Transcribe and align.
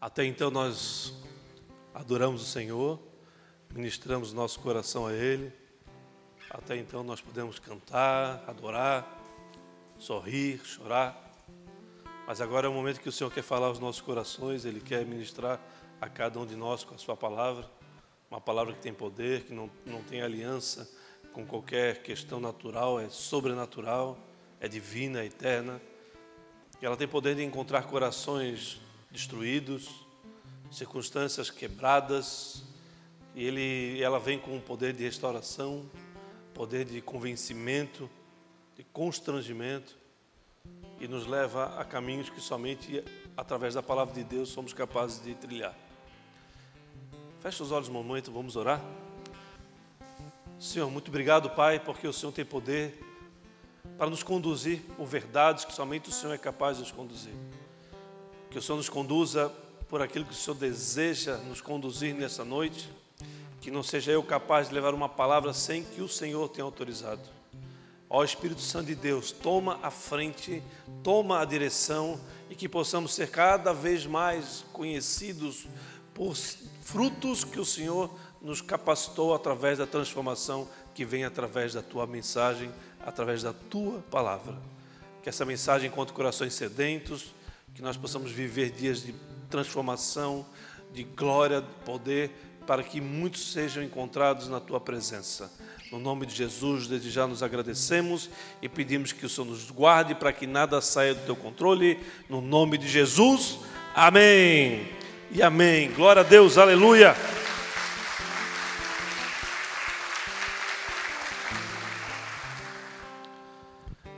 Até 0.00 0.24
então 0.24 0.48
nós 0.48 1.12
adoramos 1.92 2.40
o 2.40 2.44
Senhor, 2.44 3.00
ministramos 3.74 4.32
nosso 4.32 4.60
coração 4.60 5.08
a 5.08 5.12
Ele. 5.12 5.52
Até 6.48 6.76
então 6.76 7.02
nós 7.02 7.20
podemos 7.20 7.58
cantar, 7.58 8.44
adorar, 8.46 9.04
sorrir, 9.98 10.60
chorar. 10.64 11.20
Mas 12.28 12.40
agora 12.40 12.68
é 12.68 12.70
o 12.70 12.72
momento 12.72 13.00
que 13.00 13.08
o 13.08 13.12
Senhor 13.12 13.28
quer 13.32 13.42
falar 13.42 13.66
aos 13.66 13.80
nossos 13.80 14.00
corações, 14.00 14.64
Ele 14.64 14.80
quer 14.80 15.04
ministrar 15.04 15.60
a 16.00 16.08
cada 16.08 16.38
um 16.38 16.46
de 16.46 16.54
nós 16.54 16.84
com 16.84 16.94
a 16.94 16.98
Sua 16.98 17.16
palavra, 17.16 17.68
uma 18.30 18.40
palavra 18.40 18.74
que 18.74 18.80
tem 18.80 18.94
poder, 18.94 19.46
que 19.46 19.52
não, 19.52 19.68
não 19.84 20.00
tem 20.04 20.22
aliança 20.22 20.88
com 21.32 21.44
qualquer 21.44 22.04
questão 22.04 22.38
natural, 22.38 23.00
é 23.00 23.08
sobrenatural, 23.08 24.16
é 24.60 24.68
divina, 24.68 25.22
é 25.22 25.26
eterna. 25.26 25.82
E 26.80 26.86
ela 26.86 26.96
tem 26.96 27.08
poder 27.08 27.34
de 27.34 27.42
encontrar 27.42 27.82
corações 27.82 28.80
destruídos, 29.10 30.06
circunstâncias 30.70 31.50
quebradas, 31.50 32.62
e 33.34 33.44
ele, 33.44 34.02
ela 34.02 34.18
vem 34.18 34.38
com 34.38 34.56
um 34.56 34.60
poder 34.60 34.92
de 34.92 35.04
restauração, 35.04 35.88
poder 36.54 36.84
de 36.84 37.00
convencimento, 37.00 38.10
de 38.76 38.84
constrangimento, 38.84 39.96
e 41.00 41.06
nos 41.06 41.26
leva 41.26 41.78
a 41.78 41.84
caminhos 41.84 42.28
que 42.28 42.40
somente 42.40 43.04
através 43.36 43.74
da 43.74 43.82
palavra 43.82 44.14
de 44.14 44.24
Deus 44.24 44.48
somos 44.48 44.72
capazes 44.72 45.22
de 45.22 45.34
trilhar. 45.34 45.74
Feche 47.40 47.62
os 47.62 47.70
olhos 47.70 47.88
um 47.88 47.92
momento, 47.92 48.32
vamos 48.32 48.56
orar. 48.56 48.82
Senhor, 50.58 50.90
muito 50.90 51.08
obrigado, 51.08 51.48
Pai, 51.50 51.78
porque 51.78 52.08
o 52.08 52.12
Senhor 52.12 52.32
tem 52.32 52.44
poder 52.44 52.98
para 53.96 54.10
nos 54.10 54.24
conduzir 54.24 54.80
por 54.96 55.06
verdades 55.06 55.64
que 55.64 55.72
somente 55.72 56.08
o 56.08 56.12
Senhor 56.12 56.34
é 56.34 56.38
capaz 56.38 56.76
de 56.76 56.82
nos 56.82 56.92
conduzir. 56.92 57.34
Que 58.50 58.58
o 58.58 58.62
Senhor 58.62 58.78
nos 58.78 58.88
conduza 58.88 59.52
por 59.88 60.02
aquilo 60.02 60.24
que 60.24 60.32
o 60.32 60.36
Senhor 60.36 60.56
deseja 60.56 61.36
nos 61.38 61.60
conduzir 61.60 62.14
nessa 62.14 62.44
noite. 62.44 62.90
Que 63.60 63.70
não 63.70 63.82
seja 63.82 64.12
eu 64.12 64.22
capaz 64.22 64.68
de 64.68 64.74
levar 64.74 64.94
uma 64.94 65.08
palavra 65.08 65.52
sem 65.52 65.82
que 65.82 66.00
o 66.00 66.08
Senhor 66.08 66.48
tenha 66.48 66.64
autorizado. 66.64 67.38
Ó 68.10 68.24
Espírito 68.24 68.62
Santo 68.62 68.86
de 68.86 68.94
Deus, 68.94 69.32
toma 69.32 69.78
a 69.82 69.90
frente, 69.90 70.62
toma 71.02 71.40
a 71.40 71.44
direção 71.44 72.18
e 72.48 72.54
que 72.54 72.68
possamos 72.68 73.12
ser 73.12 73.30
cada 73.30 73.72
vez 73.74 74.06
mais 74.06 74.64
conhecidos 74.72 75.66
por 76.14 76.34
frutos 76.34 77.44
que 77.44 77.60
o 77.60 77.64
Senhor 77.66 78.10
nos 78.40 78.62
capacitou 78.62 79.34
através 79.34 79.76
da 79.76 79.86
transformação 79.86 80.66
que 80.94 81.04
vem 81.04 81.24
através 81.24 81.74
da 81.74 81.82
tua 81.82 82.06
mensagem, 82.06 82.70
através 83.04 83.42
da 83.42 83.52
tua 83.52 84.00
palavra. 84.10 84.56
Que 85.22 85.28
essa 85.28 85.44
mensagem 85.44 85.88
encontre 85.88 86.14
corações 86.14 86.54
sedentos, 86.54 87.34
que 87.78 87.82
nós 87.84 87.96
possamos 87.96 88.32
viver 88.32 88.72
dias 88.72 89.04
de 89.04 89.14
transformação, 89.48 90.44
de 90.92 91.04
glória, 91.04 91.60
de 91.60 91.68
poder, 91.84 92.32
para 92.66 92.82
que 92.82 93.00
muitos 93.00 93.52
sejam 93.52 93.84
encontrados 93.84 94.48
na 94.48 94.58
tua 94.58 94.80
presença. 94.80 95.48
No 95.92 96.00
nome 96.00 96.26
de 96.26 96.34
Jesus, 96.34 96.88
desde 96.88 97.08
já 97.08 97.24
nos 97.24 97.40
agradecemos 97.40 98.30
e 98.60 98.68
pedimos 98.68 99.12
que 99.12 99.24
o 99.24 99.28
Senhor 99.28 99.46
nos 99.46 99.70
guarde 99.70 100.12
para 100.12 100.32
que 100.32 100.44
nada 100.44 100.80
saia 100.80 101.14
do 101.14 101.24
teu 101.24 101.36
controle. 101.36 102.00
No 102.28 102.40
nome 102.40 102.78
de 102.78 102.88
Jesus, 102.88 103.60
amém. 103.94 104.88
E 105.30 105.40
amém. 105.40 105.92
Glória 105.92 106.22
a 106.22 106.24
Deus, 106.24 106.58
aleluia. 106.58 107.14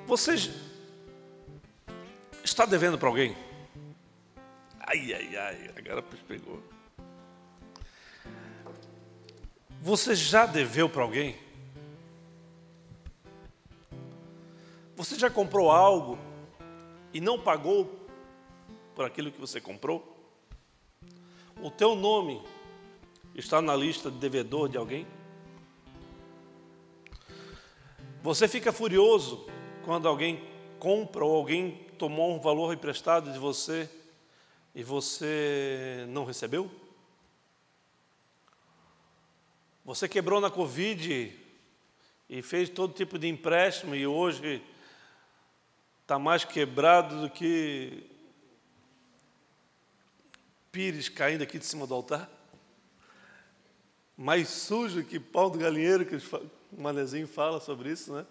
Você 0.07 0.51
está 2.43 2.65
devendo 2.65 2.97
para 2.97 3.07
alguém? 3.07 3.50
Ai, 4.93 5.15
ai, 5.15 5.37
ai, 5.37 5.71
agora 5.79 6.03
pegou. 6.03 6.61
Você 9.81 10.17
já 10.17 10.47
deveu 10.47 10.89
para 10.89 11.03
alguém? 11.03 11.37
Você 14.97 15.17
já 15.17 15.31
comprou 15.31 15.71
algo 15.71 16.19
e 17.15 17.21
não 17.21 17.39
pagou 17.39 18.05
por 18.97 19.05
aquilo 19.05 19.31
que 19.31 19.41
você 19.41 19.61
comprou? 19.61 20.05
O 21.63 21.71
teu 21.71 21.95
nome 21.95 22.43
está 23.37 23.63
na 23.63 23.77
lista 23.77 24.11
de 24.11 24.19
devedor 24.19 24.69
de 24.69 24.77
alguém? 24.77 25.07
Você 28.25 28.49
fica 28.49 28.73
furioso 28.73 29.47
quando 29.85 30.09
alguém 30.09 30.45
compra 30.81 31.25
ou 31.25 31.37
alguém 31.37 31.87
tomou 31.97 32.35
um 32.35 32.41
valor 32.41 32.75
emprestado 32.75 33.33
de 33.33 33.39
você 33.39 33.89
e 34.75 34.83
você 34.83 36.07
não 36.09 36.25
recebeu? 36.25 36.71
Você 39.85 40.09
quebrou 40.09 40.41
na 40.41 40.51
Covid 40.51 41.37
e 42.29 42.43
fez 42.43 42.69
todo 42.69 42.95
tipo 42.95 43.19
de 43.19 43.27
empréstimo 43.27 43.95
e 43.95 44.07
hoje 44.07 44.63
está 46.03 46.19
mais 46.19 46.45
quebrado 46.45 47.23
do 47.23 47.31
que 47.31 48.09
pires 50.71 51.09
caindo 51.09 51.43
aqui 51.43 51.59
de 51.59 51.67
cima 51.67 51.87
do 51.87 51.95
altar? 51.95 52.31
Mais 54.17 54.49
sujo 54.49 55.03
que 55.03 55.19
pau 55.19 55.51
do 55.51 55.59
galinheiro, 55.59 56.07
que 56.07 56.17
o 56.17 56.51
manezinho 56.81 57.27
fala 57.27 57.59
sobre 57.59 57.91
isso, 57.91 58.13
né? 58.13 58.25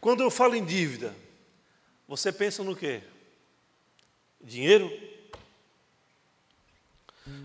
Quando 0.00 0.22
eu 0.22 0.30
falo 0.30 0.54
em 0.54 0.64
dívida, 0.64 1.14
você 2.06 2.32
pensa 2.32 2.62
no 2.62 2.76
quê? 2.76 3.02
Dinheiro? 4.40 4.90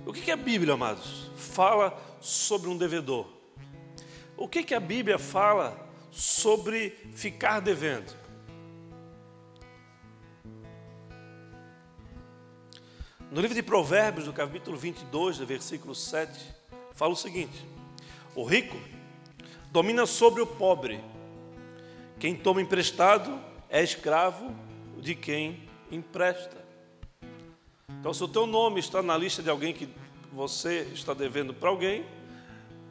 O 0.05 0.13
que, 0.13 0.31
a 0.31 0.35
Bíblia, 0.35 0.73
amados, 0.73 1.31
fala 1.35 1.97
sobre 2.21 2.69
um 2.69 2.77
devedor? 2.77 3.27
O 4.37 4.47
que, 4.47 4.63
que 4.63 4.73
a 4.73 4.79
Bíblia 4.79 5.17
fala 5.17 5.89
sobre 6.11 6.91
ficar 7.13 7.59
devendo? 7.59 8.13
No 13.31 13.41
livro 13.41 13.55
de 13.55 13.63
Provérbios, 13.63 14.27
no 14.27 14.33
capítulo 14.33 14.77
22, 14.77 15.39
versículo 15.39 15.95
7, 15.95 16.39
fala 16.93 17.13
o 17.13 17.17
seguinte: 17.17 17.65
O 18.35 18.43
rico 18.43 18.77
domina 19.71 20.05
sobre 20.05 20.41
o 20.41 20.47
pobre 20.47 21.03
quem 22.23 22.35
toma 22.35 22.61
emprestado 22.61 23.37
é 23.69 23.83
escravo 23.83 24.55
de 24.97 25.13
quem 25.13 25.67
empresta. 25.91 26.62
Então, 27.99 28.13
se 28.13 28.23
o 28.23 28.27
teu 28.27 28.45
nome 28.45 28.79
está 28.79 29.01
na 29.01 29.17
lista 29.17 29.41
de 29.41 29.49
alguém 29.49 29.73
que 29.73 29.87
você 30.31 30.81
está 30.93 31.13
devendo 31.13 31.53
para 31.53 31.69
alguém, 31.69 32.05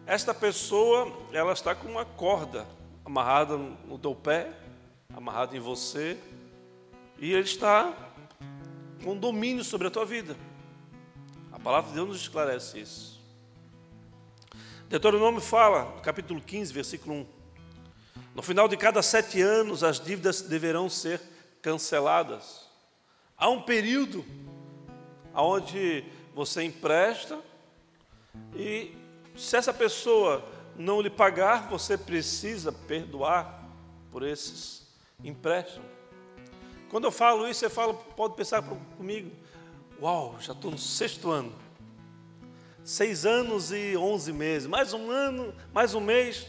esta 0.07 0.35
pessoa 0.35 1.13
ela 1.33 1.53
está 1.53 1.75
com 1.75 1.89
uma 1.89 2.05
corda 2.05 2.67
amarrada 3.05 3.57
no 3.57 3.99
teu 3.99 4.15
pé, 4.15 4.53
amarrada 5.15 5.57
em 5.57 5.61
você, 5.61 6.19
e 7.19 7.33
ele 7.33 7.45
está 7.45 7.93
com 9.05 9.17
domínio 9.17 9.65
sobre 9.65 9.89
a 9.89 9.91
tua 9.91 10.05
vida. 10.05 10.37
A 11.53 11.59
palavra 11.59 11.91
de 11.91 11.97
Deus 11.97 12.09
nos 12.09 12.21
esclarece 12.21 12.81
isso. 12.81 13.21
Deuteronômio 14.89 15.41
fala, 15.41 16.01
capítulo 16.03 16.41
15, 16.41 16.73
versículo 16.73 17.15
1. 17.15 17.27
No 18.35 18.43
final 18.43 18.67
de 18.67 18.77
cada 18.77 19.03
sete 19.03 19.41
anos, 19.41 19.85
as 19.85 20.01
dívidas 20.01 20.43
deverão 20.43 20.89
ser 20.89 21.21
canceladas. 21.61 22.67
Há 23.37 23.49
um 23.49 23.63
período 23.63 24.25
onde 25.35 26.05
você 26.35 26.63
empresta 26.63 27.39
e, 28.55 28.95
se 29.37 29.57
essa 29.57 29.73
pessoa 29.73 30.45
não 30.77 31.01
lhe 31.01 31.11
pagar, 31.11 31.69
você 31.69 31.97
precisa 31.97 32.73
perdoar 32.73 33.69
por 34.11 34.23
esses 34.23 34.87
empréstimos. 35.23 35.89
Quando 36.91 37.05
eu 37.05 37.13
falo 37.13 37.49
isso, 37.49 37.61
você 37.61 37.71
fala, 37.71 37.95
pode 37.95 38.35
pensar 38.35 38.63
comigo, 38.63 39.31
uau, 40.01 40.37
já 40.41 40.53
estou 40.53 40.71
no 40.71 40.79
sexto 40.79 41.31
ano. 41.31 41.53
Seis 42.85 43.25
anos 43.25 43.71
e 43.71 43.97
onze 43.97 44.33
meses, 44.33 44.67
mais 44.67 44.93
um 44.93 45.11
ano, 45.11 45.55
mais 45.73 45.95
um 45.95 46.01
mês, 46.01 46.47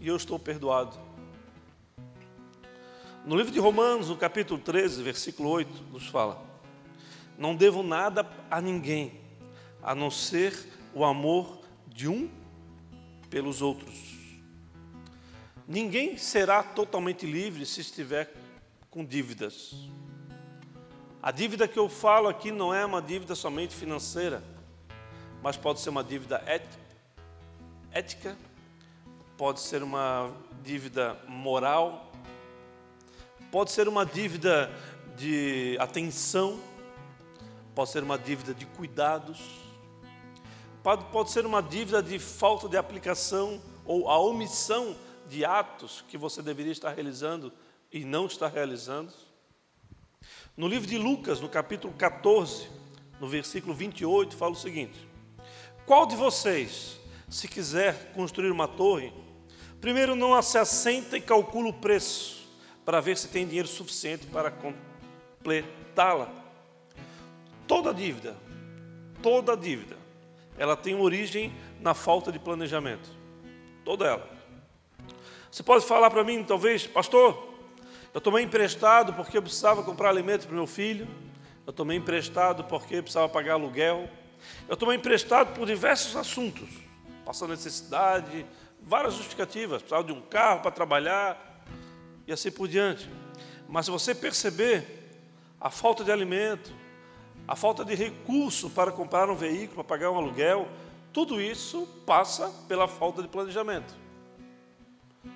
e 0.00 0.08
eu 0.08 0.16
estou 0.16 0.38
perdoado. 0.38 0.96
No 3.26 3.36
livro 3.36 3.52
de 3.52 3.58
Romanos, 3.58 4.08
no 4.08 4.16
capítulo 4.16 4.60
13, 4.60 5.02
versículo 5.02 5.48
8, 5.50 5.84
nos 5.92 6.06
fala: 6.06 6.51
Não 7.38 7.54
devo 7.54 7.82
nada 7.82 8.28
a 8.50 8.60
ninguém, 8.60 9.20
a 9.82 9.94
não 9.94 10.10
ser 10.10 10.54
o 10.94 11.04
amor 11.04 11.60
de 11.86 12.08
um 12.08 12.30
pelos 13.30 13.62
outros. 13.62 14.12
Ninguém 15.66 16.16
será 16.18 16.62
totalmente 16.62 17.24
livre 17.24 17.64
se 17.64 17.80
estiver 17.80 18.32
com 18.90 19.04
dívidas. 19.04 19.74
A 21.22 21.30
dívida 21.30 21.68
que 21.68 21.78
eu 21.78 21.88
falo 21.88 22.28
aqui 22.28 22.50
não 22.50 22.74
é 22.74 22.84
uma 22.84 23.00
dívida 23.00 23.34
somente 23.34 23.74
financeira, 23.74 24.42
mas 25.42 25.56
pode 25.56 25.80
ser 25.80 25.90
uma 25.90 26.04
dívida 26.04 26.42
ética, 27.92 28.36
pode 29.38 29.60
ser 29.60 29.82
uma 29.82 30.30
dívida 30.62 31.16
moral, 31.26 32.12
pode 33.50 33.70
ser 33.70 33.88
uma 33.88 34.04
dívida 34.04 34.70
de 35.16 35.76
atenção, 35.80 36.60
pode 37.74 37.90
ser 37.90 38.02
uma 38.02 38.18
dívida 38.18 38.52
de 38.52 38.66
cuidados, 38.66 39.38
pode, 40.82 41.30
ser 41.30 41.46
uma 41.46 41.62
dívida 41.62 42.02
de 42.02 42.18
falta 42.18 42.68
de 42.68 42.76
aplicação 42.76 43.60
ou 43.84 44.08
a 44.10 44.18
omissão 44.18 44.96
de 45.28 45.44
atos 45.44 46.04
que 46.08 46.18
você 46.18 46.42
deveria 46.42 46.72
estar 46.72 46.92
realizando 46.92 47.52
e 47.90 48.04
não 48.04 48.26
está 48.26 48.48
realizando. 48.48 49.12
No 50.56 50.68
livro 50.68 50.86
de 50.86 50.98
Lucas, 50.98 51.40
no 51.40 51.48
capítulo 51.48 51.94
14, 51.94 52.68
no 53.18 53.26
versículo 53.28 53.74
28, 53.74 54.36
fala 54.36 54.52
o 54.52 54.56
seguinte: 54.56 55.08
Qual 55.86 56.04
de 56.04 56.14
vocês, 56.14 56.98
se 57.28 57.48
quiser 57.48 58.12
construir 58.12 58.50
uma 58.50 58.68
torre, 58.68 59.12
primeiro 59.80 60.14
não 60.14 60.40
se 60.42 60.58
assenta 60.58 61.16
e 61.16 61.20
calcula 61.20 61.70
o 61.70 61.72
preço, 61.72 62.46
para 62.84 63.00
ver 63.00 63.16
se 63.16 63.28
tem 63.28 63.46
dinheiro 63.46 63.68
suficiente 63.68 64.26
para 64.26 64.50
completá-la? 64.50 66.41
Toda 67.72 67.94
dívida, 67.94 68.36
toda 69.22 69.56
dívida, 69.56 69.96
ela 70.58 70.76
tem 70.76 70.94
origem 70.94 71.50
na 71.80 71.94
falta 71.94 72.30
de 72.30 72.38
planejamento. 72.38 73.08
Toda 73.82 74.04
ela. 74.04 74.28
Você 75.50 75.62
pode 75.62 75.86
falar 75.86 76.10
para 76.10 76.22
mim, 76.22 76.44
talvez, 76.44 76.86
pastor, 76.86 77.54
eu 78.12 78.20
tomei 78.20 78.44
emprestado 78.44 79.14
porque 79.14 79.38
eu 79.38 79.42
precisava 79.42 79.82
comprar 79.82 80.10
alimento 80.10 80.46
para 80.46 80.54
meu 80.54 80.66
filho. 80.66 81.08
Eu 81.66 81.72
tomei 81.72 81.96
emprestado 81.96 82.62
porque 82.64 82.96
eu 82.96 83.02
precisava 83.02 83.26
pagar 83.30 83.54
aluguel. 83.54 84.06
Eu 84.68 84.76
tomei 84.76 84.98
emprestado 84.98 85.54
por 85.54 85.66
diversos 85.66 86.14
assuntos. 86.14 86.68
Passando 87.24 87.52
necessidade, 87.52 88.44
várias 88.82 89.14
justificativas. 89.14 89.80
Precisava 89.80 90.04
de 90.04 90.12
um 90.12 90.20
carro 90.20 90.60
para 90.60 90.72
trabalhar 90.72 91.64
e 92.26 92.34
assim 92.34 92.50
por 92.50 92.68
diante. 92.68 93.08
Mas 93.66 93.86
se 93.86 93.90
você 93.90 94.14
perceber 94.14 95.08
a 95.58 95.70
falta 95.70 96.04
de 96.04 96.12
alimento, 96.12 96.81
a 97.46 97.56
falta 97.56 97.84
de 97.84 97.94
recurso 97.94 98.70
para 98.70 98.92
comprar 98.92 99.28
um 99.28 99.34
veículo, 99.34 99.76
para 99.76 99.84
pagar 99.84 100.10
um 100.10 100.16
aluguel, 100.16 100.68
tudo 101.12 101.40
isso 101.40 101.86
passa 102.06 102.48
pela 102.68 102.88
falta 102.88 103.20
de 103.20 103.28
planejamento. 103.28 103.94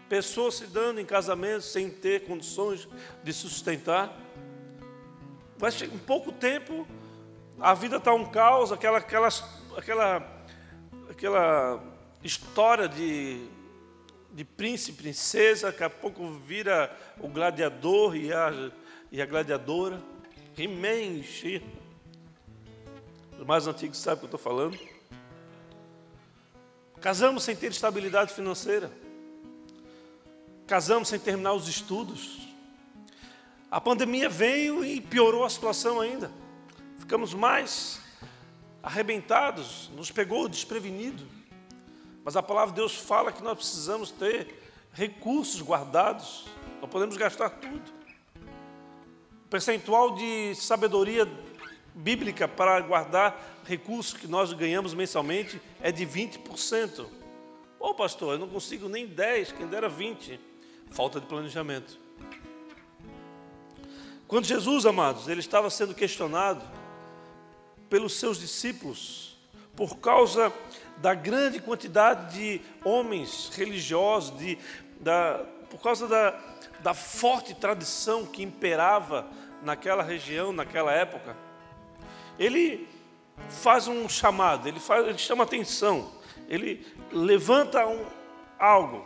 Pessoas 0.09 0.55
se 0.55 0.67
dando 0.67 1.01
em 1.01 1.05
casamento 1.05 1.63
sem 1.63 1.91
ter 1.91 2.25
condições 2.25 2.89
de 3.23 3.33
sustentar. 3.33 4.17
Vai 5.59 5.71
em 5.83 5.99
pouco 5.99 6.33
tempo, 6.33 6.87
a 7.59 7.75
vida 7.75 7.97
está 7.97 8.15
um 8.15 8.27
caos, 8.27 8.71
aquela, 8.71 8.99
aquela, 8.99 9.29
aquela, 9.77 10.45
aquela 11.11 11.83
história 12.23 12.89
de, 12.89 13.47
de 14.33 14.45
príncipe, 14.45 15.03
princesa, 15.03 15.69
daqui 15.69 15.85
a 15.85 15.91
pouco 15.91 16.29
vira 16.31 16.95
o 17.19 17.29
gladiador 17.29 18.17
e 18.17 18.33
a, 18.33 18.71
e 19.11 19.21
a 19.21 19.27
gladiadora. 19.27 20.01
He-Man, 20.57 21.23
Os 23.39 23.47
mais 23.47 23.67
antigos 23.67 23.99
sabem 23.99 24.17
o 24.17 24.19
que 24.21 24.25
eu 24.25 24.37
estou 24.37 24.41
falando. 24.41 24.79
Casamos 27.01 27.45
sem 27.45 27.55
ter 27.55 27.71
estabilidade 27.71 28.33
financeira. 28.33 28.91
Casamos 30.67 31.09
sem 31.09 31.19
terminar 31.19 31.53
os 31.53 31.69
estudos. 31.69 32.49
A 33.71 33.81
pandemia 33.81 34.29
veio 34.29 34.85
e 34.85 35.01
piorou 35.01 35.45
a 35.45 35.51
situação 35.51 36.01
ainda. 36.01 36.31
Ficamos 36.99 37.35
mais 37.35 38.01
arrebentados, 38.83 39.91
nos 39.95 40.11
pegou 40.11 40.49
desprevenido. 40.49 41.27
Mas 42.25 42.37
a 42.37 42.43
palavra 42.43 42.75
de 42.75 42.81
Deus 42.81 42.97
fala 42.97 43.31
que 43.31 43.43
nós 43.43 43.57
precisamos 43.59 44.11
ter 44.11 44.63
recursos 44.93 45.61
guardados, 45.61 46.47
não 46.81 46.89
podemos 46.89 47.17
gastar 47.17 47.51
tudo. 47.51 47.93
O 49.45 49.49
percentual 49.49 50.15
de 50.15 50.55
sabedoria 50.55 51.29
bíblica 51.97 52.47
para 52.47 52.79
guardar 52.81 53.63
recursos 53.65 54.13
que 54.13 54.29
nós 54.29 54.53
ganhamos 54.53 54.93
mensalmente 54.93 55.61
é 55.81 55.91
de 55.91 56.07
20%. 56.07 57.07
Ô 57.81 57.95
pastor, 57.95 58.35
eu 58.35 58.39
não 58.39 58.49
consigo 58.49 58.89
nem 58.89 59.07
10, 59.07 59.53
quem 59.53 59.67
dera 59.67 59.89
20. 59.89 60.39
Falta 60.91 61.19
de 61.19 61.27
planejamento. 61.27 61.99
Quando 64.29 64.45
Jesus, 64.45 64.85
amados, 64.85 65.27
ele 65.27 65.41
estava 65.41 65.71
sendo 65.71 65.95
questionado 65.95 66.63
pelos 67.89 68.15
seus 68.15 68.39
discípulos 68.39 69.37
por 69.75 69.99
causa 69.99 70.53
da 70.99 71.15
grande 71.15 71.61
quantidade 71.61 72.35
de 72.35 72.61
homens 72.85 73.51
religiosos, 73.55 74.37
de, 74.39 74.59
da, 75.01 75.45
por 75.71 75.81
causa 75.81 76.09
da, 76.09 76.39
da 76.81 76.95
forte 76.95 77.55
tradição 77.55 78.27
que 78.27 78.43
imperava 78.43 79.27
naquela 79.63 80.03
região, 80.03 80.53
naquela 80.53 80.93
época, 80.93 81.37
ele 82.39 82.89
faz 83.49 83.89
um 83.89 84.09
chamado, 84.09 84.69
ele, 84.69 84.81
faz, 84.81 85.07
ele 85.07 85.19
chama 85.19 85.45
atenção, 85.45 86.13
ele 86.49 86.87
levanta 87.13 87.87
um, 87.87 88.05
algo. 88.59 89.05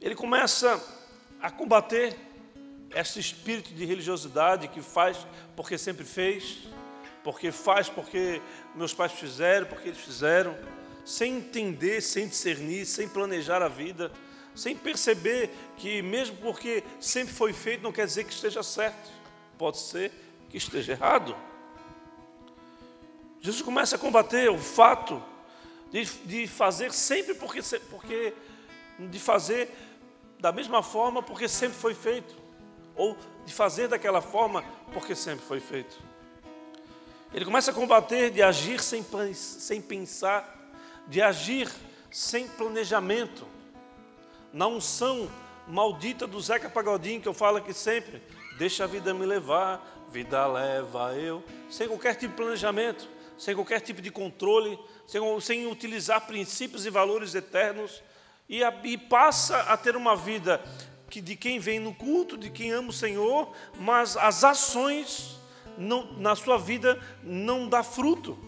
Ele 0.00 0.14
começa 0.14 0.82
a 1.40 1.50
combater 1.50 2.16
esse 2.94 3.18
espírito 3.18 3.72
de 3.74 3.84
religiosidade 3.84 4.68
que 4.68 4.80
faz 4.80 5.26
porque 5.56 5.76
sempre 5.78 6.04
fez, 6.04 6.68
porque 7.22 7.50
faz 7.50 7.88
porque 7.88 8.40
meus 8.74 8.92
pais 8.92 9.12
fizeram, 9.12 9.66
porque 9.66 9.88
eles 9.88 10.00
fizeram, 10.00 10.56
sem 11.04 11.38
entender, 11.38 12.00
sem 12.00 12.28
discernir, 12.28 12.86
sem 12.86 13.08
planejar 13.08 13.62
a 13.62 13.68
vida, 13.68 14.12
sem 14.54 14.76
perceber 14.76 15.50
que 15.76 16.02
mesmo 16.02 16.36
porque 16.36 16.84
sempre 17.00 17.34
foi 17.34 17.52
feito 17.52 17.82
não 17.82 17.92
quer 17.92 18.06
dizer 18.06 18.24
que 18.24 18.32
esteja 18.32 18.62
certo, 18.62 19.10
pode 19.58 19.78
ser 19.78 20.12
que 20.54 20.58
esteja 20.58 20.92
errado. 20.92 21.36
Jesus 23.40 23.60
começa 23.60 23.96
a 23.96 23.98
combater 23.98 24.48
o 24.48 24.56
fato 24.56 25.20
de, 25.90 26.04
de 26.04 26.46
fazer 26.46 26.92
sempre 26.92 27.34
porque, 27.34 27.60
porque 27.90 28.32
de 28.96 29.18
fazer 29.18 29.68
da 30.38 30.52
mesma 30.52 30.80
forma 30.80 31.20
porque 31.20 31.48
sempre 31.48 31.76
foi 31.76 31.92
feito, 31.92 32.36
ou 32.94 33.18
de 33.44 33.52
fazer 33.52 33.88
daquela 33.88 34.22
forma 34.22 34.64
porque 34.92 35.16
sempre 35.16 35.44
foi 35.44 35.58
feito. 35.58 35.98
Ele 37.32 37.44
começa 37.44 37.72
a 37.72 37.74
combater 37.74 38.30
de 38.30 38.40
agir 38.40 38.80
sem, 38.80 39.04
sem 39.34 39.82
pensar, 39.82 40.72
de 41.08 41.20
agir 41.20 41.68
sem 42.12 42.46
planejamento, 42.46 43.44
na 44.52 44.68
unção 44.68 45.28
maldita 45.66 46.28
do 46.28 46.40
Zeca 46.40 46.70
Pagodinho, 46.70 47.20
que 47.20 47.26
eu 47.26 47.34
falo 47.34 47.56
aqui 47.56 47.74
sempre, 47.74 48.22
deixa 48.56 48.84
a 48.84 48.86
vida 48.86 49.12
me 49.12 49.26
levar, 49.26 49.93
vida 50.14 50.46
leva 50.46 51.12
eu, 51.16 51.42
sem 51.68 51.88
qualquer 51.88 52.14
tipo 52.14 52.30
de 52.30 52.36
planejamento, 52.36 53.08
sem 53.36 53.52
qualquer 53.52 53.80
tipo 53.80 54.00
de 54.00 54.12
controle, 54.12 54.78
sem, 55.08 55.20
sem 55.40 55.66
utilizar 55.66 56.24
princípios 56.24 56.86
e 56.86 56.90
valores 56.90 57.34
eternos, 57.34 58.00
e, 58.48 58.62
a, 58.62 58.72
e 58.84 58.96
passa 58.96 59.58
a 59.62 59.76
ter 59.76 59.96
uma 59.96 60.14
vida 60.14 60.62
que 61.10 61.20
de 61.20 61.34
quem 61.34 61.58
vem 61.58 61.80
no 61.80 61.92
culto, 61.92 62.38
de 62.38 62.48
quem 62.48 62.70
ama 62.70 62.90
o 62.90 62.92
Senhor, 62.92 63.52
mas 63.76 64.16
as 64.16 64.44
ações 64.44 65.36
não, 65.76 66.12
na 66.12 66.36
sua 66.36 66.58
vida 66.58 66.96
não 67.20 67.68
dá 67.68 67.82
fruto. 67.82 68.38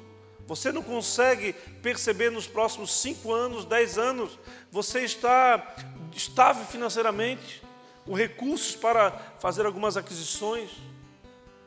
Você 0.47 0.71
não 0.71 0.85
consegue 0.85 1.53
perceber 1.83 2.31
nos 2.31 2.47
próximos 2.47 2.93
cinco 2.93 3.33
anos, 3.33 3.65
dez 3.65 3.99
anos, 3.99 4.39
você 4.71 5.01
está 5.01 5.75
estável 6.15 6.65
financeiramente, 6.65 7.61
com 8.05 8.15
recursos 8.15 8.77
para 8.77 9.11
fazer 9.41 9.67
algumas 9.67 9.97
aquisições. 9.97 10.71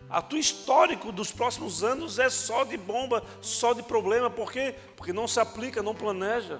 A 0.10 0.24
tua 0.24 0.40
histórico 0.40 1.12
dos 1.12 1.32
próximos 1.32 1.84
anos 1.84 2.18
é 2.18 2.30
só 2.30 2.64
de 2.64 2.76
bomba, 2.78 3.24
só 3.42 3.74
de 3.74 3.84
problema, 3.84 4.30
por 4.30 4.52
quê? 4.52 4.74
Porque 4.96 5.14
não 5.14 5.28
se 5.28 5.40
aplica, 5.40 5.84
não 5.84 5.94
planeja. 5.94 6.60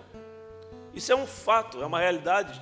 Isso 0.94 1.12
é 1.12 1.16
um 1.16 1.26
fato, 1.26 1.82
é 1.82 1.86
uma 1.86 2.00
realidade. 2.00 2.62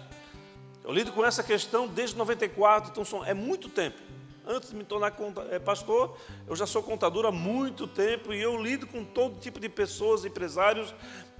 Eu 0.83 0.93
lido 0.93 1.11
com 1.11 1.25
essa 1.25 1.43
questão 1.43 1.87
desde 1.87 2.15
94, 2.15 2.91
então 2.91 3.25
é 3.25 3.33
muito 3.33 3.67
tempo. 3.67 3.97
Antes 4.45 4.69
de 4.69 4.77
me 4.77 4.85
tornar 4.85 5.13
é, 5.51 5.59
pastor, 5.59 6.17
eu 6.47 6.55
já 6.55 6.65
sou 6.65 6.81
contador 6.81 7.25
há 7.25 7.31
muito 7.33 7.85
tempo 7.85 8.33
e 8.33 8.41
eu 8.41 8.55
lido 8.55 8.87
com 8.87 9.03
todo 9.03 9.41
tipo 9.41 9.59
de 9.59 9.67
pessoas, 9.67 10.23
empresários 10.23 10.95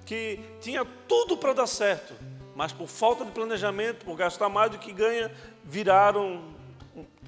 que 0.06 0.42
tinha 0.60 0.84
tudo 1.08 1.38
para 1.38 1.54
dar 1.54 1.68
certo, 1.68 2.14
mas 2.54 2.74
por 2.74 2.88
falta 2.88 3.24
de 3.24 3.32
planejamento, 3.32 4.04
por 4.04 4.18
gastar 4.18 4.50
mais 4.50 4.72
do 4.72 4.78
que 4.78 4.92
ganha, 4.92 5.32
viraram 5.64 6.57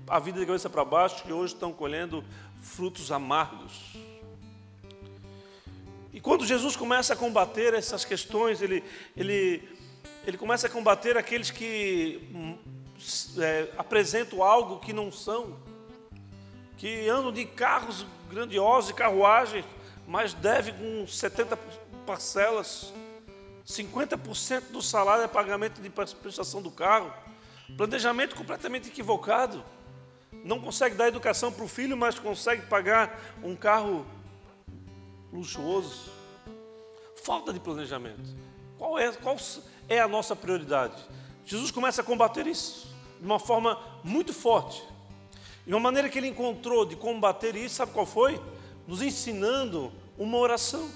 a 0.08 0.20
vida 0.20 0.40
de 0.40 0.46
cabeça 0.46 0.70
para 0.70 0.84
baixo 0.84 1.24
e 1.28 1.34
hoje 1.34 1.54
estão 1.54 1.72
colhendo 1.72 2.24
frutos 2.62 3.12
amargos. 3.12 3.96
E 6.12 6.20
quando 6.20 6.46
Jesus 6.46 6.76
começa 6.76 7.14
a 7.14 7.16
combater 7.16 7.74
essas 7.74 8.04
questões, 8.04 8.62
ele, 8.62 8.84
ele, 9.16 9.68
ele 10.26 10.38
começa 10.38 10.68
a 10.68 10.70
combater 10.70 11.18
aqueles 11.18 11.52
que 11.52 12.28
hum, 12.34 12.58
é, 13.38 13.70
apresentam 13.78 14.44
algo 14.44 14.80
que 14.80 14.92
não 14.92 15.12
são, 15.12 15.56
que 16.78 17.08
andam 17.08 17.32
de 17.32 17.46
carros 17.46 18.06
grandiosos 18.30 18.90
e 18.90 18.94
carruagens, 18.94 19.66
mas 20.08 20.34
devem 20.34 20.74
com 20.74 21.08
70 21.08 21.58
parcelas, 22.06 22.92
50% 23.68 24.72
do 24.72 24.82
salário 24.82 25.24
é 25.24 25.28
pagamento 25.28 25.80
de 25.80 25.90
prestação 25.90 26.62
do 26.62 26.72
carro, 26.72 27.14
planejamento 27.78 28.36
completamente 28.36 28.90
equivocado. 28.90 29.64
não 30.44 30.60
consegue 30.60 30.96
dar 30.96 31.08
educação 31.08 31.52
para 31.52 31.64
o 31.64 31.68
filho, 31.68 31.98
mas 31.98 32.18
consegue 32.18 32.66
pagar 32.68 33.20
um 33.44 33.56
carro 33.56 34.06
luxuoso. 35.32 36.12
Falta 37.24 37.52
de 37.52 37.60
planejamento. 37.60 38.36
Qual 38.78 38.98
é, 38.98 39.12
qual 39.12 39.36
é 39.88 40.00
a 40.00 40.08
nossa 40.08 40.36
prioridade? 40.36 40.96
Jesus 41.46 41.72
começa 41.72 42.02
a 42.02 42.04
combater 42.04 42.48
isso 42.48 42.88
de 43.20 43.26
uma 43.26 43.40
forma 43.40 43.78
muito 44.04 44.34
forte. 44.34 44.84
E 45.68 45.74
uma 45.74 45.80
maneira 45.80 46.10
que 46.10 46.18
ele 46.18 46.28
encontrou 46.28 46.86
de 46.86 46.96
combater 46.96 47.56
isso, 47.56 47.76
sabe 47.76 47.92
qual 47.92 48.06
foi? 48.06 48.42
Nos 48.88 49.02
ensinando 49.02 49.92
uma 50.18 50.38
oração. 50.38 50.90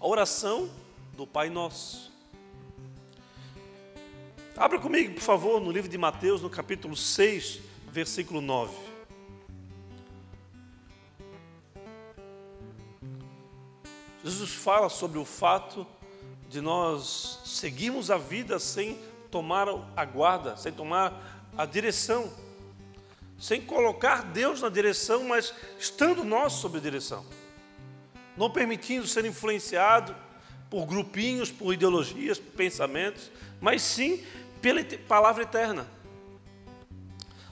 A 0.00 0.06
oração 0.06 0.70
do 1.16 1.26
Pai 1.26 1.50
Nosso. 1.50 2.13
Abra 4.56 4.78
comigo, 4.78 5.14
por 5.14 5.20
favor, 5.20 5.60
no 5.60 5.72
livro 5.72 5.90
de 5.90 5.98
Mateus, 5.98 6.40
no 6.40 6.48
capítulo 6.48 6.94
6, 6.94 7.58
versículo 7.88 8.40
9. 8.40 8.72
Jesus 14.22 14.50
fala 14.52 14.88
sobre 14.88 15.18
o 15.18 15.24
fato 15.24 15.84
de 16.48 16.60
nós 16.60 17.40
seguirmos 17.44 18.12
a 18.12 18.16
vida 18.16 18.60
sem 18.60 18.96
tomar 19.28 19.66
a 19.96 20.04
guarda, 20.04 20.56
sem 20.56 20.70
tomar 20.70 21.50
a 21.58 21.66
direção, 21.66 22.32
sem 23.36 23.60
colocar 23.60 24.22
Deus 24.22 24.60
na 24.60 24.68
direção, 24.68 25.24
mas 25.24 25.52
estando 25.80 26.22
nós 26.22 26.52
sob 26.52 26.78
direção, 26.78 27.26
não 28.36 28.48
permitindo 28.48 29.04
ser 29.04 29.24
influenciado 29.24 30.14
por 30.70 30.86
grupinhos, 30.86 31.50
por 31.50 31.74
ideologias, 31.74 32.38
por 32.38 32.52
pensamentos, 32.52 33.32
mas 33.60 33.82
sim 33.82 34.24
pela 34.64 34.82
palavra 35.06 35.42
eterna. 35.42 35.86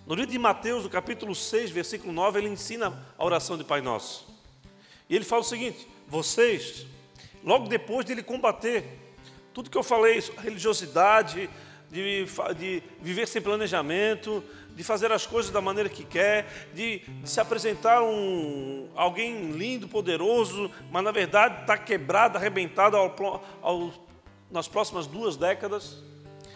No 0.07 0.14
livro 0.14 0.31
de 0.31 0.38
Mateus, 0.38 0.85
no 0.85 0.88
capítulo 0.88 1.35
6, 1.35 1.71
versículo 1.71 2.11
9, 2.11 2.38
ele 2.38 2.49
ensina 2.49 3.07
a 3.19 3.23
oração 3.23 3.59
de 3.59 3.64
Pai 3.64 3.83
Nosso. 3.83 4.26
E 5.11 5.14
ele 5.14 5.25
fala 5.26 5.42
o 5.42 5.45
seguinte: 5.45 5.87
vocês, 6.09 6.87
logo 7.45 7.69
depois 7.69 8.07
de 8.07 8.12
ele 8.12 8.23
combater 8.23 8.99
tudo 9.52 9.69
que 9.69 9.76
eu 9.76 9.83
falei, 9.83 10.25
religiosidade, 10.38 11.50
de, 11.90 12.25
de, 12.57 12.83
viver 12.99 13.28
sem 13.28 13.42
planejamento, 13.42 14.42
de 14.75 14.83
fazer 14.83 15.12
as 15.12 15.26
coisas 15.26 15.52
da 15.52 15.61
maneira 15.61 15.90
que 15.90 16.04
quer, 16.04 16.71
de, 16.73 17.00
de 17.00 17.28
se 17.28 17.38
apresentar 17.38 18.02
um 18.02 18.88
alguém 18.97 19.50
lindo, 19.50 19.87
poderoso, 19.87 20.71
mas 20.90 21.04
na 21.04 21.11
verdade 21.11 21.61
está 21.61 21.76
quebrado, 21.76 22.38
arrebentado 22.38 22.97
ao, 22.97 23.45
ao, 23.61 23.92
nas 24.50 24.66
próximas 24.66 25.07
duas 25.07 25.37
décadas. 25.37 26.02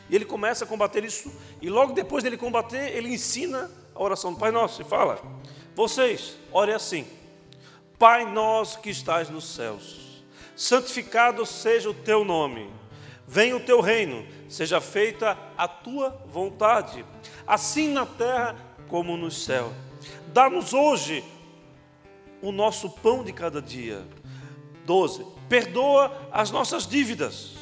E 0.09 0.15
ele 0.15 0.25
começa 0.25 0.65
a 0.65 0.69
combater 0.69 1.05
isso, 1.05 1.33
e 1.61 1.69
logo 1.69 1.93
depois 1.93 2.23
dele 2.23 2.37
combater, 2.37 2.97
ele 2.97 3.13
ensina 3.13 3.71
a 3.95 4.03
oração 4.03 4.33
do 4.33 4.39
Pai 4.39 4.51
Nosso 4.51 4.83
e 4.83 4.85
fala: 4.85 5.21
Vocês, 5.75 6.37
orem 6.53 6.75
assim, 6.75 7.07
Pai 7.99 8.31
nosso 8.31 8.81
que 8.81 8.91
estás 8.91 9.31
nos 9.31 9.55
céus, 9.55 10.23
santificado 10.55 11.47
seja 11.47 11.89
o 11.89 11.95
teu 11.95 12.25
nome, 12.25 12.71
venha 13.27 13.57
o 13.57 13.61
teu 13.61 13.81
reino, 13.81 14.27
seja 14.49 14.81
feita 14.81 15.37
a 15.57 15.67
tua 15.67 16.11
vontade, 16.27 17.05
assim 17.47 17.89
na 17.89 18.05
terra 18.05 18.55
como 18.87 19.17
no 19.17 19.31
céu. 19.31 19.73
Dá-nos 20.29 20.75
hoje 20.75 21.25
o 22.43 22.53
nosso 22.53 22.91
pão 22.91 23.25
de 23.25 23.33
cada 23.33 23.63
dia. 23.63 24.07
12. 24.85 25.27
Perdoa 25.49 26.29
as 26.31 26.51
nossas 26.51 26.87
dívidas. 26.87 27.55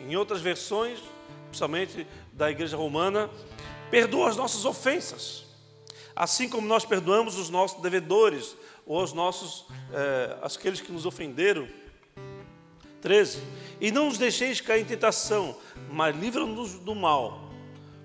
Em 0.00 0.14
outras 0.16 0.40
versões, 0.40 1.00
principalmente 1.50 2.06
da 2.32 2.50
igreja 2.50 2.76
romana, 2.76 3.28
perdoa 3.90 4.28
as 4.28 4.36
nossas 4.36 4.64
ofensas, 4.64 5.44
assim 6.14 6.48
como 6.48 6.66
nós 6.66 6.84
perdoamos 6.84 7.36
os 7.36 7.50
nossos 7.50 7.82
devedores 7.82 8.56
ou 8.86 9.02
os 9.02 9.12
nossos, 9.12 9.66
é, 9.92 10.38
aqueles 10.42 10.80
que 10.80 10.92
nos 10.92 11.04
ofenderam. 11.04 11.68
13. 13.02 13.42
E 13.80 13.90
não 13.90 14.06
nos 14.06 14.18
deixeis 14.18 14.60
cair 14.60 14.82
em 14.82 14.84
tentação, 14.84 15.56
mas 15.90 16.14
livra-nos 16.14 16.74
do 16.74 16.94
mal, 16.94 17.50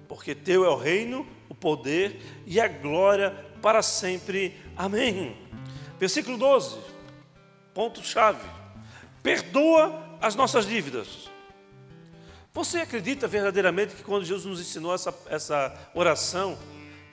porque 0.08 0.34
teu 0.34 0.64
é 0.64 0.70
o 0.70 0.78
reino, 0.78 1.28
o 1.50 1.54
poder 1.54 2.22
e 2.46 2.62
a 2.62 2.68
glória 2.68 3.32
para 3.62 3.82
sempre. 3.82 4.58
Amém. 4.76 5.36
Versículo 6.00 6.38
12, 6.38 6.78
ponto-chave: 7.74 8.48
perdoa 9.22 10.18
as 10.22 10.34
nossas 10.34 10.66
dívidas 10.66 11.35
você 12.56 12.78
acredita 12.80 13.28
verdadeiramente 13.28 13.96
que 13.96 14.02
quando 14.02 14.24
Jesus 14.24 14.46
nos 14.46 14.62
ensinou 14.62 14.96
essa, 14.96 15.14
essa 15.30 15.78
oração, 15.94 16.58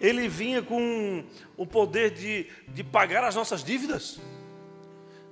ele 0.01 0.29
vinha 0.29 0.63
com 0.63 1.25
o 1.57 1.67
poder 1.67 2.13
de, 2.13 2.47
de 2.69 2.85
pagar 2.85 3.25
as 3.25 3.35
nossas 3.35 3.65
dívidas? 3.65 4.21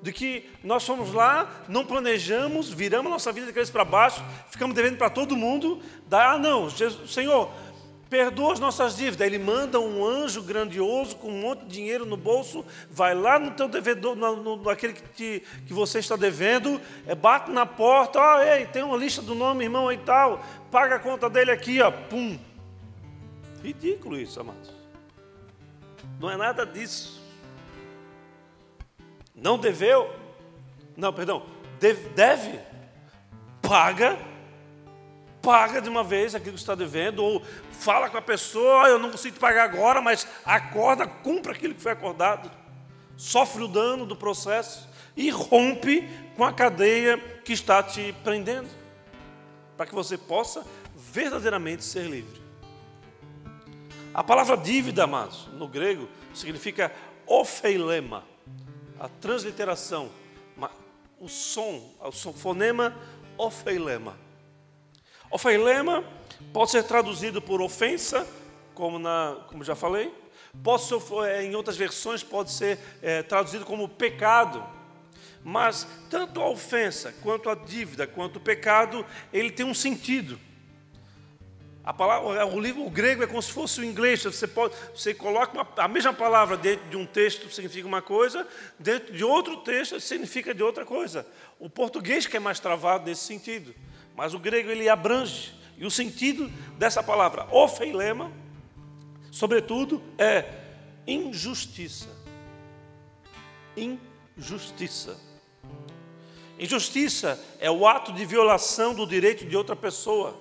De 0.03 0.13
que 0.13 0.51
nós 0.65 0.85
fomos 0.85 1.13
lá, 1.13 1.65
não 1.69 1.87
planejamos, 1.87 2.71
viramos 2.71 3.09
nossa 3.09 3.31
vida 3.31 3.47
de 3.47 3.53
cabeça 3.53 3.71
para 3.71 3.85
baixo, 3.85 4.21
ficamos 4.51 4.75
devendo 4.75 4.97
para 4.97 5.11
todo 5.11 5.37
mundo, 5.37 5.81
dá, 6.09 6.33
ah, 6.33 6.39
não, 6.39 6.69
Jesus, 6.69 7.13
Senhor, 7.13 7.49
perdoa 8.11 8.53
as 8.53 8.61
nossas 8.61 8.97
dívidas. 8.97 9.25
Ele 9.25 9.39
manda 9.39 9.79
um 9.79 10.05
anjo 10.05 10.43
grandioso 10.43 11.17
com 11.17 11.29
um 11.29 11.41
monte 11.41 11.61
de 11.61 11.69
dinheiro 11.69 12.05
no 12.05 12.17
bolso, 12.17 12.65
vai 12.91 13.15
lá 13.15 13.39
no 13.39 13.53
teu 13.53 13.69
devedor, 13.69 14.17
no, 14.17 14.37
no, 14.37 14.57
naquele 14.57 14.93
que, 14.93 15.03
te, 15.11 15.43
que 15.65 15.73
você 15.73 16.01
está 16.01 16.17
devendo, 16.17 16.81
é, 17.07 17.15
bate 17.15 17.51
na 17.53 17.65
porta, 17.65 18.19
ó, 18.19 18.43
ei, 18.43 18.67
tem 18.67 18.83
uma 18.83 18.97
lista 18.97 19.23
do 19.23 19.35
nome, 19.35 19.65
irmão, 19.65 19.89
aí 19.89 19.97
tal, 19.99 20.45
paga 20.71 20.97
a 20.97 20.99
conta 20.99 21.31
dele 21.31 21.53
aqui, 21.53 21.81
ó, 21.81 21.91
pum. 21.91 22.37
Ridículo 23.63 24.19
isso, 24.19 24.41
amados. 24.41 24.71
Não 26.19 26.31
é 26.31 26.37
nada 26.37 26.67
disso. 26.67 27.21
Não 29.35 29.57
deveu? 29.57 30.11
Não, 30.97 31.13
perdão, 31.13 31.47
deve, 31.79 32.09
deve 32.11 32.59
paga 33.63 34.19
paga 35.43 35.81
de 35.81 35.89
uma 35.89 36.05
vez 36.05 36.35
aquilo 36.35 36.55
que 36.55 36.61
está 36.61 36.75
devendo, 36.75 37.25
ou 37.25 37.43
fala 37.71 38.11
com 38.11 38.17
a 38.17 38.23
pessoa, 38.23 38.89
eu 38.89 38.99
não 38.99 39.11
consigo 39.11 39.37
te 39.37 39.41
pagar 39.41 39.65
agora, 39.65 40.01
mas 40.01 40.27
acorda, 40.45 41.07
cumpra 41.07 41.53
aquilo 41.53 41.75
que 41.75 41.83
foi 41.83 41.93
acordado, 41.93 42.51
sofre 43.17 43.63
o 43.65 43.69
dano 43.69 44.07
do 44.07 44.17
processo 44.17 44.89
e 45.17 45.31
rompe 45.31 46.09
com 46.37 46.45
a 46.45 46.53
cadeia 46.53 47.19
que 47.45 47.53
está 47.53 47.83
te 47.83 48.15
prendendo, 48.25 48.69
para 49.77 49.87
que 49.87 49.95
você 49.95 50.17
possa 50.17 50.65
verdadeiramente 50.95 51.85
ser 51.85 52.05
livre. 52.05 52.41
A 54.13 54.25
palavra 54.25 54.57
dívida, 54.57 55.05
amados, 55.05 55.49
no 55.55 55.69
grego, 55.69 56.09
significa 56.35 56.93
ofeilema, 57.27 58.25
a 58.99 59.09
transliteração, 59.09 60.11
o 61.19 61.29
som, 61.29 61.95
o 62.01 62.33
fonema 62.33 62.97
ofeilema 63.37 64.17
Ofeilema 65.31 66.03
pode 66.53 66.73
ser 66.73 66.83
traduzido 66.83 67.41
por 67.41 67.63
ofensa, 67.63 68.27
como, 68.75 68.99
na, 68.99 69.37
como 69.47 69.63
já 69.63 69.77
falei. 69.77 70.13
Pode 70.65 70.83
ser, 70.83 70.99
é, 71.27 71.45
em 71.45 71.55
outras 71.55 71.77
versões 71.77 72.25
pode 72.25 72.51
ser 72.51 72.79
é, 73.01 73.23
traduzido 73.23 73.65
como 73.65 73.89
pecado. 73.89 74.65
Mas 75.45 75.87
tanto 76.11 76.41
a 76.41 76.49
ofensa, 76.49 77.15
quanto 77.23 77.49
a 77.49 77.55
dívida, 77.55 78.07
quanto 78.07 78.37
o 78.37 78.41
pecado, 78.41 79.07
ele 79.33 79.51
tem 79.51 79.65
um 79.65 79.73
sentido. 79.73 80.39
A 81.83 81.95
palavra, 81.95 82.45
o 82.47 82.61
livro 82.61 82.85
o 82.85 82.91
grego 82.91 83.23
é 83.23 83.27
como 83.27 83.41
se 83.41 83.53
fosse 83.53 83.81
o 83.81 83.85
inglês. 83.85 84.23
Você, 84.25 84.47
pode, 84.47 84.75
você 84.95 85.15
coloca 85.15 85.53
uma, 85.53 85.67
a 85.77 85.89
mesma 85.89 86.13
palavra 86.13 86.57
dentro 86.57 86.89
de 86.91 86.97
um 86.97 87.07
texto 87.07 87.49
significa 87.51 87.87
uma 87.87 88.03
coisa, 88.03 88.47
dentro 88.79 89.15
de 89.15 89.25
outro 89.25 89.59
texto 89.59 89.99
significa 90.01 90.53
de 90.53 90.63
outra 90.63 90.85
coisa. 90.85 91.27
O 91.59 91.71
português 91.71 92.27
que 92.27 92.37
é 92.37 92.41
mais 92.41 92.61
travado 92.61 93.07
nesse 93.07 93.25
sentido. 93.25 93.75
Mas 94.17 94.35
o 94.35 94.39
grego 94.39 94.71
ele 94.71 94.89
abrange. 94.89 95.53
E 95.77 95.87
o 95.87 95.91
sentido 95.91 96.49
dessa 96.77 97.03
palavra, 97.03 97.47
ofeilema, 97.51 98.31
sobretudo, 99.31 100.03
é 100.19 100.45
injustiça. 101.07 102.09
Injustiça. 103.77 105.19
Injustiça 106.59 107.43
é 107.59 107.71
o 107.71 107.87
ato 107.87 108.13
de 108.13 108.27
violação 108.27 108.95
do 108.95 109.07
direito 109.07 109.47
de 109.47 109.57
outra 109.57 109.75
pessoa. 109.75 110.39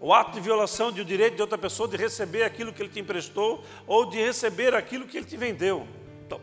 O 0.00 0.14
ato 0.14 0.32
de 0.32 0.40
violação 0.40 0.92
do 0.92 1.04
direito 1.04 1.34
de 1.34 1.42
outra 1.42 1.58
pessoa 1.58 1.88
de 1.88 1.96
receber 1.96 2.44
aquilo 2.44 2.72
que 2.72 2.80
ele 2.80 2.90
te 2.90 3.00
emprestou 3.00 3.64
ou 3.86 4.06
de 4.06 4.18
receber 4.18 4.74
aquilo 4.74 5.06
que 5.08 5.16
ele 5.16 5.26
te 5.26 5.36
vendeu. 5.36 5.88
Então, 6.24 6.40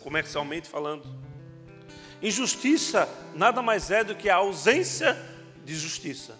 comercialmente 0.00 0.68
falando. 0.68 1.23
Injustiça 2.22 3.08
nada 3.34 3.60
mais 3.62 3.90
é 3.90 4.04
do 4.04 4.14
que 4.14 4.28
a 4.28 4.36
ausência 4.36 5.16
de 5.64 5.74
justiça. 5.74 6.38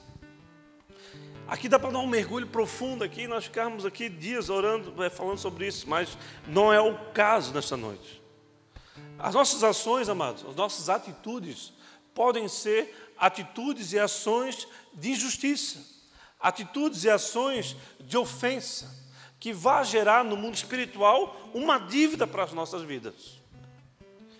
Aqui 1.46 1.68
dá 1.68 1.78
para 1.78 1.90
dar 1.90 1.98
um 1.98 2.06
mergulho 2.06 2.46
profundo 2.46 3.04
aqui, 3.04 3.26
nós 3.26 3.44
ficarmos 3.44 3.84
aqui 3.84 4.08
dias 4.08 4.48
orando, 4.48 5.02
é, 5.02 5.10
falando 5.10 5.38
sobre 5.38 5.66
isso, 5.66 5.88
mas 5.88 6.16
não 6.46 6.72
é 6.72 6.80
o 6.80 6.96
caso 7.12 7.52
nesta 7.52 7.76
noite. 7.76 8.22
As 9.18 9.34
nossas 9.34 9.62
ações, 9.62 10.08
amados, 10.08 10.44
as 10.48 10.56
nossas 10.56 10.88
atitudes 10.88 11.72
podem 12.14 12.48
ser 12.48 13.12
atitudes 13.18 13.92
e 13.92 13.98
ações 13.98 14.66
de 14.94 15.10
injustiça, 15.10 15.80
atitudes 16.40 17.04
e 17.04 17.10
ações 17.10 17.76
de 18.00 18.16
ofensa, 18.16 18.90
que 19.38 19.52
vai 19.52 19.84
gerar 19.84 20.24
no 20.24 20.36
mundo 20.36 20.54
espiritual 20.54 21.50
uma 21.52 21.78
dívida 21.78 22.26
para 22.26 22.44
as 22.44 22.52
nossas 22.52 22.82
vidas. 22.82 23.38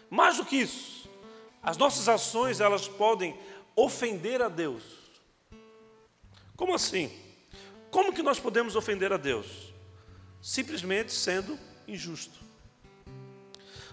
Mais 0.08 0.38
do 0.38 0.44
que 0.44 0.56
isso, 0.56 1.03
as 1.64 1.78
nossas 1.78 2.08
ações 2.08 2.60
elas 2.60 2.86
podem 2.86 3.34
ofender 3.74 4.42
a 4.42 4.48
Deus. 4.48 4.82
Como 6.54 6.74
assim? 6.74 7.10
Como 7.90 8.12
que 8.12 8.22
nós 8.22 8.38
podemos 8.38 8.76
ofender 8.76 9.12
a 9.12 9.16
Deus? 9.16 9.72
Simplesmente 10.42 11.12
sendo 11.12 11.58
injusto. 11.88 12.38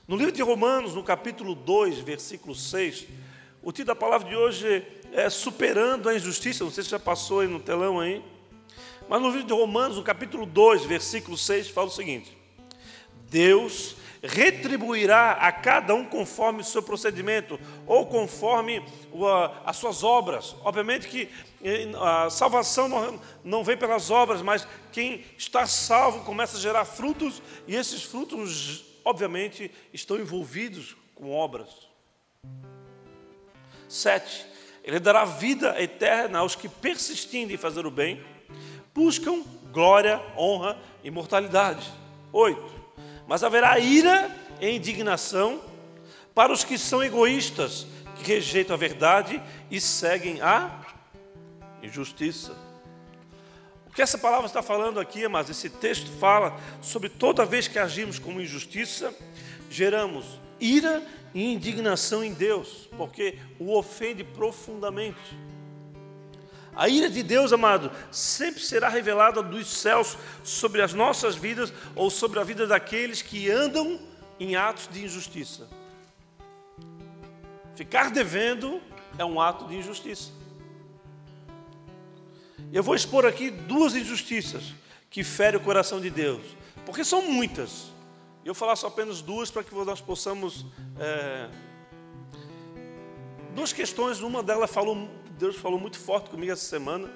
No 0.08 0.18
livro 0.18 0.34
de 0.34 0.42
Romanos, 0.42 0.94
no 0.94 1.04
capítulo 1.04 1.56
2, 1.56 2.00
versículo 2.00 2.54
6, 2.54 3.08
o 3.64 3.72
título 3.72 3.88
da 3.88 3.96
palavra 3.96 4.28
de 4.28 4.36
hoje 4.36 4.86
é 5.14 5.30
Superando 5.30 6.10
a 6.10 6.16
Injustiça. 6.16 6.64
Não 6.64 6.72
sei 6.72 6.84
se 6.84 6.90
já 6.90 7.00
passou 7.00 7.40
aí 7.40 7.48
no 7.48 7.60
telão 7.60 8.00
aí. 8.00 8.22
Mas 9.08 9.22
no 9.22 9.30
livro 9.30 9.48
de 9.48 9.54
Romanos, 9.54 9.98
no 9.98 10.04
capítulo 10.04 10.46
2, 10.46 10.84
versículo 10.84 11.38
6, 11.38 11.70
fala 11.70 11.88
o 11.88 11.92
seguinte: 11.92 12.38
Deus 13.30 13.96
retribuirá 14.24 15.32
a 15.32 15.52
cada 15.52 15.96
um 15.96 16.06
conforme 16.06 16.62
o 16.62 16.66
seu 16.66 16.84
procedimento 16.84 17.60
ou 17.88 18.06
conforme 18.06 18.84
as 19.66 19.78
suas 19.78 20.04
obras. 20.04 20.56
Obviamente 20.64 21.08
que 21.08 21.30
eh, 21.64 21.90
a 22.00 22.30
salvação 22.30 23.20
não, 23.44 23.64
vem 23.64 23.76
pelas 23.76 24.12
obras, 24.12 24.42
mas 24.42 24.68
quem 24.92 25.24
está 25.38 25.66
salvo 25.66 26.24
começa 26.24 26.58
a 26.58 26.60
gerar 26.60 26.86
frutos 26.86 27.42
e 27.68 27.76
esses 27.76 28.04
frutos, 28.04 28.86
obviamente, 29.04 29.72
estão 29.92 30.18
envolvidos 30.18 30.96
com 31.16 31.32
obras. 31.32 31.70
Sete, 33.90 34.46
ele 34.84 35.00
dará 35.00 35.26
vida 35.26 35.82
eterna 35.82 36.40
aos 36.40 36.56
que 36.56 36.70
persistindo 36.70 37.52
em 37.52 37.58
fazer 37.58 37.86
o 37.86 37.92
bem, 37.92 38.24
buscam 38.94 39.44
glória, 39.72 40.22
honra 40.38 40.80
e 41.04 41.08
imortalidade. 41.08 41.92
Oito, 42.32 42.81
mas 43.32 43.46
haverá 43.46 43.80
ira 43.80 44.30
e 44.60 44.72
indignação 44.72 45.62
para 46.36 46.52
os 46.52 46.66
que 46.66 46.78
são 46.78 47.02
egoístas, 47.02 47.88
que 48.18 48.28
rejeitam 48.28 48.74
a 48.74 48.78
verdade 48.78 49.42
e 49.72 49.80
seguem 49.80 50.42
a 50.42 50.82
injustiça. 51.82 52.54
O 53.88 53.94
que 53.94 54.02
essa 54.02 54.18
palavra 54.18 54.48
está 54.48 54.62
falando 54.62 55.00
aqui, 55.00 55.26
mas 55.30 55.50
esse 55.50 55.70
texto 55.70 56.12
fala 56.20 56.60
sobre 56.82 57.08
toda 57.08 57.46
vez 57.46 57.70
que 57.70 57.80
agimos 57.80 58.20
com 58.20 58.34
injustiça, 58.34 59.16
geramos 59.70 60.26
ira 60.60 61.02
e 61.34 61.54
indignação 61.54 62.22
em 62.22 62.34
Deus, 62.34 62.90
porque 62.98 63.38
o 63.58 63.74
ofende 63.78 64.26
profundamente. 64.26 65.38
A 66.76 66.88
ira 66.88 67.10
de 67.10 67.22
Deus, 67.22 67.52
amado, 67.52 67.92
sempre 68.12 68.62
será 68.62 68.88
revelada 68.88 69.44
dos 69.44 69.68
céus 69.68 70.18
sobre 70.44 70.82
as 70.82 70.94
nossas 70.94 71.36
vidas 71.36 71.74
ou 71.96 72.10
sobre 72.10 72.40
a 72.40 72.44
vida 72.44 72.66
daqueles 72.66 73.22
que 73.22 73.50
andam 73.50 74.00
em 74.40 74.56
atos 74.56 74.88
de 74.88 75.04
injustiça. 75.04 75.68
Ficar 77.76 78.10
devendo 78.10 78.82
é 79.18 79.26
um 79.26 79.40
ato 79.42 79.68
de 79.68 79.76
injustiça. 79.76 80.32
Eu 82.72 82.82
vou 82.82 82.96
expor 82.96 83.26
aqui 83.26 83.50
duas 83.50 83.96
injustiças 83.96 84.74
que 85.10 85.24
ferem 85.24 85.60
o 85.60 85.64
coração 85.64 86.00
de 86.00 86.10
Deus, 86.10 86.42
porque 86.86 87.04
são 87.04 87.22
muitas. 87.22 87.92
Eu 88.46 88.54
vou 88.54 88.56
falar 88.56 88.78
só 88.78 88.88
apenas 88.88 89.22
duas 89.22 89.52
para 89.52 89.64
que 89.64 89.76
nós 89.76 90.00
possamos. 90.00 90.66
É... 90.98 91.50
Duas 93.54 93.74
questões, 93.74 94.22
uma 94.22 94.42
delas 94.42 94.72
falou 94.72 95.10
Deus 95.42 95.56
falou 95.56 95.80
muito 95.80 95.98
forte 95.98 96.30
comigo 96.30 96.52
essa 96.52 96.64
semana. 96.64 97.10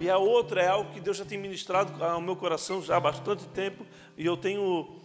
E 0.00 0.10
a 0.10 0.18
outra 0.18 0.60
é 0.60 0.66
algo 0.66 0.92
que 0.92 0.98
Deus 0.98 1.16
já 1.16 1.24
tem 1.24 1.38
ministrado 1.38 2.02
ao 2.02 2.20
meu 2.20 2.34
coração 2.34 2.82
já 2.82 2.96
há 2.96 3.00
bastante 3.00 3.46
tempo. 3.46 3.86
E 4.18 4.26
eu 4.26 4.36
tenho 4.36 5.00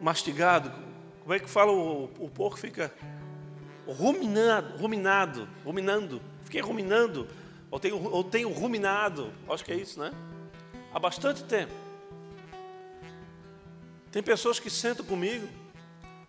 mastigado. 0.00 0.72
Como 1.20 1.34
é 1.34 1.38
que 1.38 1.50
fala 1.50 1.70
o, 1.70 2.04
o 2.18 2.30
porco? 2.30 2.58
Fica 2.58 2.94
ruminado, 3.86 4.78
ruminado, 4.78 5.46
ruminando. 5.62 6.22
Fiquei 6.44 6.62
ruminando. 6.62 7.28
Ou 7.70 7.78
tenho, 7.78 8.10
ou 8.10 8.24
tenho 8.24 8.48
ruminado. 8.50 9.34
Acho 9.46 9.66
que 9.66 9.72
é 9.72 9.76
isso, 9.76 10.00
né? 10.00 10.12
Há 10.94 10.98
bastante 10.98 11.44
tempo. 11.44 11.74
Tem 14.10 14.22
pessoas 14.22 14.58
que 14.58 14.70
sentam 14.70 15.04
comigo 15.04 15.46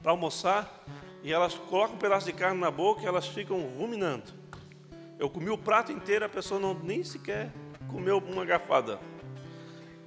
para 0.01 0.11
almoçar 0.11 0.83
e 1.25 1.33
elas 1.33 1.55
colocam 1.55 1.95
um 1.95 1.97
pedaço 1.97 2.27
de 2.27 2.33
carne 2.33 2.61
na 2.61 2.69
boca 2.69 3.01
e 3.01 3.07
elas 3.07 3.27
ficam 3.27 3.59
ruminando. 3.59 4.31
Eu 5.17 5.27
comi 5.27 5.49
o 5.49 5.57
prato 5.57 5.91
inteiro, 5.91 6.23
a 6.23 6.29
pessoa 6.29 6.59
não 6.59 6.75
nem 6.75 7.03
sequer 7.03 7.51
comeu 7.89 8.19
uma 8.19 8.45
garfada. 8.45 8.99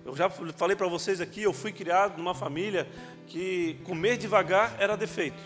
Eu 0.05 0.15
já 0.15 0.31
falei 0.31 0.77
para 0.77 0.87
vocês 0.87 1.21
aqui, 1.21 1.43
eu 1.43 1.53
fui 1.53 1.73
criado 1.73 2.17
numa 2.19 2.37
família 2.37 2.89
que 3.27 3.81
comer 3.83 4.17
devagar 4.17 4.77
era 4.79 4.97
defeito. 4.97 5.43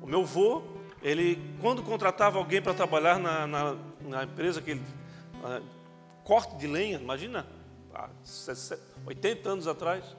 O 0.00 0.06
meu 0.06 0.22
avô, 0.22 0.62
ele, 1.02 1.38
quando 1.60 1.82
contratava 1.82 2.38
alguém 2.38 2.62
para 2.62 2.72
trabalhar 2.72 3.18
na, 3.18 3.46
na, 3.46 3.76
na, 4.00 4.24
empresa 4.24 4.62
que 4.62 4.70
ele. 4.70 4.82
corte 6.24 6.56
de 6.56 6.66
lenha, 6.66 6.98
imagina, 6.98 7.46
há 7.94 8.08
80 9.04 9.46
anos 9.46 9.66
atrás, 9.66 10.16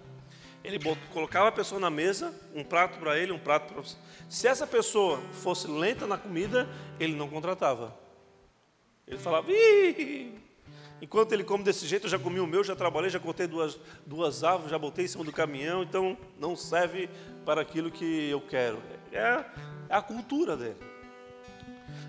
ele 0.64 0.80
colocava 1.12 1.48
a 1.48 1.52
pessoa 1.52 1.80
na 1.80 1.90
mesa, 1.90 2.34
um 2.54 2.64
prato 2.64 3.00
para 3.00 3.18
ele, 3.18 3.32
um 3.32 3.40
prato 3.40 3.74
para 3.74 3.82
você. 3.82 3.96
Se 4.30 4.48
essa 4.48 4.68
pessoa 4.68 5.20
fosse 5.32 5.68
lenta 5.68 6.06
na 6.06 6.18
comida, 6.18 6.70
ele 7.00 7.16
não 7.16 7.28
contratava. 7.28 7.96
Ele 9.08 9.18
falava, 9.18 9.52
Ih! 9.52 10.42
enquanto 11.02 11.34
ele 11.34 11.44
come 11.44 11.64
desse 11.64 11.88
jeito, 11.88 12.06
eu 12.06 12.10
já 12.10 12.20
comi 12.20 12.40
o 12.40 12.46
meu, 12.46 12.64
já 12.64 12.76
trabalhei, 12.76 13.10
já 13.10 13.20
cortei 13.20 13.48
duas, 13.48 13.78
duas 14.06 14.44
árvores, 14.44 14.70
já 14.70 14.78
botei 14.78 15.06
em 15.06 15.08
cima 15.08 15.24
do 15.24 15.32
caminhão, 15.32 15.82
então 15.82 16.16
não 16.40 16.56
serve 16.56 17.10
para 17.44 17.60
aquilo 17.60 17.90
que 17.90 18.30
eu 18.30 18.40
quero. 18.40 18.82
É, 19.12 19.44
é 19.90 19.96
a 19.96 20.02
cultura 20.02 20.56
dele. 20.56 20.78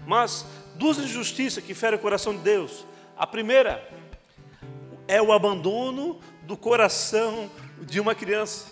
Mas 0.06 0.44
duas 0.76 0.98
injustiças 0.98 1.64
que 1.64 1.74
ferem 1.74 1.98
o 1.98 2.02
coração 2.02 2.36
de 2.36 2.42
Deus. 2.42 2.84
A 3.16 3.26
primeira 3.26 3.88
é 5.08 5.22
o 5.22 5.32
abandono 5.32 6.20
do 6.42 6.56
coração 6.56 7.50
de 7.82 8.00
uma 8.00 8.14
criança. 8.14 8.66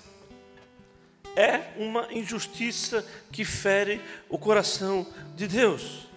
É 1.36 1.72
uma 1.76 2.12
injustiça 2.12 3.06
que 3.30 3.44
fere 3.44 4.00
o 4.28 4.38
coração 4.38 5.06
de 5.36 5.46
Deus. 5.46 6.08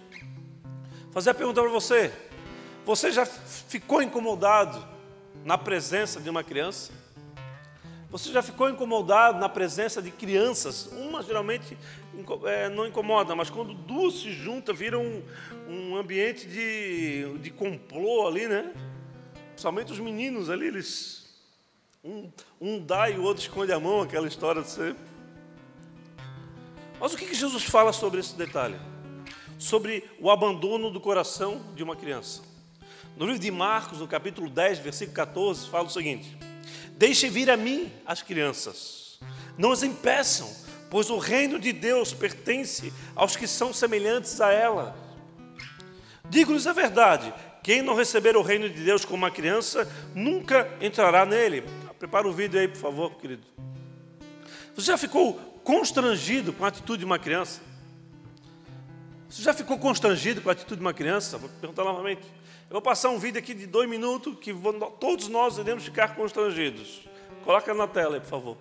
Fazer 1.11 1.29
a 1.29 1.33
pergunta 1.33 1.61
para 1.61 1.69
você: 1.69 2.11
você 2.85 3.11
já 3.11 3.25
ficou 3.25 4.01
incomodado 4.01 4.85
na 5.45 5.57
presença 5.57 6.19
de 6.19 6.29
uma 6.29 6.43
criança? 6.43 6.91
Você 8.09 8.31
já 8.31 8.43
ficou 8.43 8.69
incomodado 8.69 9.39
na 9.39 9.49
presença 9.49 9.99
de 9.99 10.11
crianças? 10.11 10.85
Uma 10.91 11.23
geralmente 11.23 11.75
é, 12.45 12.69
não 12.69 12.85
incomoda, 12.85 13.35
mas 13.35 13.49
quando 13.49 13.73
duas 13.73 14.15
se 14.15 14.31
juntam, 14.31 14.73
vira 14.73 14.99
um, 14.99 15.23
um 15.67 15.95
ambiente 15.97 16.47
de, 16.47 17.39
de 17.39 17.49
complô 17.49 18.27
ali, 18.27 18.47
né? 18.47 18.71
Principalmente 19.49 19.91
os 19.91 19.99
meninos 19.99 20.49
ali, 20.49 20.67
eles 20.67 21.22
um, 22.03 22.29
um 22.59 22.79
dá 22.79 23.09
e 23.09 23.17
o 23.17 23.23
outro 23.23 23.41
esconde 23.41 23.71
a 23.71 23.79
mão, 23.79 24.01
aquela 24.01 24.27
história 24.27 24.61
de 24.61 24.69
ser. 24.69 24.95
Mas 26.99 27.13
o 27.13 27.17
que, 27.17 27.25
que 27.25 27.33
Jesus 27.33 27.63
fala 27.63 27.93
sobre 27.93 28.19
esse 28.19 28.35
detalhe? 28.35 28.75
Sobre 29.57 30.03
o 30.19 30.29
abandono 30.29 30.91
do 30.91 30.99
coração 30.99 31.61
de 31.73 31.81
uma 31.81 31.95
criança. 31.95 32.41
No 33.15 33.25
livro 33.25 33.39
de 33.39 33.51
Marcos, 33.51 33.99
no 33.99 34.07
capítulo 34.07 34.49
10, 34.49 34.79
versículo 34.79 35.15
14, 35.15 35.69
fala 35.69 35.85
o 35.85 35.89
seguinte: 35.89 36.37
Deixem 36.97 37.29
vir 37.29 37.49
a 37.49 37.55
mim 37.55 37.89
as 38.05 38.21
crianças, 38.21 39.19
não 39.57 39.71
as 39.71 39.83
impeçam, 39.83 40.49
pois 40.89 41.09
o 41.09 41.17
reino 41.17 41.57
de 41.57 41.71
Deus 41.71 42.13
pertence 42.13 42.91
aos 43.15 43.35
que 43.35 43.47
são 43.47 43.71
semelhantes 43.71 44.41
a 44.41 44.51
ela. 44.51 44.95
Digo-lhes 46.29 46.67
a 46.67 46.73
verdade: 46.73 47.33
quem 47.61 47.81
não 47.81 47.95
receber 47.95 48.35
o 48.35 48.41
reino 48.41 48.69
de 48.69 48.83
Deus 48.83 49.05
como 49.05 49.17
uma 49.17 49.31
criança, 49.31 49.89
nunca 50.13 50.69
entrará 50.81 51.25
nele. 51.25 51.63
Prepara 52.03 52.27
o 52.27 52.33
vídeo 52.33 52.59
aí, 52.59 52.67
por 52.67 52.75
favor, 52.75 53.15
querido. 53.15 53.47
Você 54.75 54.87
já 54.87 54.97
ficou 54.97 55.35
constrangido 55.63 56.51
com 56.51 56.65
a 56.65 56.67
atitude 56.67 56.99
de 56.99 57.05
uma 57.05 57.17
criança? 57.17 57.61
Você 59.29 59.41
já 59.41 59.53
ficou 59.53 59.79
constrangido 59.79 60.41
com 60.41 60.49
a 60.49 60.51
atitude 60.51 60.79
de 60.79 60.81
uma 60.81 60.93
criança? 60.93 61.37
Vou 61.37 61.49
perguntar 61.61 61.85
novamente. 61.85 62.23
Eu 62.69 62.71
vou 62.73 62.81
passar 62.81 63.09
um 63.09 63.17
vídeo 63.17 63.39
aqui 63.39 63.53
de 63.53 63.65
dois 63.65 63.89
minutos 63.89 64.37
que 64.37 64.53
todos 64.99 65.29
nós 65.29 65.57
iremos 65.57 65.85
ficar 65.85 66.13
constrangidos. 66.13 67.07
Coloca 67.45 67.73
na 67.73 67.87
tela 67.87 68.15
aí, 68.15 68.19
por 68.19 68.27
favor. 68.27 68.57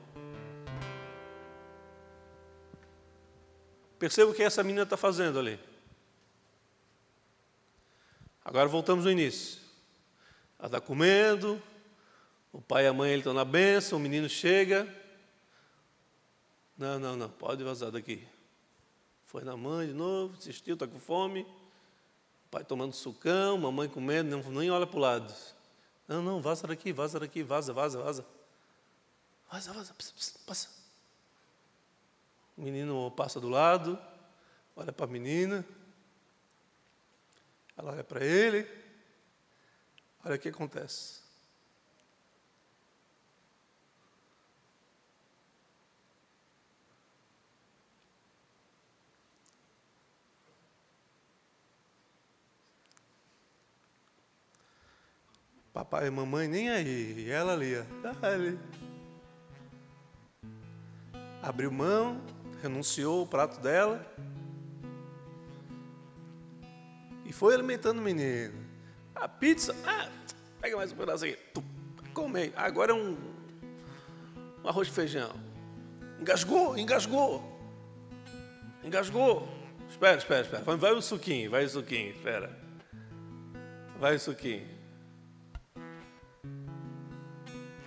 Perceba 3.99 4.31
o 4.31 4.35
que 4.35 4.45
essa 4.45 4.63
menina 4.63 4.85
está 4.85 4.97
fazendo 4.97 5.41
ali. 5.41 5.59
Agora 8.45 8.69
voltamos 8.69 9.05
no 9.05 9.11
início. 9.11 9.59
Ela 10.61 10.69
está 10.69 10.81
comendo, 10.81 11.61
o 12.53 12.61
pai 12.61 12.85
e 12.85 12.87
a 12.87 12.93
mãe 12.93 13.15
estão 13.15 13.33
na 13.33 13.45
benção, 13.45 13.99
o 13.99 14.01
menino 14.01 14.29
chega. 14.29 14.87
Não, 16.77 16.99
não, 16.99 17.17
não, 17.17 17.29
pode 17.29 17.65
vazar 17.65 17.91
daqui. 17.91 18.27
Foi 19.25 19.43
na 19.43 19.57
mãe 19.57 19.87
de 19.87 19.95
novo, 19.95 20.37
assistiu, 20.37 20.75
está 20.75 20.87
com 20.87 20.99
fome. 20.99 21.43
O 22.47 22.49
pai 22.51 22.63
tomando 22.63 22.93
sucão, 22.93 23.57
mamãe 23.57 23.89
comendo, 23.89 24.37
não, 24.37 24.51
nem 24.51 24.71
olha 24.71 24.87
para 24.87 24.97
o 24.99 25.01
lado. 25.01 25.35
Não, 26.07 26.21
não, 26.21 26.43
vaza 26.43 26.67
daqui, 26.67 26.93
vaza 26.93 27.19
daqui, 27.19 27.43
vaza, 27.43 27.73
vaza, 27.73 28.03
vaza. 28.03 28.27
Vaza, 29.51 29.73
vaza, 29.73 29.95
passa. 30.45 30.69
O 32.55 32.61
menino 32.61 33.11
passa 33.13 33.41
do 33.41 33.49
lado, 33.49 33.99
olha 34.77 34.93
para 34.93 35.07
a 35.07 35.09
menina, 35.09 35.65
ela 37.77 37.93
olha 37.93 38.05
para 38.05 38.23
ele, 38.23 38.69
olha 40.23 40.37
o 40.37 40.39
que 40.39 40.51
acontece. 40.51 41.22
Papai 55.73 56.07
e 56.07 56.11
mamãe 56.11 56.47
nem 56.47 56.69
aí, 56.69 57.15
e 57.27 57.31
ela 57.31 57.55
ali, 57.55 57.73
ó, 57.79 58.27
ali. 58.27 58.59
Abriu 61.43 61.73
mão, 61.73 62.21
renunciou 62.61 63.23
o 63.23 63.27
prato 63.27 63.59
dela 63.59 64.05
e 67.25 67.33
foi 67.33 67.55
alimentando 67.55 68.01
o 68.01 68.03
menino. 68.03 68.53
A 69.15 69.27
pizza, 69.27 69.75
ah, 69.87 70.11
pega 70.61 70.77
mais 70.77 70.93
um 70.93 71.03
aqui, 71.03 71.39
come. 72.13 72.53
Agora 72.55 72.93
é 72.93 72.95
um, 72.95 73.17
um 74.63 74.69
arroz 74.69 74.89
de 74.89 74.93
feijão. 74.93 75.33
Engasgou, 76.21 76.77
engasgou, 76.77 77.59
engasgou. 78.85 79.49
Espera, 79.89 80.19
espera, 80.19 80.43
espera. 80.43 80.77
Vai 80.77 80.93
o 80.93 81.01
suquinho, 81.01 81.51
vai 81.51 81.65
o 81.65 81.69
suquinho, 81.69 82.11
espera. 82.11 82.61
Vai 83.99 84.17
o 84.17 84.21
suquinho. 84.21 84.82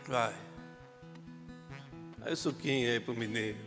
Vai. 0.08 0.36
Aí 2.22 2.34
o 2.34 2.38
suquinho 2.38 2.90
aí 2.90 3.00
pro 3.00 3.16
mineiro. 3.16 3.58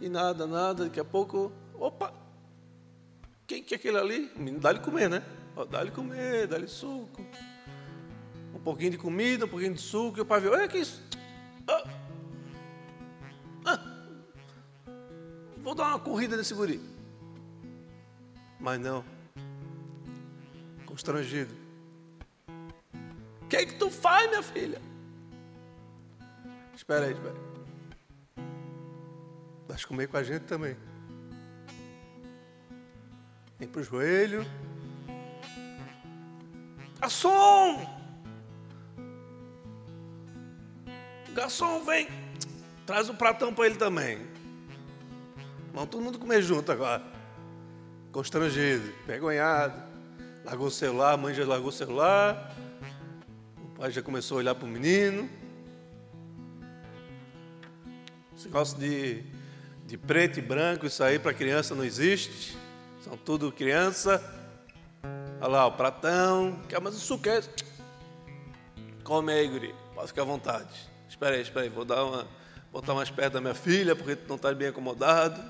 E 0.00 0.08
nada, 0.08 0.48
nada, 0.48 0.84
daqui 0.84 0.98
a 0.98 1.04
pouco, 1.04 1.52
opa! 1.74 2.12
Quem 3.46 3.62
que 3.62 3.74
é 3.74 3.76
aquele 3.76 3.98
ali? 3.98 4.32
Dá-lhe 4.58 4.80
comer, 4.80 5.08
né? 5.08 5.22
Dá-lhe 5.70 5.92
comer, 5.92 6.48
dá-lhe 6.48 6.66
suco. 6.66 7.24
Um 8.52 8.58
pouquinho 8.58 8.90
de 8.90 8.98
comida, 8.98 9.44
um 9.44 9.48
pouquinho 9.48 9.74
de 9.74 9.80
suco, 9.80 10.18
e 10.18 10.22
o 10.22 10.26
pai 10.26 10.40
viu, 10.40 10.52
olha 10.52 10.66
que 10.66 10.78
isso. 10.78 11.00
Ah. 11.68 11.84
Ah. 13.64 13.78
Vou 15.58 15.74
dar 15.74 15.86
uma 15.88 16.00
corrida 16.00 16.36
nesse 16.36 16.52
guri. 16.52 16.80
Mas 18.58 18.80
não 18.80 19.21
constrangido. 20.92 21.54
O 23.40 23.46
que 23.48 23.56
é 23.56 23.64
que 23.64 23.76
tu 23.76 23.90
faz, 23.90 24.28
minha 24.28 24.42
filha? 24.42 24.78
Espera 26.76 27.06
aí, 27.06 27.12
espera 27.14 27.34
aí. 27.34 28.44
Vais 29.66 29.84
comer 29.86 30.06
com 30.08 30.18
a 30.18 30.22
gente 30.22 30.42
também. 30.42 30.76
Vem 33.58 33.68
para 33.68 33.80
o 33.80 33.84
joelho. 33.84 34.44
Garçom! 37.00 37.88
Garçom, 41.32 41.84
vem. 41.86 42.06
Traz 42.84 43.08
um 43.08 43.16
pratão 43.16 43.54
para 43.54 43.64
ele 43.64 43.76
também. 43.76 44.18
Vamos 45.72 45.88
todo 45.88 46.02
mundo 46.02 46.18
comer 46.18 46.42
junto 46.42 46.70
agora. 46.70 47.02
Constrangido, 48.12 48.92
vergonhado. 49.06 49.91
Largou 50.44 50.66
o 50.66 50.70
celular, 50.70 51.12
a 51.12 51.16
mãe 51.16 51.32
já 51.32 51.46
largou 51.46 51.68
o 51.68 51.72
celular. 51.72 52.52
O 53.64 53.78
pai 53.78 53.92
já 53.92 54.02
começou 54.02 54.36
a 54.36 54.38
olhar 54.38 54.54
para 54.56 54.66
o 54.66 54.68
menino. 54.68 55.30
Esse 58.36 58.46
negócio 58.46 58.76
de, 58.76 59.22
de 59.86 59.96
preto 59.96 60.40
e 60.40 60.42
branco, 60.42 60.84
isso 60.84 61.02
aí 61.04 61.16
para 61.16 61.32
criança 61.32 61.76
não 61.76 61.84
existe. 61.84 62.58
São 63.04 63.16
tudo 63.16 63.52
criança. 63.52 64.20
Olha 65.40 65.48
lá, 65.48 65.66
o 65.66 65.72
pratão. 65.72 66.58
Quer 66.68 66.80
mais 66.80 67.10
um? 67.10 67.14
É 67.14 67.42
Come 69.04 69.32
aí, 69.32 69.46
guri. 69.46 69.72
Pode 69.94 70.08
ficar 70.08 70.22
à 70.22 70.24
vontade. 70.24 70.90
Espera 71.08 71.36
aí, 71.36 71.42
espera 71.42 71.66
aí. 71.66 71.68
Vou 71.68 71.84
dar 71.84 72.04
uma, 72.04 72.26
botar 72.72 72.94
mais 72.94 73.10
perto 73.10 73.34
da 73.34 73.40
minha 73.40 73.54
filha, 73.54 73.94
porque 73.94 74.16
tu 74.16 74.28
não 74.28 74.36
está 74.36 74.52
bem 74.52 74.68
acomodado. 74.68 75.40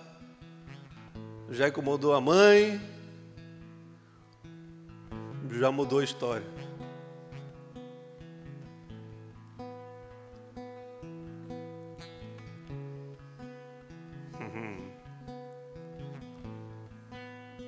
Já 1.49 1.69
incomodou 1.69 2.15
a 2.15 2.21
mãe 2.21 2.92
já 5.51 5.71
mudou 5.71 5.99
a 5.99 6.05
história. 6.05 6.47
Uhum. 14.39 14.93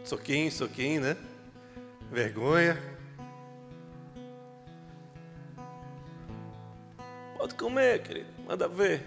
Soquinho, 0.05 0.51
soquinho, 0.53 1.01
né? 1.01 1.17
Vergonha. 2.11 2.79
Pode 7.37 7.55
comer, 7.57 8.03
querido. 8.03 8.31
Manda 8.47 8.69
ver. 8.69 9.05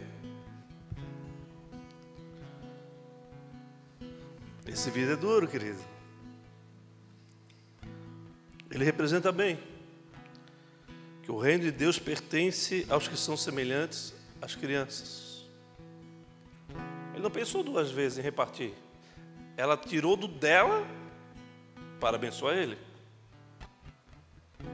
Esse 4.67 4.91
vida 4.91 5.13
é 5.13 5.15
duro, 5.15 5.47
querido. 5.47 5.96
Ele 8.77 8.85
representa 8.85 9.31
bem 9.31 9.57
que 11.23 11.31
o 11.31 11.39
reino 11.39 11.63
de 11.63 11.71
Deus 11.71 11.97
pertence 11.97 12.85
aos 12.87 13.07
que 13.07 13.17
são 13.17 13.35
semelhantes 13.35 14.13
às 14.39 14.55
crianças. 14.55 15.47
Ele 17.11 17.23
não 17.23 17.31
pensou 17.31 17.63
duas 17.63 17.89
vezes 17.89 18.19
em 18.19 18.21
repartir. 18.21 18.75
Ela 19.57 19.75
tirou 19.75 20.15
do 20.15 20.27
dela 20.27 20.85
para 21.99 22.17
abençoar 22.17 22.55
ele. 22.55 22.77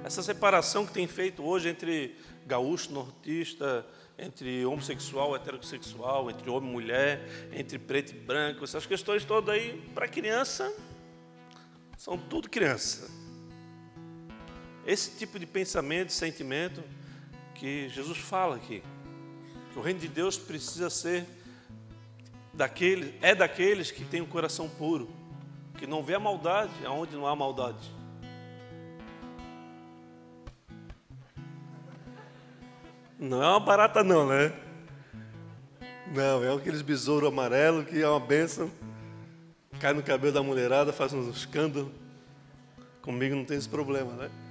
Essa 0.03 0.21
separação 0.21 0.85
que 0.85 0.91
tem 0.91 1.07
feito 1.07 1.41
hoje 1.41 1.69
entre 1.69 2.17
gaúcho, 2.45 2.91
nortista, 2.91 3.87
entre 4.19 4.65
homossexual, 4.65 5.33
heterossexual, 5.33 6.29
entre 6.29 6.49
homem 6.49 6.69
e 6.69 6.73
mulher, 6.73 7.25
entre 7.53 7.79
preto 7.79 8.11
e 8.11 8.19
branco, 8.19 8.65
essas 8.65 8.85
questões 8.85 9.23
todas 9.23 9.55
aí, 9.55 9.81
para 9.95 10.09
criança, 10.09 10.75
são 11.97 12.17
tudo 12.17 12.49
criança. 12.49 13.22
Esse 14.85 15.11
tipo 15.11 15.39
de 15.39 15.45
pensamento, 15.45 16.11
sentimento 16.11 16.83
que 17.55 17.87
Jesus 17.89 18.17
fala 18.17 18.57
aqui. 18.57 18.83
Que 19.71 19.79
o 19.79 19.81
reino 19.81 19.99
de 19.99 20.07
Deus 20.07 20.37
precisa 20.37 20.89
ser 20.89 21.25
daquele, 22.53 23.17
é 23.21 23.33
daqueles 23.33 23.91
que 23.91 24.03
têm 24.03 24.21
um 24.21 24.25
coração 24.25 24.69
puro, 24.69 25.09
que 25.77 25.87
não 25.87 26.03
vê 26.03 26.15
a 26.15 26.19
maldade 26.19 26.73
aonde 26.85 27.15
não 27.15 27.25
há 27.25 27.35
maldade. 27.35 27.91
Não 33.17 33.41
é 33.41 33.47
uma 33.47 33.59
barata 33.59 34.03
não, 34.03 34.27
né? 34.27 34.51
Não, 36.13 36.43
é 36.43 36.53
aqueles 36.53 36.81
besouro 36.81 37.25
amarelo 37.25 37.85
que 37.85 38.01
é 38.01 38.07
uma 38.07 38.19
benção. 38.19 38.69
Cai 39.79 39.93
no 39.93 40.03
cabelo 40.03 40.33
da 40.33 40.43
mulherada, 40.43 40.91
faz 40.91 41.13
um 41.13 41.29
escândalo. 41.29 41.89
Comigo 43.01 43.33
não 43.35 43.45
tem 43.45 43.57
esse 43.57 43.69
problema, 43.69 44.11
né? 44.13 44.42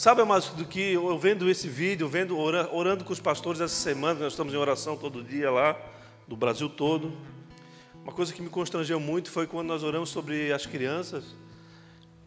Sabe 0.00 0.24
mais 0.24 0.46
do 0.46 0.64
que 0.64 0.94
eu 0.94 1.18
vendo 1.18 1.50
esse 1.50 1.68
vídeo, 1.68 2.08
vendo 2.08 2.34
orando, 2.38 3.04
com 3.04 3.12
os 3.12 3.20
pastores 3.20 3.60
essa 3.60 3.74
semana, 3.74 4.20
nós 4.20 4.32
estamos 4.32 4.54
em 4.54 4.56
oração 4.56 4.96
todo 4.96 5.22
dia 5.22 5.50
lá, 5.50 5.78
do 6.26 6.34
Brasil 6.34 6.70
todo. 6.70 7.12
Uma 8.02 8.10
coisa 8.10 8.32
que 8.32 8.40
me 8.40 8.48
constrangeu 8.48 8.98
muito 8.98 9.30
foi 9.30 9.46
quando 9.46 9.68
nós 9.68 9.82
oramos 9.82 10.08
sobre 10.08 10.54
as 10.54 10.64
crianças. 10.64 11.36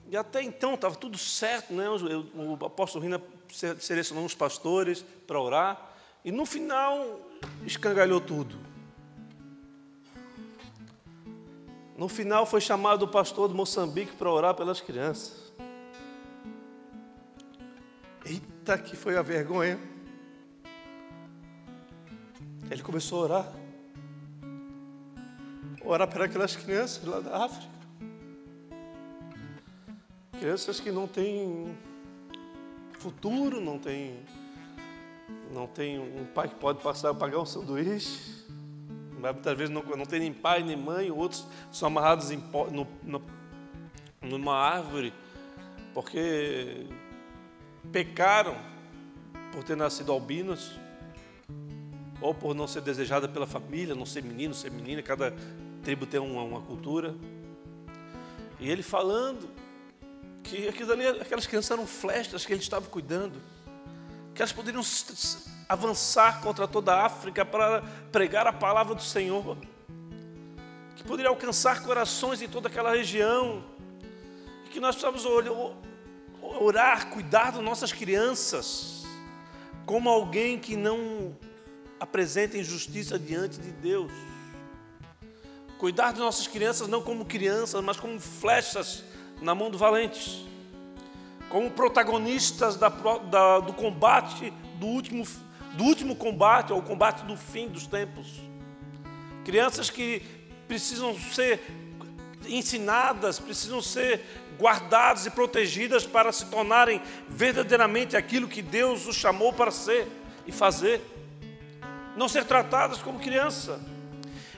E 0.08 0.16
até 0.16 0.44
então 0.44 0.76
estava 0.76 0.94
tudo 0.94 1.18
certo, 1.18 1.74
né? 1.74 1.90
O, 1.90 2.60
o 2.60 2.64
apóstolo 2.64 3.04
Rina 3.04 3.20
selecionou 3.80 4.24
uns 4.24 4.36
pastores 4.36 5.04
para 5.26 5.42
orar. 5.42 5.96
E 6.24 6.32
no 6.32 6.46
final 6.46 7.22
escangalhou 7.66 8.22
tudo. 8.22 8.56
No 11.98 12.08
final 12.08 12.46
foi 12.46 12.62
chamado 12.62 13.06
o 13.06 13.08
pastor 13.08 13.50
de 13.50 13.56
Moçambique 13.56 14.12
para 14.12 14.32
orar 14.32 14.54
pelas 14.54 14.80
crianças. 14.80 15.43
Eita, 18.26 18.78
que 18.78 18.96
foi 18.96 19.18
a 19.18 19.22
vergonha. 19.22 19.80
Ele 22.72 22.82
começou 22.82 23.20
a 23.20 23.24
orar. 23.24 23.54
Orar 25.84 26.08
para 26.08 26.26
aquelas 26.26 26.56
crianças 26.56 27.04
lá 27.06 27.20
da 27.20 27.46
África. 27.46 27.72
Crianças 30.40 30.80
que 30.80 30.92
não 30.92 31.08
têm 31.08 31.76
futuro, 33.04 33.60
não 33.60 33.78
tem, 33.78 34.16
não 35.52 35.68
tem 35.68 36.00
um 36.00 36.26
pai 36.26 36.48
que 36.48 36.56
pode 36.56 36.82
passar 36.82 37.14
pagar 37.14 37.40
um 37.40 37.46
sanduíche, 37.46 38.46
muitas 39.20 39.58
vezes 39.58 39.74
não, 39.74 39.84
não 39.84 40.06
tem 40.06 40.22
nem 40.22 40.34
pai 40.34 40.64
nem 40.64 40.78
mãe, 40.78 41.12
outros 41.12 41.46
são 41.70 41.88
amarrados 41.88 42.32
em, 42.32 42.38
no, 42.72 42.88
no, 43.04 43.22
numa 44.22 44.56
árvore, 44.56 45.14
porque 45.94 46.88
pecaram 47.92 48.56
por 49.52 49.64
ter 49.64 49.78
nascido 49.78 50.12
albinos, 50.12 50.72
ou 52.24 52.34
por 52.34 52.56
não 52.56 52.68
ser 52.68 52.82
desejada 52.82 53.28
pela 53.28 53.46
família, 53.46 53.94
não 53.94 54.06
ser 54.06 54.24
menino, 54.24 54.54
ser 54.54 54.72
menina, 54.72 55.02
cada 55.02 55.34
tribo 55.84 56.06
tem 56.06 56.20
uma, 56.20 56.42
uma 56.42 56.62
cultura. 56.62 57.14
E 58.60 58.70
ele 58.70 58.82
falando 58.82 59.50
que 60.42 60.70
ali, 60.92 61.08
aquelas 61.22 61.46
crianças 61.46 61.72
eram 61.72 61.86
flechas 61.86 62.46
que 62.46 62.54
ele 62.54 62.62
estava 62.62 62.86
cuidando, 62.88 63.42
que 64.34 64.42
elas 64.42 64.54
poderiam 64.54 64.82
avançar 65.68 66.42
contra 66.42 66.68
toda 66.68 66.94
a 66.94 67.06
África 67.06 67.46
para 67.46 67.82
pregar 68.12 68.48
a 68.48 68.54
palavra 68.54 68.96
do 68.96 69.02
Senhor, 69.02 69.58
que 70.96 71.04
poderia 71.04 71.30
alcançar 71.30 71.84
corações 71.84 72.42
em 72.42 72.48
toda 72.48 72.68
aquela 72.68 72.96
região, 72.96 73.64
que 74.72 74.80
nós 74.80 74.96
precisamos 74.96 75.26
orar, 76.44 77.10
cuidar 77.10 77.52
das 77.52 77.64
nossas 77.64 77.92
crianças, 77.92 79.04
como 79.86 80.10
alguém 80.10 80.60
que 80.60 80.76
não 80.76 81.36
apresenta 82.00 82.58
injustiça 82.58 83.18
diante 83.18 83.60
de 83.60 83.72
Deus. 83.72 84.12
Cuidar 85.78 86.14
de 86.14 86.20
nossas 86.20 86.48
crianças 86.48 86.88
não 86.88 87.02
como 87.02 87.26
crianças, 87.26 87.82
mas 87.84 87.98
como 87.98 88.20
flechas 88.20 89.04
na 89.42 89.54
mão 89.54 89.70
do 89.70 89.78
valente, 89.78 90.48
como 91.50 91.70
protagonistas 91.72 92.76
da, 92.76 92.90
da, 92.90 93.60
do 93.60 93.74
combate 93.74 94.54
do 94.80 94.88
último, 94.88 95.26
do 95.76 95.84
último 95.84 96.16
combate, 96.16 96.72
ou 96.72 96.82
combate 96.82 97.26
do 97.26 97.36
fim 97.36 97.68
dos 97.68 97.88
tempos. 97.88 98.42
Crianças 99.44 99.90
que 99.90 100.22
precisam 100.68 101.18
ser 101.18 101.62
ensinadas, 102.48 103.40
precisam 103.40 103.82
ser 103.82 104.26
guardadas 104.60 105.26
e 105.26 105.32
protegidas 105.32 106.06
para 106.06 106.32
se 106.32 106.46
tornarem 106.46 107.02
verdadeiramente 107.28 108.16
aquilo 108.16 108.48
que 108.48 108.62
Deus 108.62 109.08
os 109.08 109.16
chamou 109.16 109.54
para 109.54 109.72
ser 109.72 110.08
e 110.46 110.52
fazer. 110.52 111.02
Não 112.16 112.28
ser 112.28 112.46
tratadas 112.46 113.00
como 113.00 113.20
criança. 113.20 113.80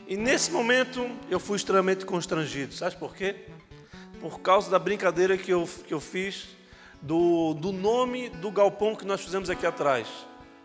E 0.07 0.15
nesse 0.15 0.51
momento 0.51 1.09
eu 1.29 1.39
fui 1.39 1.55
extremamente 1.55 2.05
constrangido. 2.05 2.73
Sabe 2.73 2.95
por 2.97 3.15
quê? 3.15 3.35
Por 4.19 4.39
causa 4.39 4.69
da 4.69 4.77
brincadeira 4.77 5.37
que 5.37 5.51
eu, 5.51 5.67
que 5.87 5.93
eu 5.93 5.99
fiz 5.99 6.49
do, 7.01 7.53
do 7.53 7.71
nome 7.71 8.29
do 8.29 8.51
galpão 8.51 8.95
que 8.95 9.05
nós 9.05 9.21
fizemos 9.21 9.49
aqui 9.49 9.65
atrás. 9.65 10.07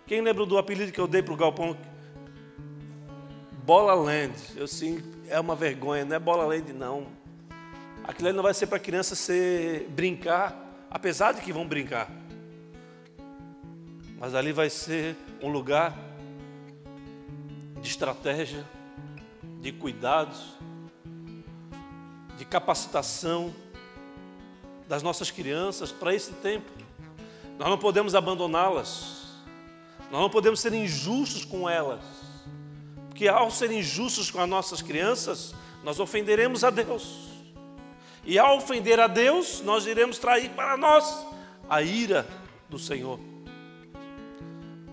Quem 0.06 0.20
lembra 0.20 0.44
do 0.44 0.58
apelido 0.58 0.92
que 0.92 1.00
eu 1.00 1.06
dei 1.06 1.22
para 1.22 1.34
o 1.34 1.36
galpão? 1.36 1.76
Bola 3.64 3.94
Land. 3.94 4.34
Eu 4.56 4.66
sim, 4.66 5.02
é 5.28 5.38
uma 5.38 5.54
vergonha, 5.54 6.04
não 6.04 6.16
é 6.16 6.18
Bola 6.18 6.44
Land 6.44 6.72
não. 6.72 7.06
Aquilo 8.10 8.26
ali 8.26 8.36
não 8.36 8.42
vai 8.42 8.52
ser 8.52 8.66
para 8.66 8.76
a 8.76 8.80
criança 8.80 9.14
ser 9.14 9.86
brincar, 9.90 10.52
apesar 10.90 11.30
de 11.30 11.42
que 11.42 11.52
vão 11.52 11.64
brincar. 11.64 12.10
Mas 14.18 14.34
ali 14.34 14.50
vai 14.50 14.68
ser 14.68 15.16
um 15.40 15.48
lugar 15.48 15.96
de 17.80 17.88
estratégia, 17.88 18.66
de 19.60 19.70
cuidados, 19.70 20.56
de 22.36 22.44
capacitação 22.44 23.54
das 24.88 25.04
nossas 25.04 25.30
crianças 25.30 25.92
para 25.92 26.12
esse 26.12 26.32
tempo. 26.32 26.68
Nós 27.60 27.68
não 27.68 27.78
podemos 27.78 28.16
abandoná-las. 28.16 29.36
Nós 30.10 30.20
não 30.20 30.28
podemos 30.28 30.58
ser 30.58 30.74
injustos 30.74 31.44
com 31.44 31.70
elas. 31.70 32.02
Porque 33.08 33.28
ao 33.28 33.52
ser 33.52 33.70
injustos 33.70 34.32
com 34.32 34.40
as 34.40 34.48
nossas 34.48 34.82
crianças, 34.82 35.54
nós 35.84 36.00
ofenderemos 36.00 36.64
a 36.64 36.70
Deus. 36.70 37.29
E 38.24 38.38
ao 38.38 38.56
ofender 38.56 39.00
a 39.00 39.06
Deus, 39.06 39.60
nós 39.62 39.86
iremos 39.86 40.18
trair 40.18 40.50
para 40.50 40.76
nós 40.76 41.26
a 41.68 41.82
ira 41.82 42.26
do 42.68 42.78
Senhor. 42.78 43.18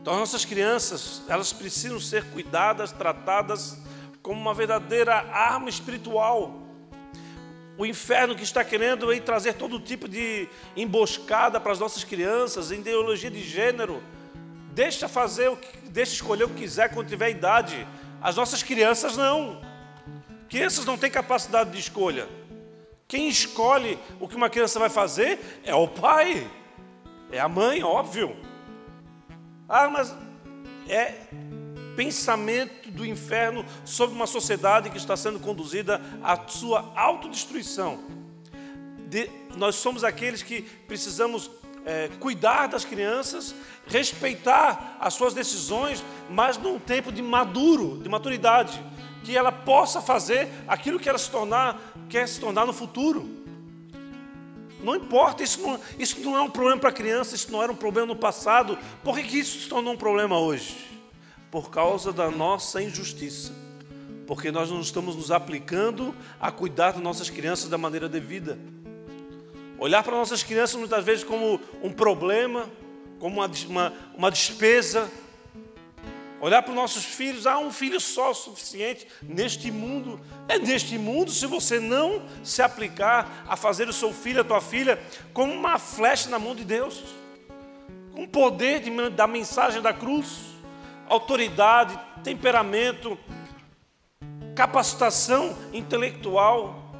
Então, 0.01 0.17
nossas 0.17 0.45
crianças, 0.45 1.21
elas 1.27 1.51
precisam 1.51 1.99
ser 1.99 2.23
cuidadas, 2.25 2.91
tratadas 2.91 3.77
como 4.21 4.39
uma 4.39 4.53
verdadeira 4.53 5.15
arma 5.15 5.69
espiritual. 5.69 6.63
O 7.77 7.85
inferno 7.85 8.35
que 8.35 8.43
está 8.43 8.63
querendo 8.63 9.09
aí 9.09 9.19
trazer 9.19 9.53
todo 9.53 9.79
tipo 9.79 10.07
de 10.07 10.47
emboscada 10.75 11.59
para 11.59 11.73
as 11.73 11.79
nossas 11.79 12.03
crianças, 12.03 12.71
ideologia 12.71 13.29
de 13.29 13.43
gênero, 13.43 14.01
Deixa 14.77 15.07
fazer 15.07 15.47
o 15.49 15.57
que, 15.57 15.89
deixa 15.89 16.13
escolher 16.13 16.43
o 16.43 16.49
que 16.49 16.57
quiser 16.57 16.93
quando 16.93 17.07
tiver 17.07 17.31
idade. 17.31 17.87
As 18.21 18.35
nossas 18.35 18.61
crianças 18.61 19.17
não. 19.17 19.59
Crianças 20.47 20.85
não 20.85 20.95
têm 20.95 21.09
capacidade 21.09 21.71
de 21.71 21.79
escolha. 21.79 22.27
Quem 23.07 23.29
escolhe 23.29 23.97
o 24.19 24.27
que 24.27 24.35
uma 24.35 24.49
criança 24.49 24.79
vai 24.79 24.89
fazer 24.89 25.39
é 25.63 25.73
o 25.73 25.87
pai, 25.87 26.49
é 27.31 27.39
a 27.39 27.47
mãe, 27.47 27.81
óbvio. 27.81 28.35
Ah, 29.67 29.87
mas 29.87 30.13
é 30.89 31.13
pensamento 31.95 32.91
do 32.91 33.05
inferno 33.05 33.65
sobre 33.85 34.13
uma 34.13 34.27
sociedade 34.27 34.89
que 34.89 34.97
está 34.97 35.15
sendo 35.15 35.39
conduzida 35.39 36.01
à 36.21 36.37
sua 36.47 36.91
autodestruição. 36.95 37.99
De, 39.09 39.29
nós 39.55 39.75
somos 39.75 40.03
aqueles 40.03 40.43
que 40.43 40.61
precisamos 40.61 41.49
é, 41.85 42.09
cuidar 42.19 42.67
das 42.67 42.83
crianças, 42.83 43.55
respeitar 43.87 44.97
as 44.99 45.13
suas 45.13 45.33
decisões, 45.33 46.03
mas 46.29 46.57
num 46.57 46.77
tempo 46.77 47.09
de 47.09 47.21
maduro, 47.21 47.99
de 48.03 48.09
maturidade, 48.09 48.83
que 49.27 49.35
ela 49.35 49.51
possa 49.51 49.99
fazer 49.99 50.47
aquilo 50.65 50.97
que 50.97 51.09
ela 51.09 51.17
se 51.17 51.29
tornar, 51.29 51.77
quer 52.07 52.25
se 52.29 52.39
tornar 52.39 52.65
no 52.65 52.71
futuro. 52.71 53.29
Não 54.81 54.95
importa, 54.95 55.43
isso 55.43 55.59
não, 55.59 55.77
isso 55.99 56.17
não 56.21 56.37
é 56.37 56.41
um 56.41 56.49
problema 56.49 56.79
para 56.79 56.91
a 56.91 56.93
criança, 56.93 57.35
isso 57.35 57.51
não 57.51 57.61
era 57.61 57.69
um 57.69 57.75
problema 57.75 58.07
no 58.07 58.15
passado. 58.15 58.79
Por 59.03 59.17
que, 59.17 59.23
que 59.23 59.39
isso 59.39 59.59
se 59.59 59.67
tornou 59.67 59.95
um 59.95 59.97
problema 59.97 60.39
hoje? 60.39 60.77
Por 61.51 61.69
causa 61.69 62.13
da 62.13 62.31
nossa 62.31 62.81
injustiça. 62.81 63.51
Porque 64.25 64.49
nós 64.49 64.71
não 64.71 64.79
estamos 64.79 65.13
nos 65.17 65.29
aplicando 65.29 66.15
a 66.39 66.49
cuidar 66.49 66.93
das 66.93 67.01
nossas 67.01 67.29
crianças 67.29 67.67
da 67.67 67.77
maneira 67.77 68.07
devida. 68.07 68.57
Olhar 69.77 70.03
para 70.03 70.15
nossas 70.15 70.41
crianças 70.41 70.77
muitas 70.79 71.03
vezes 71.03 71.25
como 71.25 71.59
um 71.83 71.91
problema, 71.91 72.69
como 73.19 73.41
uma, 73.41 73.51
uma, 73.67 73.93
uma 74.15 74.31
despesa. 74.31 75.11
Olhar 76.39 76.61
para 76.61 76.69
os 76.69 76.75
nossos 76.75 77.03
filhos, 77.03 77.47
há 77.47 77.57
um 77.57 77.71
filho 77.71 77.99
só 77.99 78.33
suficiente 78.33 79.07
neste 79.23 79.71
mundo. 79.71 80.19
É 80.47 80.59
neste 80.59 80.97
mundo, 80.97 81.31
se 81.31 81.47
você 81.47 81.79
não 81.79 82.21
se 82.43 82.61
aplicar 82.61 83.45
a 83.47 83.55
fazer 83.55 83.89
o 83.89 83.93
seu 83.93 84.13
filho, 84.13 84.41
a 84.41 84.43
tua 84.43 84.61
filha, 84.61 84.99
como 85.33 85.51
uma 85.51 85.79
flecha 85.79 86.29
na 86.29 86.37
mão 86.37 86.53
de 86.53 86.63
Deus, 86.63 87.03
com 88.13 88.27
poder 88.27 88.81
de, 88.81 89.09
da 89.09 89.25
mensagem 89.25 89.81
da 89.81 89.93
cruz, 89.93 90.41
autoridade, 91.09 91.99
temperamento, 92.23 93.17
capacitação 94.55 95.57
intelectual, 95.73 96.93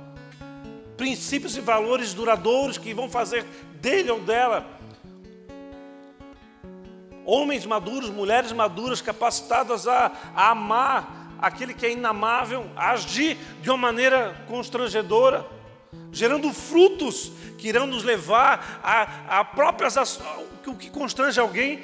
princípios 0.95 1.56
e 1.56 1.62
valores 1.62 2.13
duradouros 2.13 2.80
que 2.80 2.93
vão 2.93 3.08
fazer 3.08 3.43
dele 3.80 4.10
ou 4.10 4.19
dela 4.19 4.77
homens 7.28 7.66
maduros, 7.66 8.10
mulheres 8.10 8.54
maduras, 8.54 9.02
capacitadas 9.02 9.88
a, 9.88 10.12
a 10.34 10.52
amar 10.52 11.36
aquele 11.40 11.74
que 11.74 11.86
é 11.86 11.92
inamável, 11.92 12.66
a 12.76 12.92
agir 12.92 13.38
de 13.62 13.70
uma 13.70 13.78
maneira 13.78 14.36
constrangedora, 14.48 15.46
gerando 16.12 16.52
frutos 16.54 17.32
que 17.58 17.68
irão 17.68 17.86
nos 17.86 18.04
levar 18.04 18.80
a, 18.82 19.40
a 19.40 19.46
próprias 19.46 19.98
o 20.66 20.76
que 20.76 20.90
constrange 20.90 21.40
alguém 21.40 21.82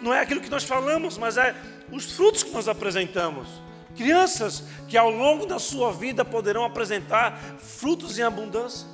não 0.00 0.12
é 0.12 0.20
aquilo 0.20 0.40
que 0.40 0.50
nós 0.50 0.64
falamos, 0.64 1.18
mas 1.18 1.36
é 1.36 1.54
os 1.90 2.12
frutos 2.12 2.42
que 2.42 2.50
nós 2.50 2.68
apresentamos. 2.68 3.48
Crianças 3.96 4.62
que 4.88 4.96
ao 4.96 5.10
longo 5.10 5.46
da 5.46 5.58
sua 5.58 5.92
vida 5.92 6.24
poderão 6.24 6.64
apresentar 6.64 7.36
frutos 7.58 8.18
em 8.18 8.22
abundância. 8.22 8.86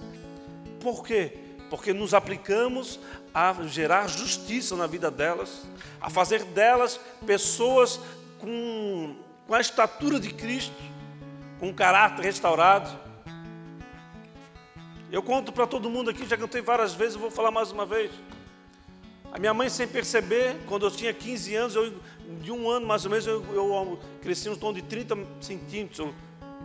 Por 0.81 1.05
quê? 1.05 1.37
Porque 1.69 1.93
nos 1.93 2.15
aplicamos 2.15 2.99
a 3.37 3.53
gerar 3.67 4.09
justiça 4.09 4.75
na 4.77 4.87
vida 4.87 5.11
delas, 5.11 5.67
a 6.01 6.09
fazer 6.09 6.43
delas 6.43 6.99
pessoas 7.27 8.01
com, 8.39 9.15
com 9.47 9.55
a 9.55 9.61
estatura 9.61 10.19
de 10.19 10.33
Cristo, 10.33 10.83
com 11.61 11.69
um 11.69 11.73
caráter 11.75 12.25
restaurado. 12.25 12.99
Eu 15.13 15.23
conto 15.23 15.53
para 15.53 15.67
todo 15.67 15.91
mundo 15.91 16.09
aqui, 16.09 16.27
já 16.27 16.35
cantei 16.39 16.63
várias 16.63 16.95
vezes, 16.95 17.15
vou 17.15 17.31
falar 17.31 17.51
mais 17.51 17.71
uma 17.71 17.85
vez. 17.85 18.11
A 19.31 19.39
minha 19.39 19.53
mãe, 19.53 19.69
sem 19.69 19.87
perceber, 19.87 20.57
quando 20.67 20.87
eu 20.87 20.91
tinha 20.91 21.13
15 21.13 21.55
anos, 21.57 21.77
eu, 21.77 21.93
de 22.41 22.51
um 22.51 22.71
ano 22.71 22.87
mais 22.87 23.05
ou 23.05 23.11
menos, 23.11 23.27
eu, 23.27 23.45
eu 23.53 23.99
cresci 24.23 24.49
um 24.49 24.57
tom 24.57 24.73
de 24.73 24.81
30 24.81 25.15
centímetros, 25.43 25.99
eu, 25.99 26.15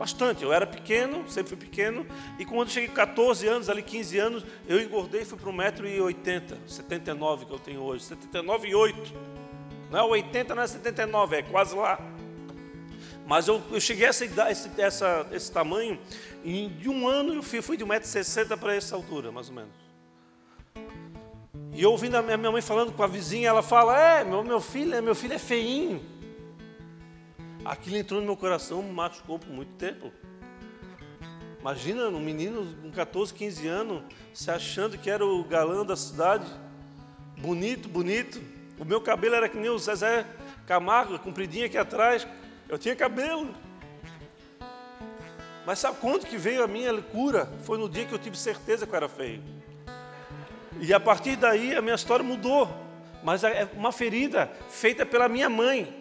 bastante. 0.01 0.43
Eu 0.43 0.51
era 0.51 0.65
pequeno, 0.65 1.29
sempre 1.29 1.49
fui 1.49 1.57
pequeno, 1.57 2.07
e 2.39 2.45
quando 2.45 2.71
cheguei 2.71 2.89
14 2.89 3.47
anos, 3.47 3.69
ali 3.69 3.83
15 3.83 4.17
anos, 4.17 4.45
eu 4.67 4.81
engordei 4.81 5.21
e 5.21 5.25
fui 5.25 5.37
para 5.37 5.51
1,80m, 5.51 6.57
79 6.65 7.45
que 7.45 7.53
eu 7.53 7.59
tenho 7.59 7.81
hoje, 7.81 8.05
79,8. 8.05 8.95
Não 9.91 9.99
é 9.99 10.03
80, 10.03 10.55
não 10.55 10.63
é 10.63 10.67
79, 10.67 11.35
é 11.35 11.43
quase 11.43 11.75
lá. 11.75 11.99
Mas 13.27 13.47
eu, 13.47 13.61
eu 13.71 13.79
cheguei 13.79 14.07
a 14.07 14.09
essa, 14.09 14.25
esse, 14.25 14.81
essa, 14.81 15.27
esse 15.31 15.51
tamanho, 15.51 15.99
e 16.43 16.67
de 16.67 16.89
um 16.89 17.07
ano 17.07 17.35
eu 17.35 17.43
fui, 17.43 17.61
fui 17.61 17.77
de 17.77 17.85
1,60m 17.85 18.57
para 18.57 18.75
essa 18.75 18.95
altura, 18.95 19.31
mais 19.31 19.49
ou 19.49 19.55
menos. 19.55 19.71
E 21.73 21.83
eu 21.83 21.91
ouvindo 21.91 22.15
a 22.15 22.23
minha 22.23 22.51
mãe 22.51 22.61
falando 22.61 22.91
com 22.91 23.03
a 23.03 23.07
vizinha, 23.07 23.49
ela 23.49 23.61
fala, 23.61 23.99
é, 23.99 24.23
meu, 24.23 24.43
meu 24.43 24.59
filho, 24.59 25.01
meu 25.03 25.13
filho 25.13 25.35
é 25.35 25.39
feinho. 25.39 26.01
Aquilo 27.63 27.97
entrou 27.97 28.19
no 28.19 28.25
meu 28.25 28.35
coração, 28.35 28.81
me 28.81 28.91
machucou 28.91 29.37
por 29.37 29.49
muito 29.49 29.73
tempo. 29.73 30.11
Imagina 31.59 32.07
um 32.07 32.19
menino 32.19 32.75
com 32.81 32.89
14, 32.89 33.31
15 33.33 33.67
anos, 33.67 34.03
se 34.33 34.49
achando 34.49 34.97
que 34.97 35.09
era 35.09 35.23
o 35.23 35.43
galã 35.43 35.85
da 35.85 35.95
cidade. 35.95 36.45
Bonito, 37.37 37.87
bonito. 37.87 38.41
O 38.79 38.85
meu 38.85 38.99
cabelo 38.99 39.35
era 39.35 39.47
que 39.47 39.57
nem 39.57 39.69
o 39.69 39.77
Zezé 39.77 40.25
Camargo, 40.65 41.19
compridinho 41.19 41.67
aqui 41.67 41.77
atrás. 41.77 42.27
Eu 42.67 42.79
tinha 42.79 42.95
cabelo. 42.95 43.53
Mas 45.63 45.77
sabe 45.77 45.97
quando 46.01 46.25
que 46.25 46.37
veio 46.37 46.63
a 46.63 46.67
minha 46.67 46.99
cura? 46.99 47.47
Foi 47.63 47.77
no 47.77 47.87
dia 47.87 48.05
que 48.05 48.13
eu 48.13 48.19
tive 48.19 48.35
certeza 48.35 48.87
que 48.87 48.91
eu 48.91 48.97
era 48.97 49.07
feio. 49.07 49.43
E 50.79 50.91
a 50.91 50.99
partir 50.99 51.35
daí 51.35 51.75
a 51.75 51.81
minha 51.81 51.93
história 51.93 52.25
mudou. 52.25 52.67
Mas 53.23 53.43
é 53.43 53.69
uma 53.75 53.91
ferida 53.91 54.51
feita 54.67 55.05
pela 55.05 55.29
minha 55.29 55.47
mãe. 55.47 56.00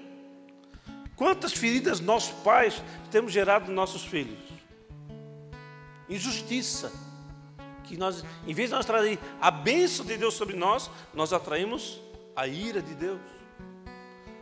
Quantas 1.21 1.53
feridas 1.53 2.01
nossos 2.01 2.33
pais 2.43 2.83
temos 3.11 3.31
gerado 3.31 3.67
nos 3.67 3.75
nossos 3.75 4.03
filhos? 4.03 4.39
Injustiça. 6.09 6.91
Que 7.85 7.95
nós, 7.95 8.25
em 8.47 8.55
vez 8.55 8.71
de 8.71 8.75
nós 8.75 8.87
trazer 8.87 9.19
a 9.39 9.51
bênção 9.51 10.07
de 10.07 10.17
Deus 10.17 10.33
sobre 10.33 10.57
nós, 10.57 10.91
nós 11.13 11.35
atraímos 11.35 12.01
a 12.35 12.47
ira 12.47 12.81
de 12.81 12.95
Deus. 12.95 13.21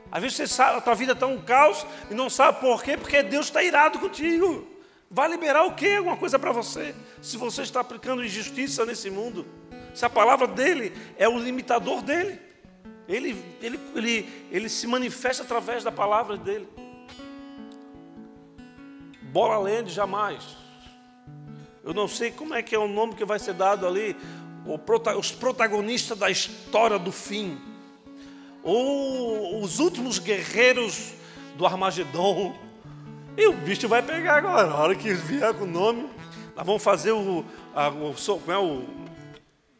Às 0.08 0.22
vezes 0.22 0.36
você 0.36 0.46
sabe, 0.46 0.78
a 0.78 0.80
tua 0.80 0.94
vida 0.94 1.14
está 1.14 1.26
um 1.26 1.42
caos 1.42 1.84
e 2.08 2.14
não 2.14 2.30
sabe 2.30 2.60
por 2.60 2.80
quê, 2.84 2.96
porque 2.96 3.24
Deus 3.24 3.46
está 3.46 3.60
irado 3.60 3.98
contigo. 3.98 4.64
Vai 5.10 5.28
liberar 5.28 5.64
o 5.64 5.74
quê? 5.74 5.96
Alguma 5.98 6.16
coisa 6.16 6.38
para 6.38 6.52
você. 6.52 6.94
Se 7.20 7.36
você 7.36 7.62
está 7.62 7.80
aplicando 7.80 8.24
injustiça 8.24 8.86
nesse 8.86 9.10
mundo, 9.10 9.44
se 9.92 10.04
a 10.04 10.08
palavra 10.08 10.46
dele 10.46 10.92
é 11.16 11.28
o 11.28 11.40
limitador 11.40 12.02
dele, 12.02 12.40
ele, 13.08 13.42
ele, 13.62 13.80
ele, 13.94 14.46
ele 14.50 14.68
se 14.68 14.86
manifesta 14.86 15.42
através 15.42 15.82
da 15.82 15.90
palavra 15.90 16.36
dele. 16.36 16.68
Bola 19.22 19.56
Land 19.58 19.90
jamais. 19.90 20.56
Eu 21.82 21.94
não 21.94 22.06
sei 22.06 22.30
como 22.30 22.54
é 22.54 22.62
que 22.62 22.74
é 22.74 22.78
o 22.78 22.86
nome 22.86 23.14
que 23.14 23.24
vai 23.24 23.38
ser 23.38 23.54
dado 23.54 23.86
ali, 23.86 24.14
os 25.18 25.32
protagonistas 25.32 26.18
da 26.18 26.30
história 26.30 26.98
do 26.98 27.10
fim 27.10 27.58
ou 28.62 29.62
os 29.62 29.78
últimos 29.78 30.18
guerreiros 30.18 31.14
do 31.56 31.64
Armagedon. 31.64 32.54
E 33.36 33.46
o 33.46 33.52
bicho 33.52 33.88
vai 33.88 34.02
pegar 34.02 34.36
agora, 34.36 34.66
na 34.66 34.76
hora 34.76 34.94
que 34.94 35.14
vier 35.14 35.54
com 35.54 35.64
o 35.64 35.66
nome. 35.66 36.10
Nós 36.54 36.66
vamos 36.66 36.82
fazer 36.82 37.12
o, 37.12 37.44
a, 37.74 37.88
o, 37.88 38.14
é, 38.48 38.58
o, 38.58 38.84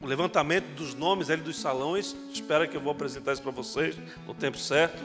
o 0.01 0.07
levantamento 0.07 0.67
dos 0.75 0.95
nomes 0.95 1.31
ali 1.31 1.43
dos 1.43 1.59
salões. 1.59 2.17
Espero 2.33 2.69
que 2.69 2.77
eu 2.77 2.81
vou 2.81 2.93
apresentar 2.93 3.33
isso 3.33 3.43
para 3.43 3.51
vocês 3.51 3.97
no 4.27 4.35
tempo 4.35 4.59
certo. 4.59 5.03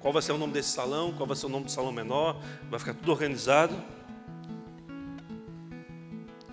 Qual 0.00 0.12
vai 0.12 0.22
ser 0.22 0.32
o 0.32 0.38
nome 0.38 0.52
desse 0.52 0.70
salão, 0.70 1.12
qual 1.12 1.26
vai 1.26 1.36
ser 1.36 1.46
o 1.46 1.48
nome 1.48 1.64
do 1.64 1.70
salão 1.70 1.92
menor. 1.92 2.40
Vai 2.70 2.78
ficar 2.78 2.94
tudo 2.94 3.10
organizado. 3.12 3.74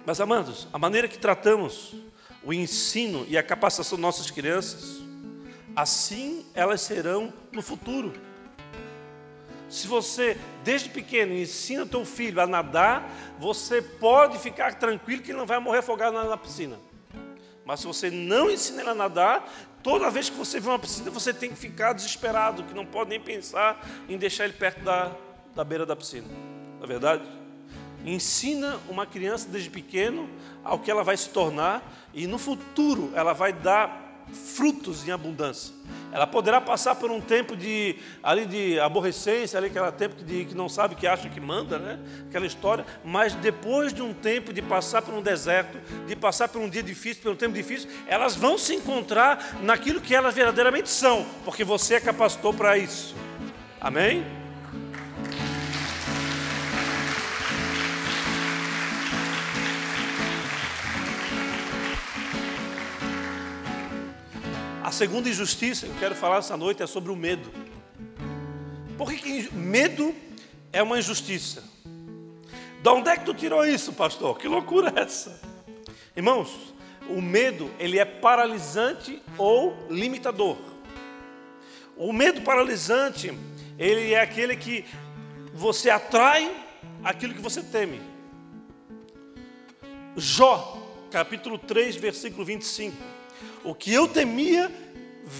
Mas, 0.05 0.19
amados, 0.19 0.67
a 0.73 0.77
maneira 0.77 1.07
que 1.07 1.17
tratamos 1.17 1.95
o 2.43 2.51
ensino 2.51 3.25
e 3.29 3.37
a 3.37 3.43
capacitação 3.43 3.97
de 3.97 4.01
nossas 4.01 4.29
crianças 4.29 5.03
Assim 5.75 6.45
elas 6.53 6.81
serão 6.81 7.33
no 7.51 7.61
futuro. 7.61 8.13
Se 9.67 9.87
você, 9.87 10.37
desde 10.63 10.87
pequeno, 10.89 11.33
ensina 11.33 11.83
teu 11.83 12.05
filho 12.05 12.39
a 12.39 12.45
nadar, 12.45 13.09
você 13.39 13.81
pode 13.81 14.37
ficar 14.37 14.75
tranquilo 14.75 15.23
que 15.23 15.31
ele 15.31 15.39
não 15.39 15.47
vai 15.47 15.59
morrer 15.59 15.79
afogado 15.79 16.13
na 16.13 16.37
piscina. 16.37 16.77
Mas 17.65 17.79
se 17.79 17.87
você 17.87 18.11
não 18.11 18.49
ensina 18.49 18.81
ele 18.81 18.89
a 18.89 18.95
nadar, 18.95 19.49
toda 19.81 20.09
vez 20.09 20.29
que 20.29 20.35
você 20.35 20.59
vê 20.59 20.69
uma 20.69 20.79
piscina, 20.79 21.09
você 21.09 21.33
tem 21.33 21.49
que 21.49 21.55
ficar 21.55 21.93
desesperado, 21.93 22.63
que 22.63 22.73
não 22.73 22.85
pode 22.85 23.09
nem 23.09 23.19
pensar 23.19 23.85
em 24.09 24.17
deixar 24.17 24.45
ele 24.45 24.53
perto 24.53 24.83
da, 24.83 25.11
da 25.55 25.63
beira 25.63 25.85
da 25.85 25.95
piscina. 25.95 26.27
Não 26.77 26.83
é 26.83 26.87
verdade? 26.87 27.23
Ensina 28.05 28.79
uma 28.89 29.05
criança 29.05 29.47
desde 29.49 29.69
pequeno 29.69 30.29
ao 30.63 30.79
que 30.79 30.91
ela 30.91 31.03
vai 31.03 31.15
se 31.15 31.29
tornar 31.29 31.81
e 32.13 32.27
no 32.27 32.37
futuro 32.37 33.11
ela 33.15 33.33
vai 33.33 33.53
dar 33.53 34.25
frutos 34.31 35.07
em 35.07 35.11
abundância. 35.11 35.73
Ela 36.13 36.27
poderá 36.27 36.61
passar 36.61 36.93
por 36.93 37.09
um 37.09 37.19
tempo 37.19 37.55
de, 37.55 37.95
ali 38.21 38.45
de 38.45 38.79
aborrecência, 38.79 39.57
ali 39.57 39.67
aquele 39.67 39.91
tempo 39.93 40.23
de, 40.23 40.45
que 40.45 40.53
não 40.53 40.69
sabe, 40.69 40.93
que 40.93 41.07
acha 41.07 41.27
que 41.27 41.39
manda, 41.39 41.79
né? 41.79 41.99
aquela 42.29 42.45
história, 42.45 42.85
mas 43.03 43.33
depois 43.33 43.91
de 43.91 44.03
um 44.03 44.13
tempo 44.13 44.53
de 44.53 44.61
passar 44.61 45.01
por 45.01 45.13
um 45.15 45.23
deserto, 45.23 45.79
de 46.05 46.15
passar 46.15 46.47
por 46.49 46.61
um 46.61 46.69
dia 46.69 46.83
difícil, 46.83 47.23
por 47.23 47.31
um 47.31 47.35
tempo 47.35 47.55
difícil, 47.55 47.89
elas 48.05 48.35
vão 48.35 48.59
se 48.59 48.75
encontrar 48.75 49.57
naquilo 49.63 49.99
que 49.99 50.13
elas 50.13 50.35
verdadeiramente 50.35 50.89
são, 50.89 51.25
porque 51.43 51.63
você 51.63 51.95
é 51.95 51.99
capacitou 51.99 52.53
para 52.53 52.77
isso. 52.77 53.15
Amém? 53.81 54.42
Segunda 64.93 65.27
injustiça 65.27 65.87
que 65.87 65.91
eu 65.91 65.99
quero 65.99 66.15
falar 66.15 66.37
essa 66.37 66.55
noite 66.55 66.83
é 66.83 66.87
sobre 66.87 67.11
o 67.11 67.15
medo. 67.15 67.51
Por 68.95 69.11
que, 69.11 69.17
que 69.17 69.53
medo 69.53 70.15
é 70.71 70.83
uma 70.83 70.99
injustiça? 70.99 71.63
De 72.81 72.89
onde 72.89 73.09
é 73.09 73.17
que 73.17 73.25
tu 73.25 73.33
tirou 73.33 73.65
isso, 73.65 73.91
pastor? 73.93 74.37
Que 74.37 74.47
loucura 74.47 74.93
é 74.95 75.01
essa? 75.01 75.41
Irmãos, 76.15 76.75
o 77.09 77.19
medo, 77.21 77.71
ele 77.79 77.97
é 77.97 78.05
paralisante 78.05 79.19
ou 79.35 79.75
limitador. 79.89 80.57
O 81.97 82.13
medo 82.13 82.41
paralisante, 82.41 83.35
ele 83.79 84.13
é 84.13 84.21
aquele 84.21 84.55
que 84.55 84.85
você 85.55 85.89
atrai 85.89 86.55
aquilo 87.03 87.33
que 87.33 87.41
você 87.41 87.63
teme. 87.63 87.99
Jó, 90.15 90.77
capítulo 91.09 91.57
3, 91.57 91.95
versículo 91.95 92.45
25. 92.45 92.95
O 93.63 93.73
que 93.73 93.91
eu 93.91 94.07
temia 94.07 94.82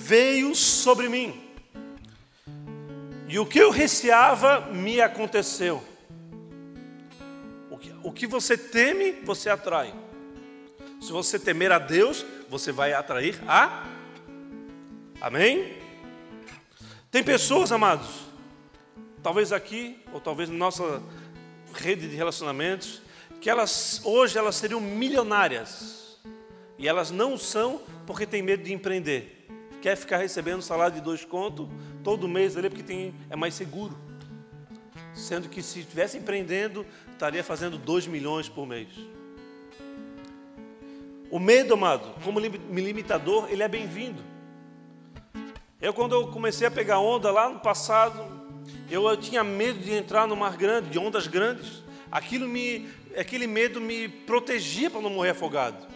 veio 0.02 0.56
sobre 0.56 1.08
mim. 1.08 1.40
E 3.28 3.38
o 3.38 3.46
que 3.46 3.60
eu 3.60 3.70
receava 3.70 4.62
me 4.62 5.00
aconteceu. 5.00 5.84
O 8.04 8.12
que, 8.12 8.28
você 8.28 8.58
teme, 8.58 9.14
você 9.24 9.50
atrai. 9.50 9.94
Se 11.00 11.12
você 11.12 11.40
temer 11.40 11.72
a 11.72 11.80
Deus, 11.80 12.26
você 12.50 12.72
vai 12.72 12.92
atrair 12.94 13.40
a. 13.48 13.88
Amém? 15.22 15.78
Tem 17.10 17.24
pessoas, 17.24 17.72
amados, 17.72 18.10
talvez 19.22 19.54
aqui, 19.54 19.98
ou 20.12 20.20
talvez 20.20 20.50
na 20.50 20.56
nossa 20.56 21.02
rede 21.74 22.10
de 22.10 22.16
relacionamentos, 22.16 23.02
que 23.40 23.50
elas 23.50 24.02
hoje 24.04 24.38
elas 24.38 24.56
seriam 24.56 24.82
milionárias. 24.82 26.20
E 26.78 26.88
elas 26.88 27.10
não 27.10 27.38
são 27.38 27.82
porque 28.06 28.26
têm 28.26 28.42
medo 28.42 28.64
de 28.64 28.74
empreender 28.74 29.43
quer 29.84 29.98
ficar 29.98 30.16
recebendo 30.16 30.62
salário 30.62 30.96
de 30.96 31.02
dois 31.02 31.26
contos 31.26 31.68
todo 32.06 32.26
mês 32.26 32.56
ali, 32.56 32.70
porque 32.70 32.82
tem, 32.82 33.14
é 33.30 33.36
mais 33.36 33.54
seguro. 33.54 33.94
Sendo 35.14 35.50
que 35.50 35.62
se 35.62 35.82
estivesse 35.82 36.18
empreendendo, 36.18 36.86
estaria 37.12 37.44
fazendo 37.44 37.78
dois 37.78 38.08
milhões 38.08 38.48
por 38.48 38.66
mês. 38.66 38.88
O 41.30 41.38
medo, 41.38 41.74
amado, 41.74 42.16
como 42.24 42.40
limitador, 42.40 43.52
ele 43.52 43.62
é 43.62 43.68
bem-vindo. 43.68 44.24
Eu, 45.82 45.94
quando 45.94 46.16
eu 46.16 46.28
comecei 46.28 46.66
a 46.66 46.72
pegar 46.72 47.00
onda 47.00 47.30
lá 47.30 47.50
no 47.50 47.60
passado, 47.60 48.26
eu, 48.90 49.06
eu 49.10 49.18
tinha 49.18 49.44
medo 49.44 49.80
de 49.80 49.92
entrar 49.92 50.26
no 50.26 50.36
mar 50.38 50.56
grande, 50.56 50.92
de 50.92 50.98
ondas 50.98 51.28
grandes. 51.28 51.84
Aquilo 52.10 52.48
me, 52.48 52.88
aquele 53.18 53.48
medo 53.48 53.82
me 53.82 54.08
protegia 54.08 54.90
para 54.90 55.02
não 55.02 55.10
morrer 55.10 55.32
afogado. 55.32 55.93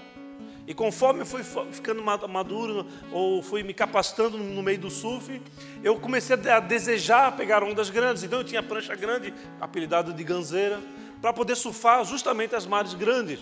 E 0.67 0.73
conforme 0.73 1.21
eu 1.21 1.25
fui 1.25 1.41
ficando 1.71 2.03
maduro, 2.03 2.85
ou 3.09 3.41
fui 3.41 3.63
me 3.63 3.73
capacitando 3.73 4.37
no 4.37 4.61
meio 4.61 4.77
do 4.77 4.91
surf, 4.91 5.41
eu 5.81 5.97
comecei 5.97 6.35
a 6.35 6.59
desejar 6.59 7.37
pegar 7.37 7.63
ondas 7.63 7.89
grandes. 7.89 8.21
Então 8.23 8.39
eu 8.39 8.43
tinha 8.43 8.61
prancha 8.61 8.93
grande, 8.93 9.33
apelidada 9.61 10.11
de 10.11 10.21
ganzeira, 10.25 10.81
para 11.21 11.31
poder 11.31 11.55
surfar 11.55 12.03
justamente 12.03 12.53
as 12.53 12.65
mares 12.65 12.93
grandes. 12.93 13.39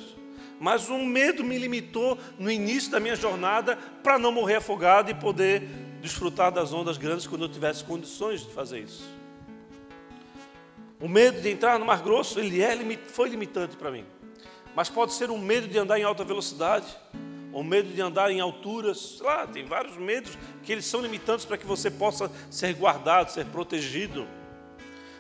Mas 0.60 0.88
um 0.88 1.04
medo 1.04 1.44
me 1.44 1.58
limitou 1.58 2.16
no 2.38 2.50
início 2.52 2.92
da 2.92 3.00
minha 3.00 3.16
jornada 3.16 3.76
para 4.04 4.20
não 4.20 4.32
morrer 4.32 4.58
afogado 4.58 5.10
e 5.10 5.16
poder 5.16 5.68
desfrutar 6.04 6.52
das 6.52 6.72
ondas 6.74 6.96
grandes 6.96 7.26
quando 7.26 7.46
eu 7.46 7.50
tivesse 7.50 7.84
condições 7.84 8.42
de 8.42 8.54
fazer 8.54 8.82
isso. 8.82 9.04
O 11.02 11.10
medo 11.10 11.42
de 11.42 11.50
entrar 11.50 11.80
no 11.80 11.86
Mar 11.86 12.04
Grosso, 12.04 12.40
ele 12.40 12.62
é, 12.62 12.78
foi 13.08 13.30
limitante 13.30 13.76
para 13.76 13.90
mim 13.90 14.06
mas 14.76 14.90
pode 14.90 15.14
ser 15.14 15.32
um 15.32 15.38
medo 15.38 15.68
de 15.68 15.78
andar 15.78 15.98
em 15.98 16.04
alta 16.04 16.24
velocidade, 16.24 16.86
ou 17.54 17.64
medo 17.64 17.94
de 17.94 18.02
andar 18.02 18.30
em 18.30 18.42
alturas, 18.42 19.16
sei 19.18 19.26
lá, 19.26 19.48
tem 19.48 19.66
vários 19.66 19.96
medos 19.96 20.38
que 20.62 20.74
eles 20.74 20.86
são 20.86 21.00
limitantes 21.00 21.46
para 21.46 21.58
que 21.58 21.66
você 21.66 21.90
possa 21.90 22.30
ser 22.52 22.74
guardado, 22.74 23.32
ser 23.32 23.46
protegido. 23.46 24.28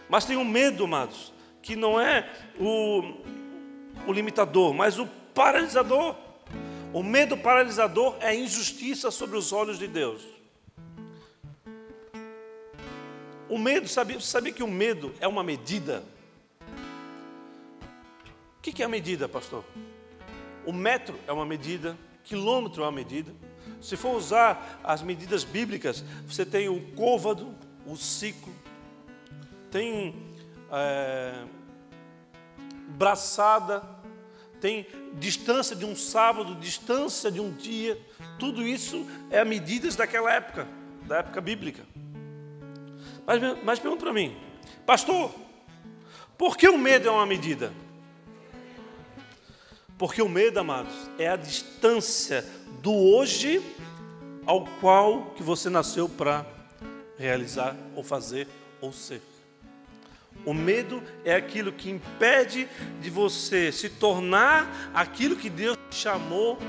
Mas 0.09 0.25
tem 0.25 0.35
um 0.35 0.43
medo, 0.43 0.83
amados, 0.83 1.31
que 1.61 1.77
não 1.77 1.99
é 1.99 2.29
o, 2.59 3.01
o 4.05 4.11
limitador, 4.11 4.73
mas 4.73 4.99
o 4.99 5.07
paralisador. 5.33 6.15
O 6.91 7.01
medo 7.01 7.37
paralisador 7.37 8.17
é 8.19 8.27
a 8.27 8.35
injustiça 8.35 9.09
sobre 9.09 9.37
os 9.37 9.53
olhos 9.53 9.79
de 9.79 9.87
Deus. 9.87 10.21
O 13.47 13.57
medo, 13.57 13.87
sabia, 13.87 14.19
sabia 14.19 14.51
que 14.51 14.63
o 14.63 14.67
medo 14.67 15.13
é 15.21 15.27
uma 15.27 15.43
medida? 15.43 16.03
O 18.65 18.73
que 18.73 18.81
é 18.81 18.85
a 18.87 18.89
medida, 18.89 19.29
pastor? 19.29 19.63
O 20.65 20.73
metro 20.73 21.19
é 21.27 21.31
uma 21.31 21.45
medida, 21.45 21.95
quilômetro 22.23 22.81
é 22.81 22.85
uma 22.85 22.91
medida. 22.91 23.31
Se 23.79 23.95
for 23.95 24.17
usar 24.17 24.81
as 24.83 25.03
medidas 25.03 25.43
bíblicas, 25.43 26.03
você 26.25 26.43
tem 26.43 26.67
o 26.67 26.81
côvado, 26.93 27.53
o 27.85 27.95
ciclo, 27.95 28.51
tem 29.69 30.15
é, 30.71 31.43
braçada, 32.87 33.83
tem 34.59 34.87
distância 35.13 35.75
de 35.75 35.85
um 35.85 35.95
sábado, 35.95 36.55
distância 36.55 37.29
de 37.29 37.39
um 37.39 37.51
dia. 37.51 38.01
Tudo 38.39 38.63
isso 38.63 39.05
é 39.29 39.45
medidas 39.45 39.95
daquela 39.95 40.33
época, 40.33 40.67
da 41.03 41.17
época 41.17 41.39
bíblica. 41.39 41.83
Mas, 43.27 43.63
mas 43.63 43.77
pergunta 43.77 44.03
para 44.03 44.13
mim, 44.13 44.35
pastor, 44.87 45.31
por 46.35 46.57
que 46.57 46.67
o 46.67 46.79
medo 46.79 47.07
é 47.07 47.11
uma 47.11 47.27
medida? 47.27 47.84
Porque 49.97 50.21
o 50.21 50.27
medo, 50.27 50.59
amados, 50.59 50.93
é 51.17 51.27
a 51.27 51.37
distância 51.37 52.45
do 52.81 52.93
hoje 52.93 53.61
ao 54.45 54.65
qual 54.81 55.31
que 55.35 55.41
você 55.41 55.69
nasceu 55.69 56.09
para 56.09 56.45
realizar 57.17 57.75
ou 57.95 58.03
fazer 58.03 58.47
ou 58.81 58.91
ser. 58.91 59.21
O 60.45 60.53
medo 60.53 61.01
é 61.23 61.33
aquilo 61.33 61.71
que 61.71 61.89
impede 61.89 62.67
de 63.01 63.09
você 63.09 63.71
se 63.71 63.89
tornar 63.89 64.91
aquilo 64.93 65.37
que 65.37 65.49
Deus 65.49 65.77
chamou 65.89 66.59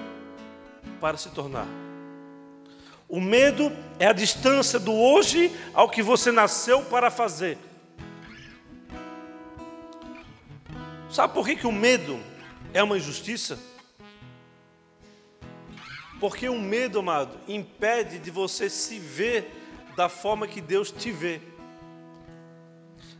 para 1.00 1.16
se 1.16 1.30
tornar. 1.30 1.66
O 3.08 3.20
medo 3.20 3.72
é 3.98 4.06
a 4.06 4.12
distância 4.12 4.78
do 4.78 4.94
hoje 4.94 5.52
ao 5.74 5.90
que 5.90 6.02
você 6.02 6.30
nasceu 6.30 6.82
para 6.82 7.10
fazer. 7.10 7.58
Sabe 11.10 11.34
por 11.34 11.44
que, 11.46 11.56
que 11.56 11.66
o 11.66 11.72
medo 11.72 12.18
é 12.72 12.82
uma 12.82 12.96
injustiça? 12.96 13.58
Porque 16.18 16.48
o 16.48 16.58
medo, 16.58 16.98
amado, 16.98 17.38
impede 17.46 18.18
de 18.18 18.30
você 18.30 18.70
se 18.70 18.98
ver 18.98 19.52
da 19.96 20.08
forma 20.08 20.46
que 20.46 20.60
Deus 20.60 20.90
te 20.90 21.10
vê. 21.10 21.40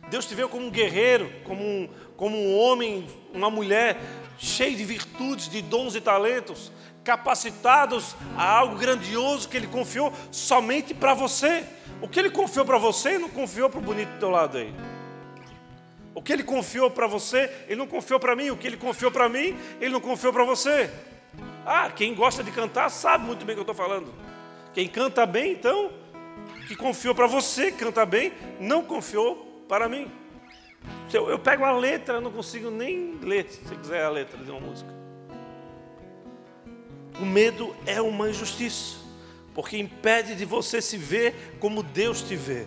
Deus 0.09 0.25
te 0.25 0.33
vê 0.33 0.47
como 0.47 0.65
um 0.65 0.71
guerreiro, 0.71 1.31
como 1.43 1.63
um, 1.63 1.89
como 2.15 2.37
um 2.37 2.57
homem, 2.57 3.07
uma 3.33 3.49
mulher 3.49 3.99
cheio 4.37 4.75
de 4.75 4.85
virtudes, 4.85 5.49
de 5.49 5.61
dons 5.61 5.95
e 5.95 6.01
talentos, 6.01 6.71
capacitados 7.03 8.15
a 8.35 8.49
algo 8.49 8.77
grandioso 8.77 9.49
que 9.49 9.57
Ele 9.57 9.67
confiou 9.67 10.13
somente 10.31 10.93
para 10.93 11.13
você. 11.13 11.65
O 12.01 12.07
que 12.07 12.19
Ele 12.19 12.29
confiou 12.29 12.65
para 12.65 12.77
você, 12.77 13.17
não 13.17 13.29
confiou 13.29 13.69
para 13.69 13.79
o 13.79 13.83
bonito 13.83 14.09
do 14.09 14.19
teu 14.19 14.29
lado 14.29 14.57
aí. 14.57 14.73
O 16.17 16.21
que 16.23 16.33
Ele 16.33 16.43
confiou 16.43 16.89
para 16.89 17.05
você, 17.05 17.47
Ele 17.67 17.75
não 17.75 17.85
confiou 17.85 18.19
para 18.19 18.35
mim. 18.35 18.49
O 18.49 18.57
que 18.57 18.65
Ele 18.65 18.75
confiou 18.75 19.11
para 19.11 19.29
mim, 19.29 19.55
Ele 19.79 19.91
não 19.91 20.01
confiou 20.01 20.33
para 20.33 20.43
você. 20.43 20.89
Ah, 21.63 21.91
quem 21.91 22.15
gosta 22.15 22.43
de 22.43 22.49
cantar 22.49 22.89
sabe 22.89 23.23
muito 23.23 23.45
bem 23.45 23.53
o 23.53 23.57
que 23.57 23.69
eu 23.69 23.71
estou 23.71 23.75
falando. 23.75 24.11
Quem 24.73 24.87
canta 24.87 25.27
bem, 25.27 25.51
então, 25.51 25.91
que 26.67 26.75
confiou 26.75 27.13
para 27.13 27.27
você, 27.27 27.71
canta 27.71 28.03
bem, 28.03 28.33
não 28.59 28.81
confiou 28.81 29.63
para 29.69 29.87
mim. 29.87 30.11
Eu, 31.13 31.29
eu 31.29 31.37
pego 31.37 31.63
a 31.63 31.71
letra, 31.71 32.19
não 32.19 32.31
consigo 32.31 32.71
nem 32.71 33.19
ler, 33.21 33.47
se 33.47 33.75
quiser 33.75 34.03
a 34.03 34.09
letra 34.09 34.43
de 34.43 34.49
uma 34.49 34.59
música. 34.59 34.89
O 37.21 37.25
medo 37.27 37.75
é 37.85 38.01
uma 38.01 38.27
injustiça, 38.27 38.97
porque 39.53 39.77
impede 39.77 40.33
de 40.33 40.45
você 40.45 40.81
se 40.81 40.97
ver 40.97 41.35
como 41.59 41.83
Deus 41.83 42.23
te 42.23 42.35
vê. 42.35 42.65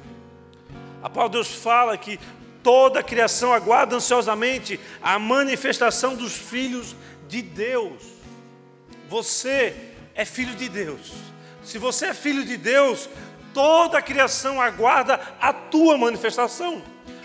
A 1.03 1.11
palavra 1.11 1.31
de 1.31 1.33
Deus 1.39 1.53
fala 1.53 1.99
que 1.99 2.21
toda 2.63 3.01
a 3.01 3.03
criação 3.03 3.53
aguarda 3.53 3.97
ansiosamente 3.97 4.79
a 5.03 5.19
manifestação 5.19 6.15
dos 6.15 6.33
filhos 6.33 6.95
de 7.29 7.43
Deus. 7.43 8.03
Você 9.09 9.75
é 10.15 10.25
filho 10.25 10.55
de 10.55 10.69
Deus. 10.69 11.13
Se 11.63 11.79
você 11.79 12.07
é 12.07 12.15
filho 12.15 12.45
de 12.45 12.57
Deus, 12.57 13.09
toda 13.53 13.99
a 13.99 14.03
criação 14.03 14.61
aguarda 14.61 15.21
a 15.41 15.53
tua 15.53 15.97
manifestação. 15.97 16.83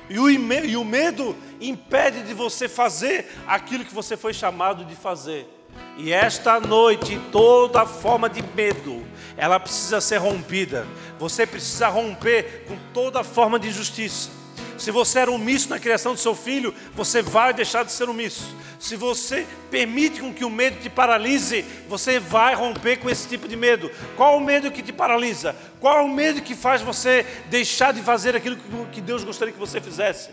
E 0.09 0.19
o, 0.19 0.29
e 0.29 0.77
o 0.77 0.85
medo 0.85 1.35
impede 1.59 2.21
de 2.23 2.33
você 2.33 2.67
fazer 2.67 3.31
aquilo 3.47 3.85
que 3.85 3.93
você 3.93 4.15
foi 4.15 4.33
chamado 4.33 4.85
de 4.85 4.95
fazer. 4.95 5.49
E 5.97 6.11
esta 6.11 6.59
noite, 6.59 7.19
toda 7.31 7.85
forma 7.85 8.29
de 8.29 8.41
medo, 8.55 9.05
ela 9.35 9.59
precisa 9.59 9.99
ser 9.99 10.17
rompida. 10.17 10.85
Você 11.17 11.45
precisa 11.45 11.87
romper 11.87 12.65
com 12.67 12.77
toda 12.93 13.23
forma 13.23 13.57
de 13.57 13.69
injustiça. 13.69 14.29
Se 14.77 14.91
você 14.91 15.19
era 15.19 15.31
omisso 15.31 15.69
na 15.69 15.79
criação 15.79 16.13
do 16.13 16.19
seu 16.19 16.35
filho, 16.35 16.73
você 16.93 17.21
vai 17.21 17.53
deixar 17.53 17.83
de 17.83 17.91
ser 17.91 18.09
omisso. 18.09 18.55
Se 18.79 18.95
você 18.95 19.47
permite 19.71 20.19
com 20.19 20.33
que 20.33 20.43
o 20.43 20.49
medo 20.49 20.81
te 20.81 20.89
paralise, 20.89 21.63
você 21.87 22.19
vai 22.19 22.53
romper 22.53 22.97
com 22.97 23.09
esse 23.09 23.27
tipo 23.27 23.47
de 23.47 23.55
medo. 23.55 23.89
Qual 24.17 24.37
o 24.37 24.41
medo 24.43 24.71
que 24.71 24.83
te 24.83 24.91
paralisa? 24.91 25.55
Qual 25.79 25.99
é 25.99 26.01
o 26.01 26.09
medo 26.09 26.41
que 26.41 26.53
faz 26.53 26.81
você 26.81 27.25
deixar 27.49 27.93
de 27.93 28.01
fazer 28.01 28.35
aquilo 28.35 28.57
que 28.91 28.99
Deus 28.99 29.23
gostaria 29.23 29.53
que 29.53 29.59
você 29.59 29.79
fizesse? 29.79 30.29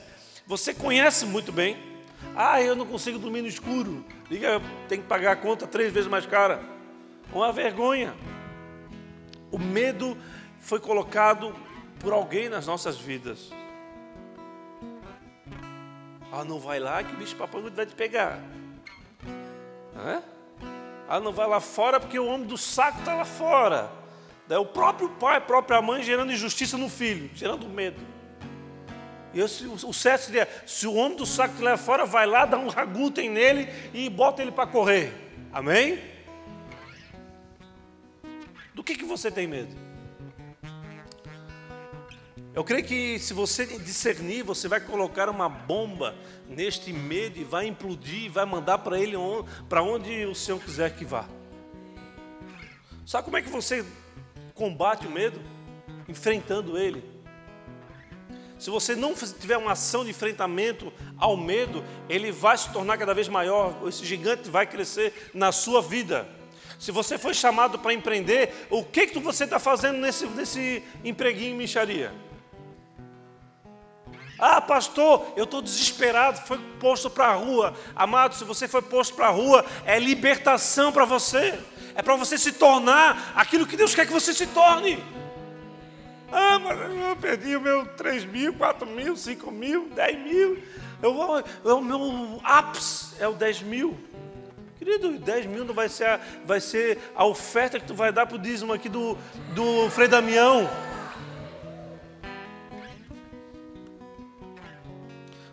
Você 0.47 0.75
conhece 0.75 1.25
muito 1.25 1.53
bem. 1.53 1.77
Ah, 2.35 2.61
eu 2.61 2.75
não 2.75 2.87
consigo 2.87 3.19
dormir 3.19 3.43
no 3.43 3.49
escuro. 3.49 4.05
Liga, 4.31 4.61
tem 4.89 5.01
que 5.01 5.07
pagar 5.07 5.33
a 5.33 5.37
conta 5.37 5.67
três 5.67 5.93
vezes 5.93 6.11
mais 6.11 6.27
cara. 6.27 6.61
Uma 7.33 7.53
vergonha. 7.53 8.15
O 9.51 9.59
medo 9.59 10.17
foi 10.61 10.81
colocado 10.81 11.55
por 12.01 12.13
alguém 12.13 12.49
nas 12.49 12.67
nossas 12.67 12.99
vidas. 12.99 13.51
Ah, 16.33 16.45
não 16.45 16.59
vai 16.59 16.81
lá 16.81 17.05
que 17.05 17.13
o 17.13 17.17
bicho 17.19 17.37
papai 17.37 17.61
vai 17.61 17.85
te 17.85 17.95
pegar. 17.95 18.41
É? 19.95 20.23
Ah, 21.07 21.21
não 21.21 21.31
vai 21.31 21.47
lá 21.47 21.61
fora 21.61 22.01
porque 22.01 22.19
o 22.19 22.25
homem 22.25 22.47
do 22.47 22.57
saco 22.57 23.01
está 23.01 23.15
lá 23.15 23.25
fora. 23.27 23.91
Daí 24.49 24.57
o 24.57 24.65
próprio 24.65 25.11
pai, 25.11 25.37
a 25.37 25.41
própria 25.43 25.83
mãe 25.83 26.03
gerando 26.03 26.33
injustiça 26.33 26.79
no 26.79 26.89
filho, 26.89 27.31
gerando 27.35 27.69
medo. 27.69 28.01
E 29.35 29.43
o 29.43 29.93
certo 29.93 30.23
seria, 30.23 30.49
se 30.67 30.87
o 30.87 30.95
homem 30.95 31.17
do 31.17 31.27
saco 31.27 31.57
te 31.57 31.63
leva 31.63 31.77
fora, 31.77 32.07
vai 32.07 32.27
lá, 32.27 32.47
dá 32.47 32.57
um 32.57 32.69
ragutem 32.69 33.29
nele 33.29 33.69
e 33.93 34.09
bota 34.09 34.41
ele 34.41 34.53
para 34.53 34.67
correr. 34.67 35.13
Amém? 35.53 35.99
Do 38.75 38.83
que, 38.83 38.95
que 38.95 39.05
você 39.05 39.31
tem 39.31 39.47
medo? 39.47 39.82
Eu 42.55 42.63
creio 42.63 42.85
que 42.85 43.19
se 43.19 43.33
você 43.33 43.65
discernir, 43.65 44.43
você 44.43 44.69
vai 44.69 44.79
colocar 44.79 45.31
uma 45.31 45.49
bomba 45.49 46.15
neste 46.47 46.93
medo 46.93 47.39
e 47.39 47.45
vai 47.45 47.67
implodir, 47.67 48.31
vai 48.31 48.45
mandar 48.45 48.79
para 48.79 48.99
ele 48.99 49.17
para 49.71 49.83
onde 49.83 50.27
o 50.27 50.35
Senhor 50.35 50.61
quiser 50.61 50.95
que 50.95 51.03
vá. 51.03 51.27
Sabe 53.07 53.25
como 53.25 53.39
é 53.39 53.43
que 53.43 53.49
você 53.49 53.83
combate 54.55 55.07
o 55.07 55.11
medo? 55.11 55.41
Enfrentando 56.07 56.77
ele. 56.77 57.03
Se 58.59 58.69
você 58.69 58.95
não 58.95 59.15
tiver 59.15 59.57
uma 59.57 59.73
ação 59.73 60.05
de 60.05 60.11
enfrentamento 60.11 60.93
ao 61.17 61.39
medo, 61.39 61.83
ele 62.07 62.31
vai 62.31 62.57
se 62.59 62.71
tornar 62.71 62.99
cada 62.99 63.15
vez 63.15 63.29
maior, 63.29 63.89
esse 63.89 64.05
gigante 64.05 64.51
vai 64.51 64.67
crescer 64.67 65.31
na 65.33 65.53
sua 65.53 65.81
vida. 65.81 66.29
Se 66.79 66.93
você 66.93 67.17
foi 67.17 67.33
chamado 67.33 67.79
para 67.79 67.95
empreender, 67.95 68.67
o 68.69 68.85
que, 68.85 69.07
que 69.07 69.19
você 69.19 69.45
está 69.45 69.59
fazendo 69.59 69.99
nesse, 69.99 70.27
nesse 70.27 70.85
empreguinho 71.03 71.55
em 71.55 71.59
micharia? 71.59 72.13
Ah, 74.39 74.61
pastor, 74.61 75.33
eu 75.37 75.45
estou 75.45 75.63
desesperado, 75.63 76.41
foi 76.47 76.59
posto 76.81 77.09
para 77.09 77.27
a 77.27 77.35
rua. 77.35 77.75
Amado, 77.95 78.35
se 78.35 78.45
você 78.45 78.67
foi 78.67 78.83
posto 78.83 79.15
para 79.15 79.29
a 79.29 79.31
rua, 79.31 79.65
é 79.85 79.99
libertação 79.99 80.93
para 80.93 81.05
você. 81.05 81.59
É 81.95 82.03
para 82.03 82.17
você 82.17 82.39
se 82.39 82.53
tornar 82.53 83.33
aquilo 83.37 83.67
que 83.67 83.77
Deus 83.77 83.95
quer 83.95 84.07
que 84.07 84.13
você 84.13 84.33
se 84.33 84.47
torne. 84.47 85.03
Ah, 86.31 86.59
mas 86.59 86.79
eu 86.79 87.17
perdi 87.17 87.55
o 87.55 87.61
meu 87.61 87.85
3 87.85 88.25
mil, 88.25 88.55
4 88.55 88.87
mil, 88.87 89.17
5 89.17 89.51
mil, 89.51 89.89
10 89.95 90.19
mil. 90.21 90.63
Eu 91.03 91.13
vou, 91.13 91.45
o 91.65 91.83
meu 91.83 92.41
ápice 92.43 93.15
é 93.21 93.29
o 93.29 93.35
10 93.35 93.63
mil. 93.63 93.99
Querido, 94.79 95.19
10 95.19 95.47
mil 95.47 95.65
não 95.65 95.75
vai 95.75 95.89
ser, 95.89 96.07
a, 96.07 96.21
vai 96.45 96.61
ser 96.61 96.99
a 97.15 97.25
oferta 97.25 97.79
que 97.79 97.87
tu 97.87 97.95
vai 97.95 98.11
dar 98.11 98.27
para 98.27 98.37
o 98.37 98.39
dízimo 98.39 98.73
aqui 98.73 98.89
do, 98.89 99.17
do 99.55 99.91
Frei 99.91 100.09
Damião. 100.09 100.69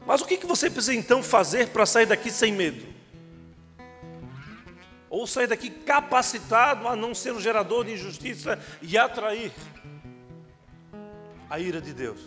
Mas 0.09 0.21
o 0.21 0.25
que 0.25 0.43
você 0.43 0.71
precisa 0.71 0.95
então 0.95 1.21
fazer 1.21 1.69
para 1.69 1.85
sair 1.85 2.07
daqui 2.07 2.31
sem 2.31 2.51
medo? 2.51 2.83
Ou 5.07 5.27
sair 5.27 5.45
daqui 5.45 5.69
capacitado 5.69 6.87
a 6.87 6.95
não 6.95 7.13
ser 7.13 7.31
um 7.31 7.39
gerador 7.39 7.85
de 7.85 7.93
injustiça 7.93 8.59
e 8.81 8.97
atrair 8.97 9.51
a 11.47 11.59
ira 11.59 11.79
de 11.79 11.93
Deus? 11.93 12.19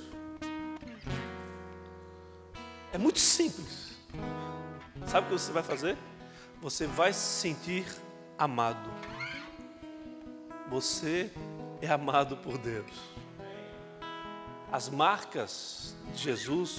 É 2.93 2.99
muito 2.99 3.19
simples. 3.19 3.99
Sabe 5.05 5.27
o 5.27 5.31
que 5.31 5.43
você 5.43 5.51
vai 5.51 5.65
fazer? 5.65 5.99
Você 6.61 6.87
vai 6.87 7.13
se 7.13 7.41
sentir 7.41 7.85
amado. 8.39 8.93
Você 10.71 11.33
é 11.81 11.89
amado 11.89 12.37
por 12.37 12.59
Deus. 12.59 12.93
As 14.71 14.89
marcas 14.89 15.97
de 16.15 16.23
Jesus, 16.23 16.79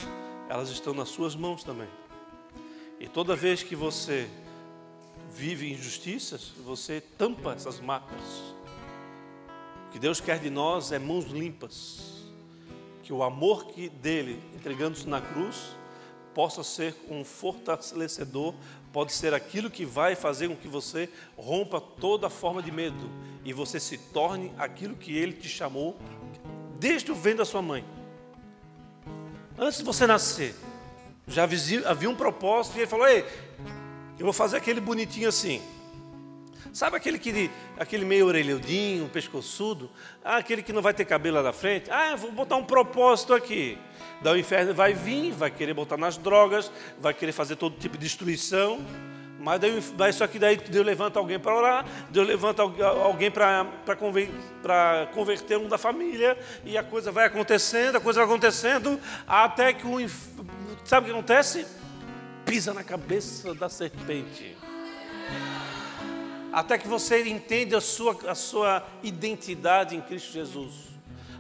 elas 0.54 0.70
estão 0.70 0.94
nas 0.94 1.10
suas 1.10 1.36
mãos 1.36 1.64
também. 1.64 1.88
E 3.00 3.08
toda 3.08 3.36
vez 3.36 3.64
que 3.64 3.76
você 3.76 4.30
vive 5.32 5.74
injustiças, 5.74 6.54
você 6.64 7.02
tampa 7.02 7.54
essas 7.54 7.80
marcas. 7.80 8.22
O 9.88 9.92
que 9.92 9.98
Deus 9.98 10.22
quer 10.22 10.38
de 10.38 10.52
nós 10.52 10.92
é 10.92 11.00
mãos 11.00 11.26
limpas. 11.26 12.28
Que 13.02 13.12
o 13.12 13.24
amor 13.24 13.66
que 13.66 13.90
dele, 13.90 14.40
entregando-se 14.54 15.10
na 15.10 15.20
cruz, 15.20 15.76
possa 16.36 16.64
ser 16.64 16.96
um 17.10 17.26
fortalecedor, 17.26 18.54
pode 18.92 19.12
ser 19.12 19.34
aquilo 19.34 19.72
que 19.72 19.86
vai 19.86 20.16
fazer 20.16 20.50
com 20.50 20.56
que 20.56 20.68
você 20.68 21.10
rompa 21.36 21.82
toda 21.82 22.30
forma 22.30 22.62
de 22.62 22.72
medo 22.72 23.10
e 23.44 23.52
você 23.54 23.80
se 23.80 23.98
torne 23.98 24.54
aquilo 24.60 24.96
que 24.96 25.18
ele 25.18 25.34
te 25.34 25.50
chamou 25.50 25.98
desde 26.80 27.12
o 27.12 27.16
ventre 27.16 27.40
da 27.40 27.46
sua 27.46 27.64
mãe. 27.64 27.84
Antes 29.58 29.78
de 29.78 29.84
você 29.84 30.08
nascer, 30.08 30.56
já 31.28 31.44
havia 31.44 32.10
um 32.10 32.16
propósito 32.16 32.78
e 32.78 32.82
ele 32.82 32.88
falou: 32.88 33.08
Ei, 33.08 33.26
eu 34.18 34.26
vou 34.26 34.34
fazer 34.34 34.58
aquele 34.58 34.82
bonitinho 34.82 35.30
assim. 35.30 35.62
Sabe 36.72 36.98
aquele, 36.98 37.20
que, 37.20 37.52
aquele 37.78 38.04
meio 38.04 38.26
orelhudinho, 38.26 39.08
pescoçudo? 39.10 39.92
Ah, 40.24 40.38
aquele 40.38 40.64
que 40.64 40.74
não 40.74 40.82
vai 40.82 40.92
ter 40.92 41.06
cabelo 41.06 41.36
lá 41.36 41.44
na 41.44 41.54
frente? 41.54 41.92
Ah, 41.92 42.16
vou 42.16 42.32
botar 42.32 42.56
um 42.56 42.64
propósito 42.64 43.32
aqui. 43.32 43.78
Daí 44.24 44.34
o 44.34 44.40
inferno 44.40 44.74
vai 44.74 44.92
vir, 44.92 45.32
vai 45.34 45.52
querer 45.52 45.76
botar 45.76 45.98
nas 45.98 46.18
drogas, 46.18 46.72
vai 47.00 47.14
querer 47.14 47.32
fazer 47.32 47.58
todo 47.58 47.78
tipo 47.78 47.96
de 47.96 48.04
destruição. 48.04 48.84
Mas 49.44 49.60
daí, 49.60 50.10
isso 50.10 50.24
aqui 50.24 50.40
daí 50.40 50.56
Deus 50.56 50.86
levanta 50.86 51.20
alguém 51.20 51.38
para 51.38 51.54
orar, 51.54 51.86
Deus 52.10 52.26
levanta 52.26 52.62
alguém 52.62 53.30
para 53.30 55.10
converter 55.14 55.58
um 55.58 55.68
da 55.68 55.78
família, 55.78 56.38
e 56.64 56.78
a 56.78 56.84
coisa 56.84 57.12
vai 57.12 57.26
acontecendo, 57.26 57.98
a 57.98 58.00
coisa 58.00 58.22
vai 58.22 58.30
acontecendo, 58.30 58.98
até 59.28 59.74
que 59.74 59.86
o 59.86 59.98
sabe 60.86 61.08
o 61.08 61.12
que 61.12 61.12
acontece? 61.12 61.68
Pisa 62.46 62.74
na 62.74 62.86
cabeça 62.86 63.54
da 63.54 63.68
serpente 63.68 64.56
até 66.54 66.78
que 66.78 66.88
você 66.88 67.28
entenda 67.28 67.80
a 67.80 67.82
sua, 67.82 68.16
a 68.28 68.36
sua 68.36 68.86
identidade 69.02 69.96
em 69.96 70.02
Cristo 70.02 70.32
Jesus, 70.32 70.74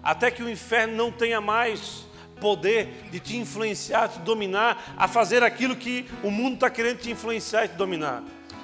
até 0.01 0.29
que 0.29 0.43
o 0.43 0.49
inferno 0.49 0.95
não 0.95 1.11
tenha 1.11 1.39
mais 1.39 2.05
poder 2.43 2.89
de 3.09 3.21
te 3.21 3.37
influenciar, 3.37 4.09
te 4.09 4.19
dominar, 4.19 4.93
a 4.97 5.07
fazer 5.07 5.41
aquilo 5.41 5.77
que 5.77 6.05
o 6.21 6.29
mundo 6.29 6.55
está 6.55 6.69
querendo 6.69 6.97
te 6.97 7.09
influenciar 7.09 7.63
e 7.63 7.69
te 7.69 7.75
dominar. 7.75 8.21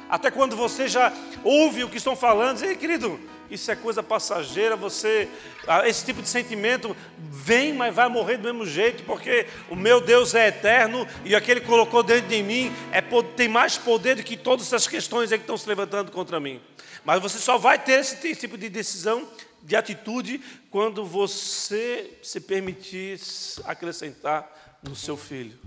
Até 0.09 0.29
quando 0.29 0.53
você 0.53 0.89
já 0.89 1.13
ouve 1.41 1.85
o 1.85 1.89
que 1.89 1.95
estão 1.95 2.13
falando, 2.13 2.57
diz, 2.57 2.77
querido, 2.77 3.17
isso 3.49 3.71
é 3.71 3.75
coisa 3.77 4.03
passageira, 4.03 4.75
você, 4.75 5.29
ah, 5.65 5.87
esse 5.87 6.03
tipo 6.03 6.21
de 6.21 6.27
sentimento 6.27 6.93
vem, 7.17 7.71
mas 7.71 7.95
vai 7.95 8.09
morrer 8.09 8.35
do 8.35 8.43
mesmo 8.43 8.65
jeito, 8.65 9.03
porque 9.03 9.47
o 9.69 9.77
meu 9.77 10.01
Deus 10.01 10.35
é 10.35 10.49
eterno 10.49 11.07
e 11.23 11.33
aquele 11.33 11.61
que 11.61 11.67
colocou 11.67 12.03
dentro 12.03 12.27
de 12.27 12.43
mim 12.43 12.69
é, 12.91 13.01
tem 13.37 13.47
mais 13.47 13.77
poder 13.77 14.17
do 14.17 14.23
que 14.23 14.35
todas 14.35 14.67
essas 14.67 14.87
questões 14.87 15.29
que 15.29 15.35
estão 15.35 15.57
se 15.57 15.69
levantando 15.69 16.11
contra 16.11 16.37
mim. 16.37 16.59
Mas 17.05 17.21
você 17.21 17.37
só 17.37 17.57
vai 17.57 17.79
ter 17.79 18.01
esse 18.01 18.35
tipo 18.35 18.57
de 18.57 18.67
decisão, 18.67 19.25
de 19.61 19.75
atitude, 19.75 20.39
quando 20.71 21.05
você 21.05 22.17
se 22.23 22.39
permitir 22.39 23.19
acrescentar 23.65 24.79
no 24.81 24.95
seu 24.95 25.17
filho, 25.17 25.57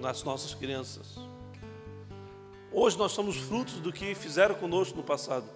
nas 0.00 0.22
nossas 0.22 0.54
crianças. 0.54 1.16
Hoje 2.72 2.96
nós 2.98 3.12
somos 3.12 3.36
frutos 3.36 3.74
do 3.74 3.92
que 3.92 4.14
fizeram 4.14 4.54
conosco 4.54 4.96
no 4.96 5.02
passado. 5.02 5.48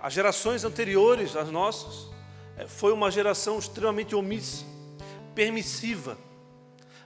As 0.00 0.12
gerações 0.12 0.64
anteriores 0.64 1.34
às 1.34 1.50
nossas 1.50 2.10
é, 2.56 2.66
foi 2.66 2.92
uma 2.92 3.10
geração 3.10 3.58
extremamente 3.58 4.14
omissa, 4.14 4.64
permissiva. 5.34 6.18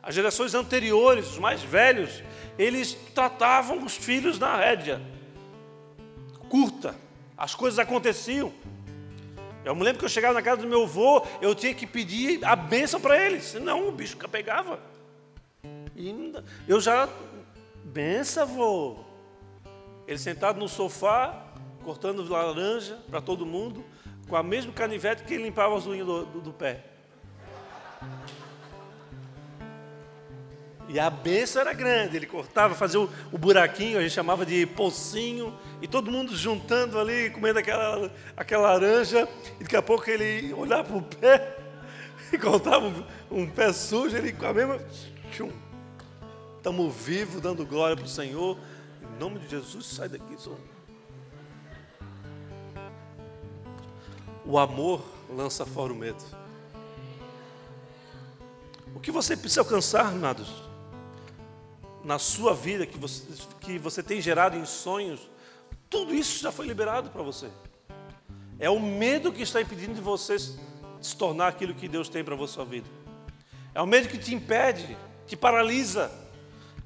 As 0.02 0.14
gerações 0.14 0.54
anteriores, 0.54 1.30
os 1.30 1.38
mais 1.38 1.62
velhos, 1.62 2.22
eles 2.58 2.96
tratavam 3.14 3.84
os 3.84 3.96
filhos 3.96 4.38
na 4.38 4.56
rédea 4.56 5.00
curta. 6.48 6.94
As 7.36 7.54
coisas 7.54 7.78
aconteciam. 7.78 8.52
Eu 9.68 9.74
me 9.74 9.84
lembro 9.84 9.98
que 9.98 10.06
eu 10.06 10.08
chegava 10.08 10.32
na 10.32 10.40
casa 10.40 10.62
do 10.62 10.66
meu 10.66 10.84
avô, 10.84 11.22
eu 11.42 11.54
tinha 11.54 11.74
que 11.74 11.86
pedir 11.86 12.42
a 12.42 12.56
bênção 12.56 12.98
para 12.98 13.22
ele, 13.22 13.38
senão 13.38 13.86
o 13.86 13.92
bicho 13.92 14.16
pegava. 14.16 14.80
E 15.94 16.32
eu 16.66 16.80
já, 16.80 17.06
benção, 17.84 18.44
avô. 18.44 18.96
Ele 20.06 20.16
sentado 20.16 20.58
no 20.58 20.70
sofá, 20.70 21.44
cortando 21.84 22.26
laranja 22.26 22.98
para 23.10 23.20
todo 23.20 23.44
mundo, 23.44 23.84
com 24.26 24.36
a 24.36 24.42
mesma 24.42 24.72
canivete 24.72 25.24
que 25.24 25.34
ele 25.34 25.42
limpava 25.42 25.76
as 25.76 25.86
unhas 25.86 26.06
do, 26.06 26.24
do, 26.24 26.40
do 26.40 26.52
pé. 26.54 26.84
E 30.88 30.98
a 30.98 31.10
benção 31.10 31.60
era 31.60 31.74
grande, 31.74 32.16
ele 32.16 32.26
cortava, 32.26 32.74
fazia 32.74 32.98
o, 32.98 33.10
o, 33.30 33.36
buraquinho, 33.36 33.98
a 33.98 34.02
gente 34.02 34.12
chamava 34.12 34.46
de 34.46 34.64
pocinho, 34.64 35.54
e 35.82 35.86
todo 35.86 36.10
mundo 36.10 36.34
juntando 36.34 36.98
ali, 36.98 37.28
comendo 37.28 37.58
aquela, 37.58 38.10
aquela 38.34 38.70
laranja, 38.70 39.28
e 39.60 39.64
daqui 39.64 39.76
a 39.76 39.82
pouco 39.82 40.08
ele 40.08 40.50
olhava 40.54 40.84
para 40.84 40.96
o 40.96 41.02
pé 41.02 41.58
e 42.32 42.38
cortava 42.38 42.86
um, 42.86 43.04
um, 43.30 43.46
pé 43.46 43.70
sujo, 43.70 44.16
ele 44.16 44.32
com 44.32 44.46
a 44.46 44.54
mesma. 44.54 44.80
Estamos 46.56 46.94
vivos, 46.94 47.40
dando 47.40 47.66
glória 47.66 47.94
para 47.94 48.06
o 48.06 48.08
Senhor. 48.08 48.58
Em 49.02 49.20
nome 49.20 49.40
de 49.40 49.48
Jesus, 49.48 49.84
sai 49.86 50.08
daqui, 50.08 50.40
Senhor. 50.40 50.58
O 54.44 54.58
amor 54.58 55.04
lança 55.28 55.66
fora 55.66 55.92
o 55.92 55.96
medo. 55.96 56.24
O 58.94 59.00
que 59.00 59.10
você 59.10 59.36
precisa 59.36 59.60
alcançar, 59.60 60.06
amados, 60.06 60.67
na 62.08 62.18
sua 62.18 62.54
vida, 62.54 62.86
que 62.86 62.96
você, 62.96 63.22
que 63.60 63.78
você 63.78 64.02
tem 64.02 64.18
gerado 64.18 64.56
em 64.56 64.64
sonhos, 64.64 65.20
tudo 65.90 66.14
isso 66.14 66.42
já 66.42 66.50
foi 66.50 66.66
liberado 66.66 67.10
para 67.10 67.22
você. 67.22 67.48
É 68.58 68.70
o 68.70 68.80
medo 68.80 69.30
que 69.30 69.42
está 69.42 69.60
impedindo 69.60 69.92
de 69.92 70.00
você 70.00 70.38
se 70.38 71.14
tornar 71.18 71.48
aquilo 71.48 71.74
que 71.74 71.86
Deus 71.86 72.08
tem 72.08 72.24
para 72.24 72.34
a 72.34 72.48
sua 72.48 72.64
vida. 72.64 72.88
É 73.74 73.82
o 73.82 73.86
medo 73.86 74.08
que 74.08 74.16
te 74.16 74.34
impede, 74.34 74.96
te 75.26 75.36
paralisa. 75.36 76.10